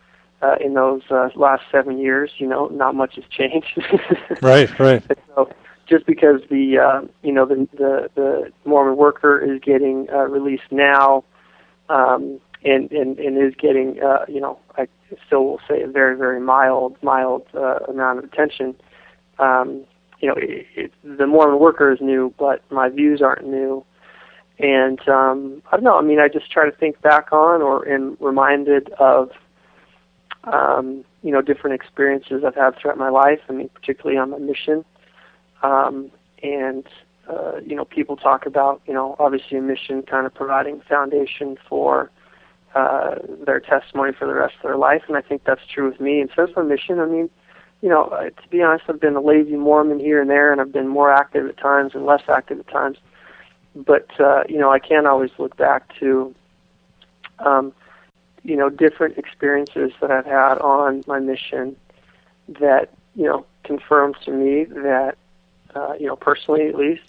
uh, 0.44 0.56
in 0.60 0.74
those 0.74 1.02
uh, 1.10 1.30
last 1.36 1.64
seven 1.72 1.98
years, 1.98 2.32
you 2.38 2.48
know, 2.48 2.68
not 2.68 2.96
much 2.96 3.16
has 3.16 3.24
changed. 3.30 3.82
right, 4.42 4.78
right. 4.78 5.02
So, 5.36 5.50
just 5.88 6.06
because 6.06 6.42
the 6.50 6.78
uh, 6.80 7.02
you 7.22 7.32
know 7.32 7.46
the, 7.46 7.68
the 7.74 8.10
the 8.16 8.52
Mormon 8.66 8.98
worker 8.98 9.40
is 9.40 9.60
getting 9.62 10.08
uh, 10.12 10.24
released 10.24 10.72
now, 10.72 11.24
um, 11.90 12.40
and, 12.64 12.92
and, 12.92 13.20
and 13.20 13.38
is 13.38 13.54
getting, 13.56 14.02
uh, 14.02 14.26
you 14.28 14.40
know, 14.40 14.58
I 14.78 14.88
still 15.28 15.46
will 15.46 15.62
say 15.68 15.82
a 15.82 15.88
very, 15.88 16.18
very 16.18 16.40
mild, 16.40 16.96
mild 17.02 17.44
uh, 17.54 17.80
amount 17.90 18.20
of 18.20 18.26
attention. 18.26 18.76
Um, 19.40 19.86
you 20.20 20.30
know, 20.30 20.36
it, 20.38 20.66
it, 20.76 20.94
the 21.04 21.28
Mormon 21.28 21.60
worker 21.60 21.92
is 21.92 22.00
new, 22.00 22.34
but 22.40 22.62
my 22.72 22.90
views 22.90 23.22
aren't 23.22 23.46
new. 23.46 23.84
And 24.60 25.06
um, 25.10 25.62
I 25.72 25.76
don't 25.76 25.84
know. 25.84 25.98
I 25.98 26.02
mean, 26.02 26.20
I 26.20 26.28
just 26.30 26.50
try 26.52 26.70
to 26.70 26.76
think 26.76 27.02
back 27.02 27.34
on 27.34 27.62
or 27.62 27.88
am 27.88 28.18
reminded 28.20 28.90
of, 28.94 29.32
um, 30.46 31.04
you 31.24 31.32
know, 31.32 31.42
different 31.42 31.74
experiences 31.74 32.44
I've 32.46 32.56
had 32.56 32.78
throughout 32.78 32.98
my 32.98 33.10
life. 33.10 33.40
I 33.50 33.52
mean, 33.52 33.70
particularly 33.70 34.18
on 34.18 34.30
my 34.30 34.38
mission. 34.38 34.86
Um, 35.64 36.12
and 36.42 36.86
uh, 37.30 37.60
you 37.66 37.76
know, 37.76 37.86
people 37.86 38.18
talk 38.18 38.46
about, 38.46 38.82
you 38.86 38.94
know, 38.94 39.16
obviously 39.20 39.58
a 39.58 39.62
mission 39.62 40.02
kind 40.04 40.26
of 40.26 40.34
providing 40.34 40.82
foundation 40.82 41.58
for 41.68 42.12
uh, 42.76 43.16
their 43.46 43.60
testimony 43.60 44.12
for 44.14 44.28
the 44.28 44.34
rest 44.34 44.56
of 44.56 44.64
their 44.64 44.78
life, 44.78 45.04
and 45.08 45.16
I 45.16 45.22
think 45.22 45.44
that's 45.46 45.66
true 45.68 45.90
with 45.90 46.00
me. 46.00 46.20
And 46.20 46.30
so 46.36 46.48
my 46.56 46.64
mission. 46.64 47.00
I 47.00 47.06
mean, 47.06 47.30
you 47.82 47.90
know, 47.90 48.06
uh, 48.06 48.30
to 48.30 48.48
be 48.50 48.62
honest, 48.62 48.86
I've 48.88 49.00
been 49.00 49.16
a 49.16 49.22
lazy 49.22 49.56
Mormon 49.56 50.00
here 50.00 50.22
and 50.22 50.30
there, 50.30 50.52
and 50.52 50.60
I've 50.60 50.72
been 50.72 50.88
more 50.88 51.12
active 51.12 51.48
at 51.48 51.58
times 51.58 51.94
and 51.94 52.06
less 52.06 52.24
active 52.28 52.60
at 52.60 52.68
times. 52.68 52.98
But 53.76 54.08
uh, 54.20 54.44
you 54.50 54.58
know, 54.58 54.72
I 54.72 54.80
can 54.80 55.06
always 55.06 55.32
look 55.38 55.56
back 55.56 55.96
to, 56.00 56.34
um, 57.40 57.74
you 58.44 58.56
know, 58.56 58.70
different 58.70 59.18
experiences 59.18 59.92
that 60.02 60.12
I've 60.12 60.26
had 60.26 60.58
on 60.60 61.04
my 61.08 61.20
mission 61.20 61.76
that 62.60 62.90
you 63.16 63.26
know 63.26 63.46
confirms 63.64 64.18
to 64.26 64.32
me 64.32 64.66
that, 64.66 65.16
uh, 65.76 65.94
you 66.00 66.08
know, 66.08 66.16
personally 66.16 66.68
at 66.68 66.76
least, 66.76 67.04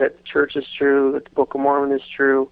that 0.00 0.16
the 0.16 0.22
church 0.24 0.56
is 0.56 0.64
true, 0.76 1.12
that 1.12 1.24
the 1.24 1.30
Book 1.30 1.54
of 1.54 1.60
Mormon 1.60 1.96
is 1.96 2.02
true, 2.08 2.50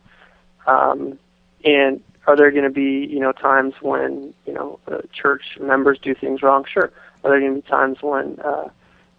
um, 0.67 1.19
and 1.65 2.01
are 2.29 2.37
there 2.37 2.51
going 2.51 2.65
to 2.65 2.71
be 2.71 3.07
you 3.11 3.19
know 3.19 3.33
times 3.33 3.75
when 3.81 4.33
you 4.47 4.53
know 4.53 4.79
uh, 4.87 4.99
church 5.13 5.59
members 5.61 5.99
do 6.01 6.15
things 6.15 6.43
wrong? 6.43 6.65
Sure. 6.71 6.93
Are 7.25 7.31
there 7.31 7.41
going 7.41 7.57
to 7.57 7.63
be 7.63 7.69
times 7.69 7.99
when 8.01 8.39
uh, 8.41 8.69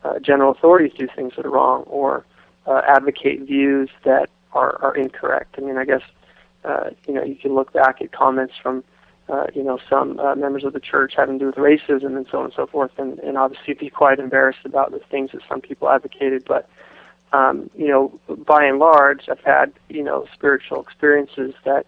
uh, 0.04 0.20
general 0.20 0.52
authorities 0.52 0.94
do 0.98 1.08
things 1.14 1.34
that 1.36 1.46
are 1.46 1.50
wrong 1.50 1.84
or 1.84 2.24
uh, 2.66 2.82
advocate 2.88 3.42
views 3.42 3.90
that 4.06 4.30
are, 4.54 4.82
are 4.82 4.96
incorrect? 4.96 5.56
I 5.58 5.62
mean, 5.62 5.78
I 5.78 5.86
guess 5.86 6.04
uh, 6.64 6.92
you 7.08 7.14
know 7.16 7.24
you 7.24 7.36
can 7.36 7.56
look 7.56 7.74
back 7.74 8.02
at 8.02 8.12
comments 8.12 8.54
from 8.62 8.84
uh, 9.28 9.48
you 9.56 9.64
know 9.64 9.80
some 9.90 10.20
uh, 10.20 10.36
members 10.36 10.64
of 10.64 10.74
the 10.74 10.80
church 10.80 11.14
having 11.18 11.40
to 11.40 11.46
do 11.46 11.48
with 11.48 11.56
racism 11.56 12.16
and 12.16 12.28
so 12.32 12.40
on 12.40 12.46
and 12.46 12.54
so 12.54 12.68
forth, 12.68 12.92
and, 12.98 13.18
and 13.20 13.38
obviously 13.38 13.74
be 13.74 13.90
quite 13.90 14.20
embarrassed 14.20 14.66
about 14.66 14.92
the 14.92 15.00
things 15.12 15.32
that 15.32 15.42
some 15.50 15.62
people 15.62 15.90
advocated, 15.90 16.46
but 16.46 16.70
um, 17.32 17.70
you 17.76 17.88
know, 17.88 18.20
by 18.46 18.66
and 18.66 18.80
large, 18.80 19.30
I've 19.30 19.44
had 19.44 19.74
you 19.90 20.04
know 20.04 20.26
spiritual 20.34 20.82
experiences 20.82 21.54
that, 21.64 21.86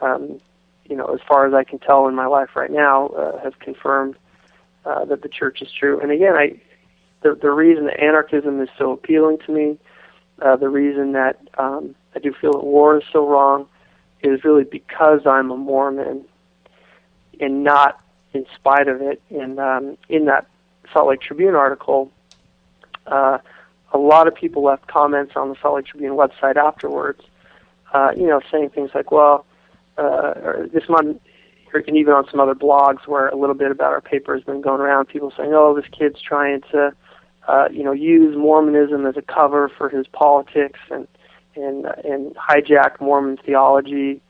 um, 0.00 0.40
you 0.88 0.96
know, 0.96 1.06
as 1.06 1.20
far 1.26 1.46
as 1.46 1.54
I 1.54 1.64
can 1.64 1.78
tell 1.78 2.06
in 2.06 2.14
my 2.14 2.26
life 2.26 2.50
right 2.54 2.70
now, 2.70 3.08
uh, 3.08 3.42
have 3.42 3.58
confirmed 3.58 4.16
uh, 4.84 5.04
that 5.06 5.22
the 5.22 5.28
church 5.28 5.60
is 5.62 5.68
true. 5.72 6.00
And 6.00 6.12
again, 6.12 6.34
I 6.34 6.60
the 7.22 7.34
the 7.34 7.50
reason 7.50 7.86
that 7.86 8.00
anarchism 8.00 8.60
is 8.60 8.68
so 8.78 8.92
appealing 8.92 9.38
to 9.46 9.52
me, 9.52 9.78
uh, 10.40 10.56
the 10.56 10.68
reason 10.68 11.12
that 11.12 11.40
um, 11.58 11.94
I 12.14 12.20
do 12.20 12.32
feel 12.40 12.52
that 12.52 12.64
war 12.64 12.98
is 12.98 13.04
so 13.12 13.28
wrong, 13.28 13.66
is 14.22 14.44
really 14.44 14.64
because 14.64 15.26
I'm 15.26 15.50
a 15.50 15.56
Mormon, 15.56 16.24
and 17.40 17.64
not 17.64 18.00
in 18.32 18.46
spite 18.54 18.86
of 18.86 19.02
it. 19.02 19.20
And 19.30 19.58
um, 19.58 19.98
in 20.08 20.26
that 20.26 20.46
Salt 20.92 21.08
Lake 21.08 21.20
Tribune 21.20 21.56
article. 21.56 22.12
Uh, 23.06 23.38
a 23.92 23.98
lot 23.98 24.28
of 24.28 24.34
people 24.34 24.62
left 24.62 24.86
comments 24.86 25.32
on 25.36 25.48
the 25.48 25.56
Salt 25.60 25.76
Lake 25.76 25.86
Tribune 25.86 26.12
website 26.12 26.56
afterwards, 26.56 27.22
uh, 27.92 28.10
you 28.16 28.26
know, 28.26 28.40
saying 28.50 28.70
things 28.70 28.90
like, 28.94 29.10
well, 29.10 29.46
uh, 29.96 30.34
or 30.42 30.68
this 30.72 30.88
month, 30.88 31.20
and 31.72 31.96
even 31.96 32.12
on 32.12 32.26
some 32.30 32.40
other 32.40 32.54
blogs 32.54 33.06
where 33.06 33.28
a 33.28 33.36
little 33.36 33.54
bit 33.54 33.70
about 33.70 33.92
our 33.92 34.00
paper 34.00 34.34
has 34.34 34.44
been 34.44 34.60
going 34.60 34.80
around, 34.80 35.06
people 35.06 35.32
saying, 35.36 35.52
oh, 35.52 35.74
this 35.74 35.88
kid's 35.90 36.20
trying 36.20 36.62
to, 36.72 36.92
uh, 37.46 37.68
you 37.70 37.82
know, 37.82 37.92
use 37.92 38.36
Mormonism 38.36 39.06
as 39.06 39.16
a 39.16 39.22
cover 39.22 39.70
for 39.76 39.88
his 39.88 40.06
politics 40.06 40.80
and, 40.90 41.06
and, 41.56 41.86
and 42.04 42.34
hijack 42.36 43.00
Mormon 43.00 43.38
theology 43.44 44.22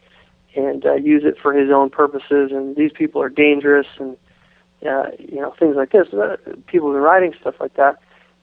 and 0.56 0.84
uh, 0.84 0.94
use 0.94 1.22
it 1.24 1.36
for 1.40 1.52
his 1.52 1.70
own 1.70 1.90
purposes, 1.90 2.50
and 2.50 2.74
these 2.74 2.90
people 2.92 3.22
are 3.22 3.28
dangerous, 3.28 3.86
and 3.98 4.16
uh, 4.88 5.10
you 5.18 5.40
know, 5.40 5.54
things 5.58 5.76
like 5.76 5.90
this. 5.92 6.08
Uh, 6.12 6.36
people 6.66 6.88
have 6.88 6.96
been 6.96 7.02
writing 7.02 7.34
stuff 7.40 7.54
like 7.60 7.74
that, 7.74 7.98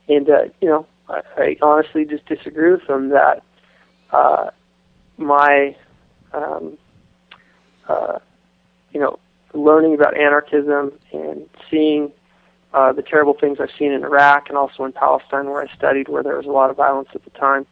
and 0.07 0.29
uh, 0.29 0.43
you 0.61 0.69
know, 0.69 0.85
I, 1.09 1.21
I 1.37 1.57
honestly 1.61 2.05
just 2.05 2.25
disagree 2.25 2.71
with 2.71 2.87
them 2.87 3.09
that 3.09 3.43
uh, 4.11 4.49
my, 5.17 5.75
um, 6.33 6.77
uh, 7.87 8.19
you 8.91 8.99
know, 8.99 9.19
learning 9.53 9.93
about 9.95 10.17
anarchism 10.17 10.91
and 11.13 11.49
seeing 11.69 12.11
uh, 12.73 12.91
the 12.91 13.01
terrible 13.01 13.35
things 13.39 13.57
I've 13.61 13.69
seen 13.79 13.91
in 13.91 14.03
Iraq 14.03 14.49
and 14.49 14.57
also 14.57 14.83
in 14.83 14.91
Palestine, 14.91 15.45
where 15.45 15.61
I 15.61 15.73
studied, 15.75 16.09
where 16.09 16.23
there 16.23 16.35
was 16.35 16.45
a 16.45 16.51
lot 16.51 16.69
of 16.69 16.75
violence 16.75 17.09
at 17.13 17.23
the 17.23 17.29
time. 17.31 17.65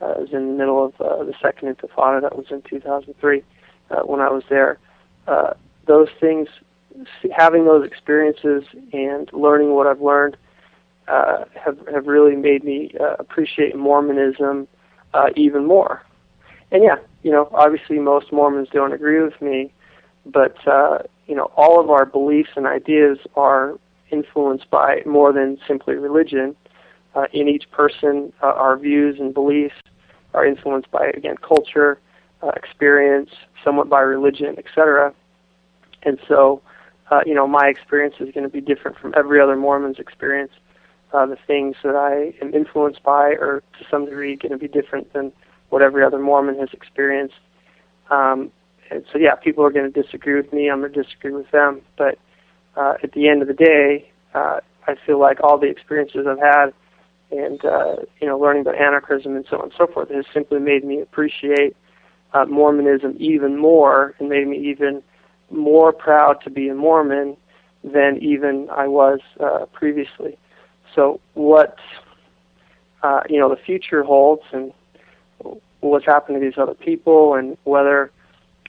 Uh, 0.00 0.06
I 0.06 0.18
was 0.18 0.32
in 0.32 0.48
the 0.48 0.54
middle 0.54 0.84
of 0.84 1.00
uh, 1.00 1.24
the 1.24 1.34
second 1.40 1.74
Intifada. 1.74 2.20
That 2.20 2.36
was 2.36 2.46
in 2.50 2.62
2003 2.62 3.42
uh, 3.90 4.00
when 4.00 4.20
I 4.20 4.28
was 4.28 4.42
there. 4.50 4.78
Uh, 5.26 5.54
those 5.86 6.08
things, 6.20 6.48
having 7.34 7.64
those 7.64 7.86
experiences 7.86 8.64
and 8.92 9.32
learning 9.32 9.74
what 9.74 9.86
I've 9.86 10.02
learned, 10.02 10.36
uh, 10.36 10.38
have 11.54 11.78
have 11.92 12.06
really 12.06 12.36
made 12.36 12.64
me 12.64 12.92
uh, 13.00 13.16
appreciate 13.18 13.76
Mormonism 13.76 14.68
uh, 15.14 15.28
even 15.36 15.66
more. 15.66 16.02
And 16.70 16.82
yeah, 16.82 16.96
you 17.22 17.30
know, 17.30 17.48
obviously 17.52 17.98
most 17.98 18.32
Mormons 18.32 18.68
don't 18.72 18.92
agree 18.92 19.22
with 19.22 19.40
me, 19.40 19.72
but 20.26 20.56
uh, 20.66 20.98
you 21.26 21.34
know, 21.34 21.50
all 21.56 21.80
of 21.80 21.90
our 21.90 22.06
beliefs 22.06 22.50
and 22.56 22.66
ideas 22.66 23.18
are 23.36 23.78
influenced 24.10 24.70
by 24.70 25.02
more 25.06 25.32
than 25.32 25.58
simply 25.66 25.94
religion. 25.94 26.56
Uh, 27.14 27.26
in 27.32 27.46
each 27.48 27.70
person, 27.70 28.32
uh, 28.42 28.46
our 28.46 28.76
views 28.78 29.16
and 29.20 29.34
beliefs 29.34 29.74
are 30.34 30.46
influenced 30.46 30.90
by 30.90 31.06
again 31.14 31.36
culture, 31.46 31.98
uh, 32.42 32.50
experience, 32.56 33.30
somewhat 33.64 33.88
by 33.88 34.00
religion, 34.00 34.56
etc. 34.58 35.12
And 36.04 36.18
so, 36.26 36.62
uh, 37.10 37.20
you 37.26 37.34
know, 37.34 37.46
my 37.46 37.68
experience 37.68 38.14
is 38.18 38.30
going 38.32 38.44
to 38.44 38.48
be 38.48 38.60
different 38.60 38.96
from 38.98 39.12
every 39.16 39.40
other 39.40 39.56
Mormon's 39.56 39.98
experience. 39.98 40.52
Uh, 41.12 41.26
the 41.26 41.36
things 41.46 41.76
that 41.84 41.94
I 41.94 42.32
am 42.42 42.54
influenced 42.54 43.02
by 43.02 43.32
are 43.32 43.62
to 43.78 43.84
some 43.90 44.06
degree 44.06 44.36
going 44.36 44.52
to 44.52 44.58
be 44.58 44.68
different 44.68 45.12
than 45.12 45.32
what 45.68 45.82
every 45.82 46.02
other 46.04 46.18
Mormon 46.18 46.58
has 46.58 46.70
experienced. 46.72 47.34
Um, 48.10 48.50
and 48.90 49.04
so, 49.12 49.18
yeah, 49.18 49.34
people 49.34 49.64
are 49.64 49.70
going 49.70 49.90
to 49.90 50.02
disagree 50.02 50.34
with 50.34 50.52
me. 50.52 50.70
I'm 50.70 50.80
going 50.80 50.92
to 50.92 51.02
disagree 51.02 51.32
with 51.32 51.50
them. 51.50 51.82
But 51.98 52.18
uh, 52.76 52.94
at 53.02 53.12
the 53.12 53.28
end 53.28 53.42
of 53.42 53.48
the 53.48 53.54
day, 53.54 54.10
uh, 54.34 54.60
I 54.86 54.94
feel 55.06 55.20
like 55.20 55.38
all 55.42 55.58
the 55.58 55.68
experiences 55.68 56.26
I've 56.26 56.38
had 56.38 56.72
and, 57.30 57.64
uh, 57.64 57.96
you 58.20 58.26
know, 58.26 58.38
learning 58.38 58.62
about 58.62 58.76
anarchism 58.76 59.36
and 59.36 59.46
so 59.48 59.58
on 59.58 59.64
and 59.64 59.72
so 59.76 59.86
forth 59.86 60.10
has 60.10 60.24
simply 60.32 60.60
made 60.60 60.84
me 60.84 61.00
appreciate 61.00 61.76
uh, 62.34 62.44
Mormonism 62.46 63.16
even 63.18 63.58
more 63.58 64.14
and 64.18 64.28
made 64.28 64.46
me 64.46 64.58
even 64.58 65.02
more 65.50 65.92
proud 65.92 66.40
to 66.44 66.50
be 66.50 66.68
a 66.68 66.74
Mormon 66.74 67.36
than 67.84 68.18
even 68.22 68.68
I 68.70 68.88
was 68.88 69.20
uh, 69.40 69.66
previously. 69.72 70.38
So 70.94 71.20
what 71.34 71.76
uh, 73.02 73.22
you 73.28 73.38
know 73.38 73.48
the 73.48 73.60
future 73.60 74.02
holds 74.02 74.42
and 74.52 74.72
what's 75.80 76.06
happened 76.06 76.36
to 76.36 76.40
these 76.40 76.58
other 76.58 76.74
people 76.74 77.34
and 77.34 77.56
whether 77.64 78.10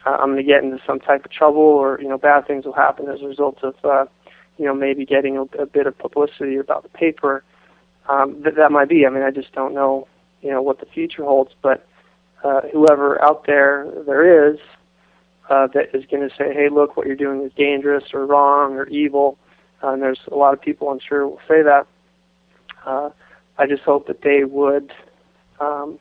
uh, 0.05 0.09
I'm 0.09 0.32
going 0.32 0.38
to 0.38 0.43
get 0.43 0.63
into 0.63 0.80
some 0.86 0.99
type 0.99 1.26
of 1.26 1.32
trouble 1.32 1.61
or 1.61 1.99
you 2.01 2.07
know 2.09 2.17
bad 2.17 2.47
things 2.47 2.65
will 2.65 2.74
happen 2.74 3.07
as 3.09 3.21
a 3.21 3.28
result 3.28 3.59
of 3.63 3.76
uh, 3.84 4.05
you 4.57 4.65
know 4.65 4.74
maybe 4.74 5.05
getting 5.05 5.38
a, 5.38 5.43
a 5.61 5.65
bit 5.65 5.88
of 5.88 5.97
publicity 5.97 6.57
about 6.57 6.84
the 6.84 6.89
paper. 6.89 7.43
Um, 8.09 8.41
that 8.43 8.55
that 8.55 8.71
might 8.71 8.89
be. 8.89 9.05
I 9.05 9.09
mean, 9.09 9.24
I 9.24 9.32
just 9.32 9.53
don't 9.53 9.74
know 9.74 10.07
you 10.41 10.51
know 10.51 10.61
what 10.61 10.80
the 10.80 10.86
future 10.86 11.24
holds. 11.24 11.51
But 11.61 11.88
uh, 12.43 12.61
whoever 12.71 13.24
out 13.24 13.45
there 13.47 13.88
there 14.05 14.51
is 14.51 14.59
uh, 15.49 15.67
that 15.74 15.95
is 15.95 16.05
going 16.05 16.28
to 16.28 16.36
say, 16.36 16.53
hey, 16.53 16.69
look, 16.69 16.95
what 16.95 17.07
you're 17.07 17.15
doing 17.15 17.41
is 17.41 17.51
dangerous 17.57 18.03
or 18.13 18.26
wrong 18.26 18.74
or 18.74 18.88
evil. 18.88 19.38
Uh, 19.82 19.93
and 19.93 20.01
there's 20.01 20.19
a 20.32 20.36
lot 20.36 20.53
of 20.53 20.61
people 20.61 20.89
I'm 20.89 20.99
sure 20.99 21.28
will 21.28 21.39
say 21.47 21.61
that. 21.63 21.88
Uh, 22.86 23.09
I 23.57 23.67
just 23.67 23.84
hope 23.84 24.07
that 24.07 24.21
they 24.21 24.43
would, 24.43 24.91
um, 25.59 25.99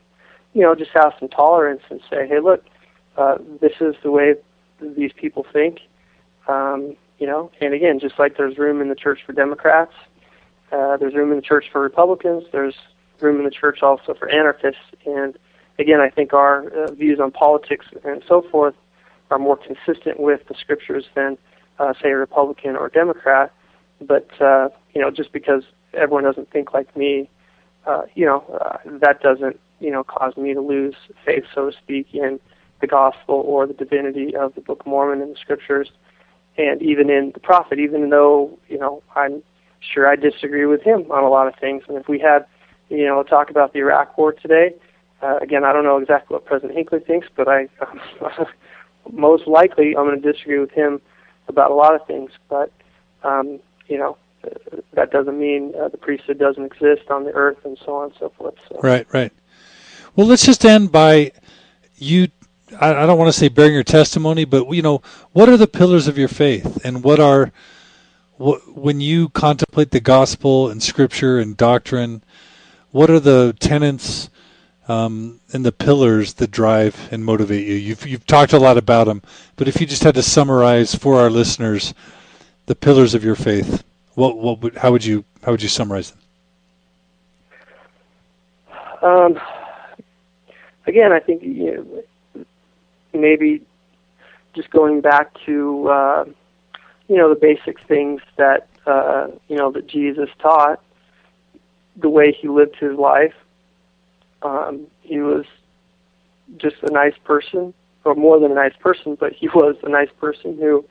you 0.53 0.61
know, 0.61 0.75
just 0.75 0.91
have 0.93 1.13
some 1.19 1.29
tolerance 1.29 1.81
and 1.89 2.01
say, 2.09 2.27
hey, 2.27 2.39
look, 2.39 2.63
uh, 3.17 3.37
this 3.61 3.73
is 3.79 3.95
the 4.03 4.11
way 4.11 4.35
these 4.81 5.11
people 5.13 5.45
think. 5.51 5.79
Um, 6.47 6.95
you 7.19 7.27
know, 7.27 7.51
and 7.61 7.73
again, 7.73 7.99
just 7.99 8.19
like 8.19 8.37
there's 8.37 8.57
room 8.57 8.81
in 8.81 8.89
the 8.89 8.95
church 8.95 9.19
for 9.25 9.33
Democrats, 9.33 9.93
uh, 10.71 10.97
there's 10.97 11.13
room 11.13 11.31
in 11.31 11.37
the 11.37 11.43
church 11.43 11.65
for 11.71 11.79
Republicans, 11.79 12.43
there's 12.51 12.75
room 13.21 13.37
in 13.37 13.45
the 13.45 13.51
church 13.51 13.81
also 13.81 14.13
for 14.13 14.27
anarchists. 14.29 14.81
And 15.05 15.37
again, 15.79 16.01
I 16.01 16.09
think 16.09 16.33
our 16.33 16.67
uh, 16.69 16.91
views 16.91 17.19
on 17.19 17.31
politics 17.31 17.85
and 18.03 18.23
so 18.27 18.41
forth 18.51 18.75
are 19.31 19.39
more 19.39 19.57
consistent 19.57 20.19
with 20.19 20.41
the 20.47 20.55
scriptures 20.59 21.05
than, 21.15 21.37
uh, 21.79 21.93
say, 22.01 22.09
a 22.09 22.17
Republican 22.17 22.75
or 22.75 22.89
Democrat. 22.89 23.53
But 24.01 24.29
uh, 24.41 24.69
you 24.93 25.01
know, 25.01 25.11
just 25.11 25.31
because 25.31 25.63
everyone 25.93 26.23
doesn't 26.23 26.51
think 26.51 26.73
like 26.73 26.95
me, 26.95 27.29
uh, 27.85 28.03
you 28.15 28.25
know, 28.25 28.43
uh, 28.61 28.77
that 28.99 29.21
doesn't, 29.21 29.59
you 29.79 29.91
know, 29.91 30.03
cause 30.03 30.35
me 30.37 30.53
to 30.53 30.61
lose 30.61 30.95
faith, 31.25 31.43
so 31.53 31.69
to 31.69 31.77
speak, 31.77 32.07
in 32.13 32.39
the 32.81 32.87
gospel 32.87 33.35
or 33.35 33.65
the 33.65 33.73
divinity 33.73 34.35
of 34.35 34.55
the 34.55 34.61
Book 34.61 34.81
of 34.81 34.87
Mormon 34.87 35.21
and 35.21 35.35
the 35.35 35.39
scriptures, 35.39 35.89
and 36.57 36.81
even 36.81 37.09
in 37.09 37.31
the 37.33 37.39
prophet, 37.39 37.79
even 37.79 38.09
though, 38.09 38.57
you 38.69 38.77
know, 38.77 39.01
I'm 39.15 39.43
sure 39.79 40.07
I 40.07 40.15
disagree 40.15 40.65
with 40.65 40.81
him 40.81 41.11
on 41.11 41.23
a 41.23 41.29
lot 41.29 41.47
of 41.47 41.55
things. 41.55 41.83
And 41.87 41.97
if 41.97 42.07
we 42.07 42.19
had, 42.19 42.45
you 42.89 43.05
know, 43.05 43.23
talk 43.23 43.49
about 43.49 43.73
the 43.73 43.79
Iraq 43.79 44.17
War 44.17 44.33
today, 44.33 44.75
uh, 45.21 45.37
again, 45.41 45.63
I 45.63 45.73
don't 45.73 45.83
know 45.83 45.97
exactly 45.97 46.35
what 46.35 46.45
President 46.45 46.75
Hinckley 46.75 46.99
thinks, 46.99 47.27
but 47.35 47.47
I, 47.47 47.69
most 49.11 49.47
likely, 49.47 49.95
I'm 49.95 50.05
going 50.05 50.21
to 50.21 50.31
disagree 50.31 50.59
with 50.59 50.71
him 50.71 51.01
about 51.47 51.71
a 51.71 51.73
lot 51.73 51.95
of 51.95 52.05
things. 52.05 52.31
But, 52.49 52.71
um, 53.23 53.59
you 53.87 53.97
know, 53.97 54.17
that 54.93 55.11
doesn't 55.11 55.37
mean 55.39 55.73
uh, 55.79 55.89
the 55.89 55.97
priesthood 55.97 56.37
doesn't 56.37 56.65
exist 56.65 57.09
on 57.09 57.23
the 57.23 57.31
earth 57.31 57.63
and 57.65 57.77
so 57.83 57.95
on 57.95 58.05
and 58.05 58.13
so 58.19 58.29
forth. 58.37 58.55
So. 58.69 58.79
Right, 58.81 59.07
right. 59.13 59.31
Well, 60.15 60.27
let's 60.27 60.45
just 60.45 60.65
end 60.65 60.91
by 60.91 61.31
you. 61.95 62.27
I, 62.79 62.93
I 62.93 63.05
don't 63.05 63.17
want 63.17 63.33
to 63.33 63.39
say 63.39 63.49
bearing 63.49 63.73
your 63.73 63.83
testimony, 63.83 64.45
but 64.45 64.69
you 64.71 64.81
know, 64.81 65.01
what 65.31 65.49
are 65.49 65.57
the 65.57 65.67
pillars 65.67 66.07
of 66.07 66.17
your 66.17 66.27
faith, 66.27 66.85
and 66.85 67.03
what 67.03 67.19
are 67.19 67.51
what, 68.37 68.77
when 68.77 69.01
you 69.01 69.29
contemplate 69.29 69.91
the 69.91 69.99
gospel 69.99 70.69
and 70.69 70.81
scripture 70.81 71.39
and 71.39 71.57
doctrine? 71.57 72.23
What 72.91 73.09
are 73.09 73.19
the 73.19 73.55
tenets 73.59 74.29
um, 74.87 75.39
and 75.51 75.65
the 75.65 75.71
pillars 75.71 76.35
that 76.35 76.51
drive 76.51 77.09
and 77.11 77.25
motivate 77.25 77.65
you? 77.65 77.75
You've 77.75 78.05
you've 78.05 78.27
talked 78.27 78.53
a 78.53 78.59
lot 78.59 78.77
about 78.77 79.05
them, 79.05 79.23
but 79.55 79.67
if 79.67 79.81
you 79.81 79.87
just 79.87 80.03
had 80.03 80.15
to 80.15 80.23
summarize 80.23 80.93
for 80.93 81.19
our 81.19 81.31
listeners 81.31 81.93
the 82.67 82.75
pillars 82.75 83.13
of 83.13 83.23
your 83.23 83.35
faith. 83.35 83.83
What 84.15 84.37
what 84.37 84.61
would 84.61 84.75
how 84.75 84.91
would 84.91 85.03
you 85.03 85.25
how 85.43 85.51
would 85.51 85.61
you 85.61 85.69
summarize 85.69 86.11
them? 86.11 86.19
Um, 89.01 89.39
again, 90.87 91.11
I 91.11 91.19
think 91.19 91.43
you 91.43 92.03
know, 92.35 92.45
maybe 93.13 93.61
just 94.53 94.69
going 94.69 95.01
back 95.01 95.33
to 95.45 95.89
uh, 95.89 96.25
you 97.07 97.17
know 97.17 97.29
the 97.29 97.39
basic 97.39 97.79
things 97.87 98.21
that 98.37 98.67
uh, 98.85 99.27
you 99.47 99.55
know 99.55 99.71
that 99.71 99.87
Jesus 99.87 100.29
taught, 100.39 100.81
the 101.95 102.09
way 102.09 102.31
he 102.31 102.47
lived 102.47 102.75
his 102.77 102.97
life. 102.97 103.33
Um, 104.43 104.87
he 105.01 105.19
was 105.19 105.45
just 106.57 106.75
a 106.83 106.91
nice 106.91 107.15
person, 107.23 107.73
or 108.03 108.13
more 108.13 108.39
than 108.39 108.51
a 108.51 108.55
nice 108.55 108.75
person, 108.79 109.15
but 109.15 109.33
he 109.33 109.47
was 109.49 109.75
a 109.83 109.89
nice 109.89 110.09
person 110.19 110.57
who 110.57 110.85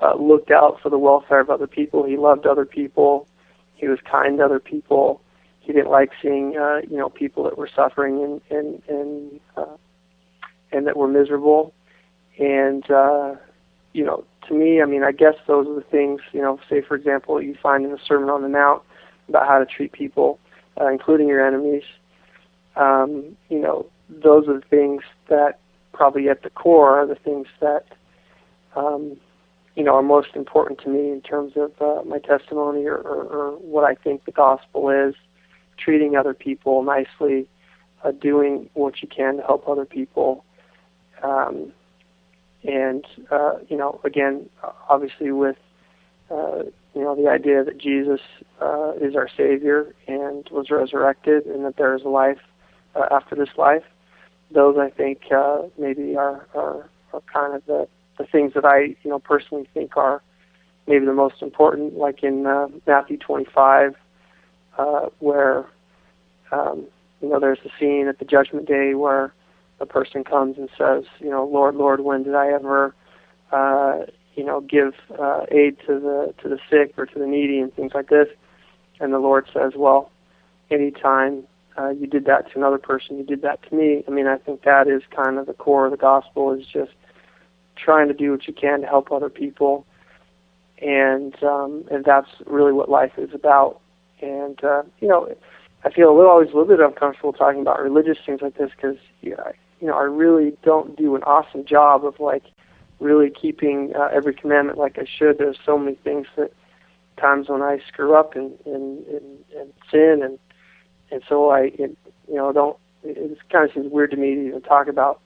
uh, 0.00 0.14
looked 0.16 0.50
out 0.50 0.78
for 0.82 0.88
the 0.88 0.98
welfare 0.98 1.40
of 1.40 1.50
other 1.50 1.66
people. 1.66 2.04
He 2.04 2.16
loved 2.16 2.46
other 2.46 2.64
people. 2.64 3.26
He 3.74 3.88
was 3.88 3.98
kind 4.10 4.38
to 4.38 4.44
other 4.44 4.60
people. 4.60 5.20
He 5.60 5.72
didn't 5.72 5.90
like 5.90 6.10
seeing 6.22 6.56
uh, 6.56 6.80
you 6.88 6.96
know 6.96 7.08
people 7.08 7.44
that 7.44 7.58
were 7.58 7.68
suffering 7.74 8.22
and 8.22 8.40
and 8.50 8.82
and 8.88 9.40
uh, 9.56 9.76
and 10.72 10.86
that 10.86 10.96
were 10.96 11.08
miserable. 11.08 11.72
And 12.38 12.88
uh, 12.90 13.34
you 13.92 14.04
know, 14.04 14.24
to 14.48 14.54
me, 14.54 14.80
I 14.80 14.86
mean, 14.86 15.02
I 15.02 15.12
guess 15.12 15.34
those 15.46 15.66
are 15.66 15.74
the 15.74 15.86
things 15.90 16.20
you 16.32 16.40
know. 16.40 16.58
Say, 16.68 16.82
for 16.82 16.94
example, 16.96 17.40
you 17.42 17.56
find 17.62 17.84
in 17.84 17.90
the 17.90 17.98
Sermon 18.06 18.30
on 18.30 18.42
the 18.42 18.48
Mount 18.48 18.82
about 19.28 19.46
how 19.46 19.58
to 19.58 19.66
treat 19.66 19.92
people, 19.92 20.38
uh, 20.80 20.88
including 20.88 21.28
your 21.28 21.46
enemies. 21.46 21.84
Um, 22.76 23.36
you 23.48 23.58
know, 23.58 23.86
those 24.08 24.48
are 24.48 24.54
the 24.54 24.66
things 24.66 25.02
that 25.28 25.58
probably 25.92 26.28
at 26.28 26.42
the 26.42 26.50
core 26.50 26.98
are 26.98 27.06
the 27.06 27.14
things 27.16 27.46
that 27.60 27.84
um, 28.76 29.16
you 29.80 29.86
know 29.86 29.94
are 29.94 30.02
most 30.02 30.36
important 30.36 30.78
to 30.78 30.90
me 30.90 31.10
in 31.10 31.22
terms 31.22 31.54
of 31.56 31.72
uh, 31.80 32.02
my 32.04 32.18
testimony 32.18 32.84
or, 32.84 32.98
or, 32.98 33.24
or 33.24 33.50
what 33.52 33.82
I 33.82 33.94
think 33.94 34.26
the 34.26 34.30
gospel 34.30 34.90
is, 34.90 35.14
treating 35.78 36.16
other 36.16 36.34
people 36.34 36.82
nicely, 36.82 37.48
uh, 38.04 38.10
doing 38.10 38.68
what 38.74 39.00
you 39.00 39.08
can 39.08 39.38
to 39.38 39.42
help 39.42 39.66
other 39.66 39.86
people, 39.86 40.44
um, 41.22 41.72
and 42.62 43.06
uh, 43.30 43.52
you 43.70 43.78
know 43.78 44.02
again 44.04 44.50
obviously 44.90 45.32
with 45.32 45.56
uh, 46.30 46.58
you 46.94 47.00
know 47.00 47.16
the 47.16 47.30
idea 47.30 47.64
that 47.64 47.78
Jesus 47.78 48.20
uh, 48.60 48.92
is 49.00 49.16
our 49.16 49.30
Savior 49.34 49.94
and 50.06 50.46
was 50.50 50.68
resurrected 50.68 51.46
and 51.46 51.64
that 51.64 51.78
there 51.78 51.96
is 51.96 52.02
a 52.02 52.10
life 52.10 52.42
uh, 52.94 53.06
after 53.10 53.34
this 53.34 53.56
life. 53.56 53.84
Those 54.52 54.76
I 54.76 54.90
think 54.90 55.22
uh, 55.34 55.62
maybe 55.78 56.18
are, 56.18 56.46
are 56.54 56.90
are 57.14 57.22
kind 57.32 57.54
of 57.54 57.64
the 57.64 57.88
the 58.20 58.26
things 58.26 58.52
that 58.54 58.66
I, 58.66 58.96
you 59.02 59.10
know, 59.10 59.18
personally 59.18 59.66
think 59.72 59.96
are 59.96 60.22
maybe 60.86 61.06
the 61.06 61.14
most 61.14 61.40
important, 61.40 61.96
like 61.96 62.22
in 62.22 62.46
uh, 62.46 62.68
Matthew 62.86 63.16
25, 63.16 63.96
uh, 64.76 65.06
where 65.20 65.66
um, 66.52 66.84
you 67.22 67.28
know 67.28 67.40
there's 67.40 67.58
a 67.64 67.70
scene 67.78 68.08
at 68.08 68.18
the 68.18 68.24
judgment 68.24 68.68
day 68.68 68.94
where 68.94 69.32
a 69.80 69.86
person 69.86 70.22
comes 70.22 70.58
and 70.58 70.68
says, 70.76 71.04
you 71.18 71.30
know, 71.30 71.44
Lord, 71.46 71.74
Lord, 71.74 72.00
when 72.00 72.22
did 72.22 72.34
I 72.34 72.52
ever, 72.52 72.94
uh, 73.50 74.00
you 74.34 74.44
know, 74.44 74.60
give 74.60 74.92
uh, 75.18 75.46
aid 75.50 75.78
to 75.86 75.98
the 75.98 76.34
to 76.42 76.48
the 76.48 76.58
sick 76.68 76.94
or 76.98 77.06
to 77.06 77.18
the 77.18 77.26
needy 77.26 77.58
and 77.58 77.74
things 77.74 77.92
like 77.94 78.10
this? 78.10 78.28
And 79.00 79.14
the 79.14 79.18
Lord 79.18 79.48
says, 79.54 79.72
well, 79.76 80.10
anytime 80.70 81.44
uh, 81.78 81.88
you 81.88 82.06
did 82.06 82.26
that 82.26 82.50
to 82.52 82.58
another 82.58 82.76
person, 82.76 83.16
you 83.16 83.24
did 83.24 83.40
that 83.42 83.62
to 83.68 83.74
me. 83.74 84.04
I 84.06 84.10
mean, 84.10 84.26
I 84.26 84.36
think 84.36 84.62
that 84.64 84.88
is 84.88 85.02
kind 85.10 85.38
of 85.38 85.46
the 85.46 85.54
core 85.54 85.86
of 85.86 85.92
the 85.92 85.96
gospel 85.96 86.52
is 86.52 86.66
just 86.66 86.92
trying 87.82 88.08
to 88.08 88.14
do 88.14 88.32
what 88.32 88.46
you 88.46 88.54
can 88.54 88.80
to 88.82 88.86
help 88.86 89.10
other 89.10 89.30
people, 89.30 89.86
and 90.78 91.34
um, 91.42 91.84
and 91.90 92.04
that's 92.04 92.28
really 92.46 92.72
what 92.72 92.88
life 92.88 93.12
is 93.18 93.30
about. 93.34 93.80
And 94.20 94.62
uh, 94.64 94.82
you 95.00 95.08
know, 95.08 95.34
I 95.84 95.90
feel 95.90 96.10
a 96.10 96.16
little 96.16 96.30
always 96.30 96.50
a 96.50 96.56
little 96.56 96.76
bit 96.76 96.80
uncomfortable 96.80 97.32
talking 97.32 97.60
about 97.60 97.82
religious 97.82 98.18
things 98.24 98.40
like 98.42 98.56
this 98.56 98.70
because 98.74 98.96
yeah, 99.22 99.52
you 99.80 99.86
know 99.86 99.94
I 99.94 100.02
really 100.02 100.56
don't 100.62 100.96
do 100.96 101.16
an 101.16 101.22
awesome 101.24 101.64
job 101.64 102.04
of 102.04 102.20
like 102.20 102.44
really 103.00 103.30
keeping 103.30 103.92
uh, 103.96 104.08
every 104.12 104.34
commandment 104.34 104.78
like 104.78 104.98
I 104.98 105.06
should. 105.06 105.38
There's 105.38 105.58
so 105.64 105.78
many 105.78 105.96
things 105.96 106.26
that 106.36 106.52
times 107.18 107.48
when 107.48 107.62
I 107.62 107.78
screw 107.86 108.14
up 108.14 108.34
and 108.34 108.58
and, 108.66 109.06
and, 109.06 109.44
and 109.56 109.72
sin 109.90 110.20
and 110.22 110.38
and 111.10 111.22
so 111.28 111.50
I 111.50 111.72
it, 111.78 111.96
you 112.28 112.34
know 112.34 112.52
don't 112.52 112.76
it, 113.02 113.16
it 113.16 113.38
kind 113.50 113.68
of 113.68 113.74
seems 113.74 113.90
weird 113.90 114.10
to 114.12 114.16
me 114.16 114.34
to 114.34 114.48
even 114.48 114.62
talk 114.62 114.88
about 114.88 115.20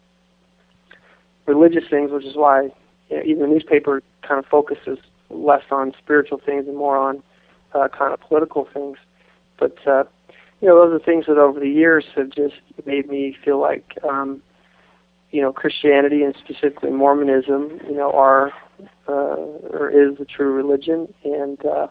religious 1.47 1.84
things, 1.88 2.11
which 2.11 2.24
is 2.24 2.36
why 2.36 2.70
you 3.11 3.16
know, 3.16 3.22
even 3.24 3.42
the 3.42 3.49
newspaper 3.49 4.03
kind 4.26 4.38
of 4.38 4.47
focuses 4.47 4.99
less 5.30 5.62
on 5.70 5.92
spiritual 5.99 6.40
things 6.45 6.66
and 6.66 6.76
more 6.76 6.97
on 6.97 7.22
uh, 7.74 7.88
kind 7.88 8.12
of 8.12 8.20
political 8.20 8.66
things. 8.72 8.99
But 9.59 9.76
uh, 9.86 10.05
you 10.61 10.68
know, 10.68 10.76
those 10.76 11.01
are 11.01 11.05
things 11.05 11.26
that 11.26 11.38
over 11.38 11.61
the 11.61 11.68
years 11.68 12.05
have 12.16 12.30
just 12.30 12.55
made 12.86 13.09
me 13.09 13.36
feel 13.45 13.61
like 13.61 13.99
um, 14.09 14.42
you 15.30 15.42
know 15.42 15.53
Christianity 15.53 16.22
and 16.22 16.34
specifically 16.42 16.90
Mormonism, 16.90 17.80
you 17.88 17.97
know, 17.97 18.11
are 18.12 18.53
uh, 19.09 19.36
or 19.72 19.90
is 19.90 20.18
the 20.18 20.24
true 20.24 20.53
religion, 20.53 21.12
and 21.24 21.64
uh, 21.66 21.88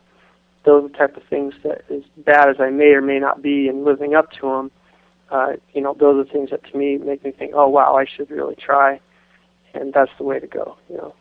those 0.66 0.86
are 0.86 0.88
the 0.88 0.98
type 0.98 1.18
of 1.18 1.24
things 1.30 1.54
that, 1.64 1.84
as 1.94 2.04
bad 2.18 2.50
as 2.50 2.56
I 2.60 2.70
may 2.70 2.92
or 2.92 3.02
may 3.02 3.20
not 3.20 3.42
be 3.42 3.68
in 3.68 3.84
living 3.84 4.16
up 4.16 4.32
to 4.34 4.42
them, 4.42 4.72
uh, 5.30 5.54
you 5.74 5.82
know, 5.82 5.96
those 6.00 6.26
are 6.26 6.32
things 6.32 6.50
that 6.52 6.64
to 6.72 6.78
me 6.78 6.98
make 6.98 7.24
me 7.24 7.32
think, 7.32 7.52
oh 7.56 7.68
wow, 7.68 7.96
I 7.96 8.06
should 8.06 8.30
really 8.32 8.56
try 8.56 9.00
and 9.74 9.94
that's 9.94 10.12
the 10.18 10.24
way 10.24 10.40
to 10.40 10.48
go. 10.48 10.78
You 10.90 10.98
know. 10.98 11.14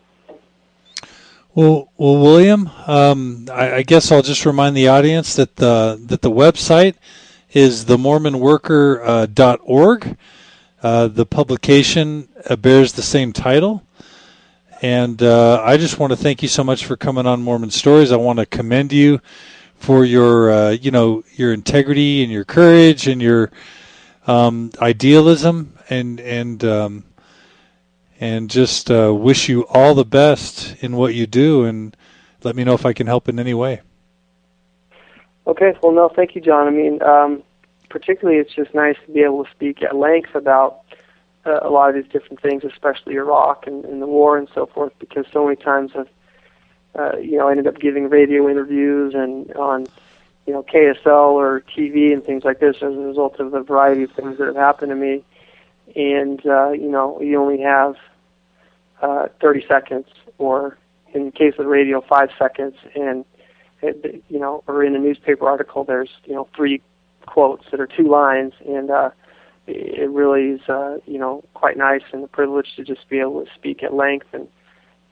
Well, 1.55 1.91
well, 1.99 2.19
William, 2.19 2.71
um, 2.87 3.47
I, 3.53 3.75
I, 3.75 3.83
guess 3.83 4.11
I'll 4.11 4.23
just 4.23 4.47
remind 4.47 4.75
the 4.75 4.89
audience 4.89 5.37
that 5.37 5.57
the 5.57 6.01
that 6.07 6.23
the 6.23 6.31
website 6.31 6.95
is 7.53 7.85
themormonworker.org. 7.85 10.07
Uh, 10.07 10.15
uh, 10.83 11.07
the 11.07 11.27
publication 11.27 12.29
bears 12.59 12.95
the 12.95 13.03
same 13.03 13.33
title. 13.33 13.85
And 14.81 15.23
uh, 15.23 15.63
I 15.63 15.77
just 15.77 16.01
want 16.01 16.13
to 16.13 16.17
thank 16.17 16.43
you 16.43 16.49
so 16.49 16.65
much 16.65 16.87
for 16.87 16.97
coming 16.97 17.25
on 17.25 17.41
Mormon 17.41 17.71
Stories. 17.71 18.11
I 18.11 18.17
want 18.17 18.41
to 18.41 18.47
commend 18.47 18.93
you 18.93 19.21
for 19.77 20.05
your, 20.05 20.51
uh, 20.51 20.71
you 20.71 20.91
know, 20.91 21.23
your 21.37 21.53
integrity 21.53 22.25
and 22.25 22.33
your 22.33 22.45
courage 22.45 23.07
and 23.07 23.23
your 23.23 23.53
um, 24.27 24.73
idealism 24.81 25.79
and 25.89 26.19
and 26.21 26.65
um, 26.65 27.05
and 28.23 28.49
just 28.49 28.89
uh, 28.89 29.13
wish 29.13 29.49
you 29.49 29.67
all 29.67 29.97
the 29.97 30.05
best 30.05 30.77
in 30.81 30.95
what 30.95 31.13
you 31.13 31.27
do 31.27 31.65
and 31.65 31.97
let 32.45 32.55
me 32.55 32.63
know 32.63 32.73
if 32.73 32.87
I 32.87 32.93
can 32.93 33.09
help 33.09 33.29
in 33.29 33.41
any 33.41 33.53
way. 33.53 33.81
Okay, 35.45 35.75
well, 35.83 35.91
no, 35.91 36.09
thank 36.09 36.37
you, 36.37 36.41
John. 36.41 36.69
I 36.69 36.71
mean, 36.71 37.03
um, 37.03 37.43
particularly 37.89 38.39
it's 38.39 38.55
just 38.55 38.73
nice 38.77 38.95
to 39.07 39.13
be 39.13 39.23
able 39.23 39.45
to 39.45 39.51
speak 39.51 39.83
at 39.83 39.97
length 39.97 40.37
about 40.37 40.83
uh, 41.45 41.59
a 41.63 41.69
lot 41.69 41.89
of 41.89 41.97
these 41.97 42.13
different 42.13 42.41
things, 42.41 42.63
especially 42.63 43.17
Iraq 43.17 43.67
and, 43.67 43.85
and 43.87 44.01
the 44.01 44.07
war 44.07 44.39
and 44.39 44.49
so 44.55 44.67
forth, 44.67 44.93
because 45.01 45.27
so 45.33 45.45
many 45.45 45.57
times 45.57 45.91
I've, 45.97 46.09
uh, 46.95 47.17
you 47.19 47.39
know, 47.39 47.49
ended 47.49 47.67
up 47.67 47.81
giving 47.81 48.09
radio 48.09 48.49
interviews 48.49 49.15
and 49.17 49.53
on, 49.55 49.89
you 50.47 50.53
know, 50.53 50.63
KSL 50.63 51.33
or 51.33 51.65
TV 51.77 52.13
and 52.13 52.25
things 52.25 52.45
like 52.45 52.61
this 52.61 52.77
as 52.77 52.95
a 52.95 52.99
result 52.99 53.41
of 53.41 53.51
the 53.51 53.63
variety 53.63 54.05
of 54.05 54.13
things 54.13 54.39
that 54.39 54.47
have 54.47 54.55
happened 54.55 54.91
to 54.91 54.97
me. 54.97 55.25
And, 55.97 56.41
uh, 56.47 56.71
you 56.71 56.89
know, 56.89 57.21
you 57.21 57.43
only 57.43 57.61
have 57.63 57.97
uh, 59.03 59.27
30 59.41 59.67
seconds, 59.69 60.07
or 60.39 60.79
in 61.13 61.27
the 61.27 61.31
case 61.33 61.55
of 61.59 61.65
the 61.65 61.71
radio, 61.71 62.01
five 62.01 62.31
seconds, 62.39 62.75
and 62.95 63.25
it, 63.83 64.23
you 64.29 64.39
know, 64.39 64.63
or 64.67 64.85
in 64.85 64.95
a 64.95 64.99
newspaper 64.99 65.47
article, 65.47 65.85
there's 65.85 66.11
you 66.25 66.35
know 66.35 66.49
three 66.57 66.81
quotes 67.27 67.65
that 67.71 67.81
are 67.81 67.87
two 67.87 68.09
lines, 68.09 68.53
and 68.67 68.91
uh, 68.91 69.11
it 69.67 70.11
really 70.11 70.53
is 70.53 70.69
uh, 70.69 70.99
you 71.07 71.19
know 71.19 71.45
quite 71.55 71.77
nice 71.77 72.03
and 72.13 72.25
a 72.25 72.29
privilege 72.29 72.75
to 72.77 72.85
just 72.85 73.09
be 73.09 73.19
able 73.19 73.45
to 73.45 73.51
speak 73.55 73.83
at 73.83 73.93
length 73.93 74.27
and 74.33 74.49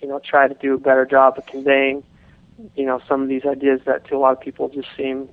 you 0.00 0.08
know 0.08 0.20
try 0.24 0.48
to 0.48 0.54
do 0.54 0.74
a 0.74 0.78
better 0.78 1.04
job 1.04 1.36
of 1.36 1.46
conveying 1.46 2.02
you 2.76 2.84
know 2.84 3.00
some 3.08 3.22
of 3.22 3.28
these 3.28 3.44
ideas 3.44 3.80
that 3.86 4.06
to 4.06 4.16
a 4.16 4.18
lot 4.18 4.32
of 4.32 4.40
people 4.40 4.68
just 4.68 4.88
seem 4.96 5.28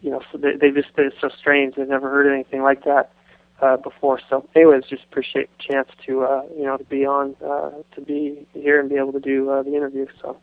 you 0.00 0.10
know 0.10 0.20
so 0.30 0.38
they, 0.38 0.56
they 0.56 0.70
just 0.70 0.88
they're 0.96 1.12
so 1.20 1.28
strange. 1.38 1.74
They've 1.76 1.88
never 1.88 2.10
heard 2.10 2.30
anything 2.32 2.62
like 2.62 2.84
that 2.84 3.12
uh, 3.60 3.76
before. 3.76 4.20
So, 4.28 4.48
anyways, 4.54 4.84
just 4.84 5.02
appreciate 5.04 5.48
the 5.58 5.64
chance 5.72 5.88
to 6.06 6.22
uh, 6.22 6.42
you 6.56 6.64
know 6.64 6.76
to 6.76 6.84
be 6.84 7.04
on 7.06 7.34
uh, 7.44 7.70
to 7.94 8.00
be 8.00 8.46
here 8.54 8.80
and 8.80 8.88
be 8.88 8.96
able 8.96 9.12
to 9.12 9.20
do 9.20 9.50
uh, 9.50 9.62
the 9.62 9.74
interview. 9.74 10.06
So. 10.20 10.36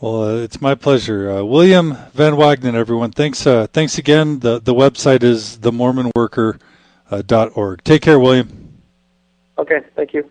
Well, 0.00 0.24
uh, 0.24 0.36
it's 0.42 0.60
my 0.60 0.74
pleasure, 0.74 1.30
uh, 1.30 1.42
William 1.42 1.96
Van 2.12 2.34
Wagenen. 2.34 2.74
Everyone, 2.74 3.12
thanks. 3.12 3.46
Uh, 3.46 3.66
thanks 3.72 3.96
again. 3.96 4.40
the 4.40 4.60
The 4.60 4.74
website 4.74 5.22
is 5.22 5.56
themormonworker.org. 5.58 7.84
Take 7.84 8.02
care, 8.02 8.20
William. 8.20 8.82
Okay, 9.58 9.80
thank 9.94 10.12
you. 10.12 10.28